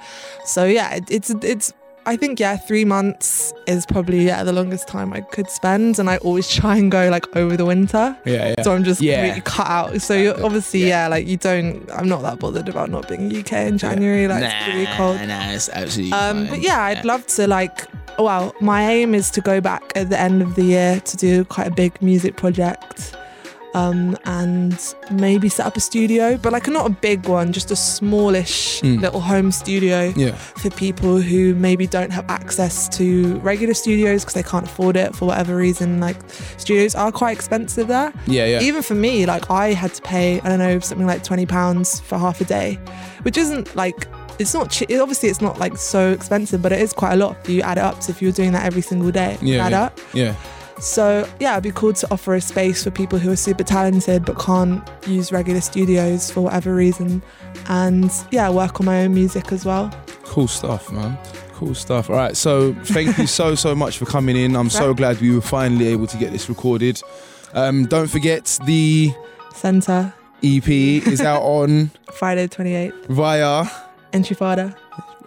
So 0.46 0.64
yeah, 0.64 0.94
it, 0.94 1.04
it's 1.10 1.30
it's. 1.30 1.72
I 2.06 2.16
think 2.16 2.38
yeah, 2.38 2.56
three 2.56 2.84
months 2.84 3.52
is 3.66 3.84
probably 3.84 4.24
yeah 4.26 4.44
the 4.44 4.52
longest 4.52 4.86
time 4.86 5.12
I 5.12 5.20
could 5.22 5.50
spend, 5.50 5.98
and 5.98 6.08
I 6.08 6.18
always 6.18 6.48
try 6.48 6.76
and 6.76 6.90
go 6.90 7.08
like 7.10 7.26
over 7.36 7.56
the 7.56 7.64
winter. 7.66 8.16
yeah, 8.24 8.54
yeah. 8.56 8.62
So 8.62 8.72
I'm 8.74 8.84
just 8.84 9.00
Yeah. 9.02 9.16
completely 9.22 9.40
cut 9.42 9.66
out. 9.66 10.00
So 10.00 10.14
you're 10.14 10.44
obviously 10.44 10.86
yeah. 10.88 11.08
like 11.08 11.26
you 11.26 11.36
don't. 11.36 11.90
I'm 11.92 12.08
not 12.08 12.22
that 12.22 12.38
bothered 12.38 12.68
about 12.68 12.90
not 12.90 13.08
being 13.08 13.30
in 13.30 13.40
UK 13.40 13.52
in 13.66 13.78
January. 13.78 14.28
Like 14.28 14.44
it's 14.44 14.68
really 14.68 14.86
cold. 14.96 15.20
Nah, 15.26 15.50
it's 15.50 15.68
absolutely 15.68 16.12
Um, 16.12 16.46
fine. 16.46 16.50
but 16.50 16.60
yeah, 16.62 16.80
I'd 16.82 17.04
love 17.04 17.26
to 17.36 17.46
like. 17.46 17.86
Well, 18.18 18.54
my 18.62 18.88
aim 18.90 19.14
is 19.14 19.30
to 19.32 19.42
go 19.42 19.60
back 19.60 19.92
at 19.94 20.08
the 20.08 20.18
end 20.18 20.40
of 20.40 20.54
the 20.54 20.62
year 20.64 21.00
to 21.00 21.16
do 21.18 21.44
quite 21.44 21.66
a 21.66 21.70
big 21.70 22.00
music 22.00 22.36
project. 22.36 23.14
Um, 23.76 24.16
and 24.24 24.94
maybe 25.10 25.48
set 25.48 25.66
up 25.66 25.76
a 25.76 25.80
studio, 25.80 26.36
but 26.42 26.50
like 26.52 26.66
not 26.68 26.86
a 26.86 26.94
big 27.08 27.26
one, 27.28 27.52
just 27.52 27.70
a 27.70 27.76
smallish 27.76 28.80
Mm. 28.82 29.00
little 29.00 29.20
home 29.20 29.50
studio 29.52 30.12
Yeah. 30.16 30.34
for 30.62 30.70
people 30.70 31.20
who 31.20 31.54
maybe 31.54 31.86
don't 31.86 32.10
have 32.12 32.24
access 32.28 32.88
to 32.98 33.36
regular 33.50 33.74
studios 33.74 34.22
because 34.22 34.34
they 34.34 34.42
can't 34.52 34.66
afford 34.66 34.96
it 34.96 35.14
for 35.14 35.26
whatever 35.26 35.56
reason. 35.56 36.00
Like 36.00 36.16
studios 36.56 36.94
are 36.94 37.12
quite 37.12 37.32
expensive 37.38 37.86
there. 37.88 38.12
Yeah, 38.26 38.46
yeah. 38.46 38.60
Even 38.68 38.82
for 38.82 38.94
me, 38.94 39.26
like 39.26 39.50
I 39.50 39.72
had 39.82 39.92
to 39.94 40.02
pay, 40.02 40.40
I 40.44 40.48
don't 40.48 40.58
know, 40.58 40.78
something 40.80 41.06
like 41.06 41.22
twenty 41.22 41.46
pounds 41.46 42.00
for 42.00 42.16
half 42.18 42.40
a 42.40 42.44
day, 42.44 42.78
which 43.22 43.36
isn't 43.36 43.74
like 43.76 44.06
it's 44.38 44.52
not 44.54 44.70
che- 44.70 44.98
obviously 44.98 45.28
it's 45.30 45.40
not 45.40 45.58
like 45.58 45.76
so 45.78 46.12
expensive, 46.12 46.60
but 46.62 46.70
it 46.72 46.80
is 46.80 46.92
quite 46.92 47.12
a 47.14 47.16
lot 47.16 47.36
if 47.44 47.48
you 47.50 47.62
add 47.62 47.78
it 47.78 47.84
up. 47.84 48.02
So 48.02 48.10
if 48.10 48.20
you're 48.22 48.32
doing 48.40 48.52
that 48.52 48.64
every 48.66 48.82
single 48.82 49.10
day, 49.10 49.38
Yeah, 49.40 49.64
add 49.66 49.72
yeah. 49.72 49.82
up. 49.84 50.00
Yeah. 50.12 50.34
So 50.78 51.28
yeah, 51.40 51.52
it'd 51.52 51.64
be 51.64 51.70
cool 51.72 51.94
to 51.94 52.06
offer 52.10 52.34
a 52.34 52.40
space 52.40 52.84
for 52.84 52.90
people 52.90 53.18
who 53.18 53.30
are 53.32 53.36
super 53.36 53.64
talented 53.64 54.24
but 54.24 54.38
can't 54.38 54.86
use 55.06 55.32
regular 55.32 55.60
studios 55.60 56.30
for 56.30 56.42
whatever 56.42 56.74
reason, 56.74 57.22
and 57.68 58.10
yeah, 58.30 58.50
work 58.50 58.78
on 58.80 58.86
my 58.86 59.04
own 59.04 59.14
music 59.14 59.52
as 59.52 59.64
well. 59.64 59.90
Cool 60.24 60.48
stuff, 60.48 60.92
man. 60.92 61.16
Cool 61.54 61.74
stuff. 61.74 62.10
All 62.10 62.16
right, 62.16 62.36
so 62.36 62.74
thank 62.84 63.16
you 63.16 63.26
so 63.26 63.54
so 63.54 63.74
much 63.74 63.96
for 63.96 64.04
coming 64.04 64.36
in. 64.36 64.54
I'm 64.54 64.68
so 64.68 64.92
glad 64.92 65.20
we 65.20 65.34
were 65.34 65.40
finally 65.40 65.86
able 65.88 66.06
to 66.08 66.16
get 66.18 66.30
this 66.30 66.48
recorded. 66.48 67.00
Um, 67.54 67.86
don't 67.86 68.08
forget 68.08 68.58
the 68.66 69.12
Sentah 69.52 70.12
EP 70.42 70.68
is 70.68 71.22
out 71.22 71.40
on 71.42 71.90
Friday 72.12 72.42
the 72.42 72.54
twenty 72.54 72.74
eighth, 72.74 73.06
via. 73.06 73.64
Enchufada. 74.12 74.76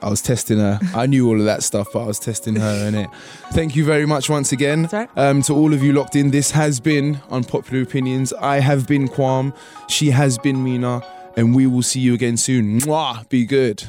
I 0.01 0.09
was 0.09 0.21
testing 0.21 0.57
her. 0.59 0.79
I 0.95 1.05
knew 1.05 1.27
all 1.27 1.39
of 1.39 1.45
that 1.45 1.63
stuff, 1.63 1.89
but 1.93 2.03
I 2.03 2.05
was 2.05 2.19
testing 2.19 2.55
her 2.55 2.87
in 2.87 2.95
it. 2.95 3.09
Thank 3.51 3.75
you 3.75 3.83
very 3.85 4.05
much 4.05 4.29
once 4.29 4.51
again. 4.51 4.89
Um, 5.15 5.41
to 5.43 5.53
all 5.53 5.73
of 5.73 5.83
you 5.83 5.93
locked 5.93 6.15
in, 6.15 6.31
this 6.31 6.51
has 6.51 6.79
been 6.79 7.19
Unpopular 7.29 7.83
Opinions. 7.83 8.33
I 8.33 8.59
have 8.59 8.87
been 8.87 9.07
Quam. 9.07 9.53
She 9.87 10.11
has 10.11 10.37
been 10.37 10.63
Mina. 10.63 11.01
And 11.37 11.55
we 11.55 11.67
will 11.67 11.83
see 11.83 11.99
you 11.99 12.13
again 12.13 12.37
soon. 12.37 12.81
Mwah. 12.81 13.27
Be 13.29 13.45
good. 13.45 13.83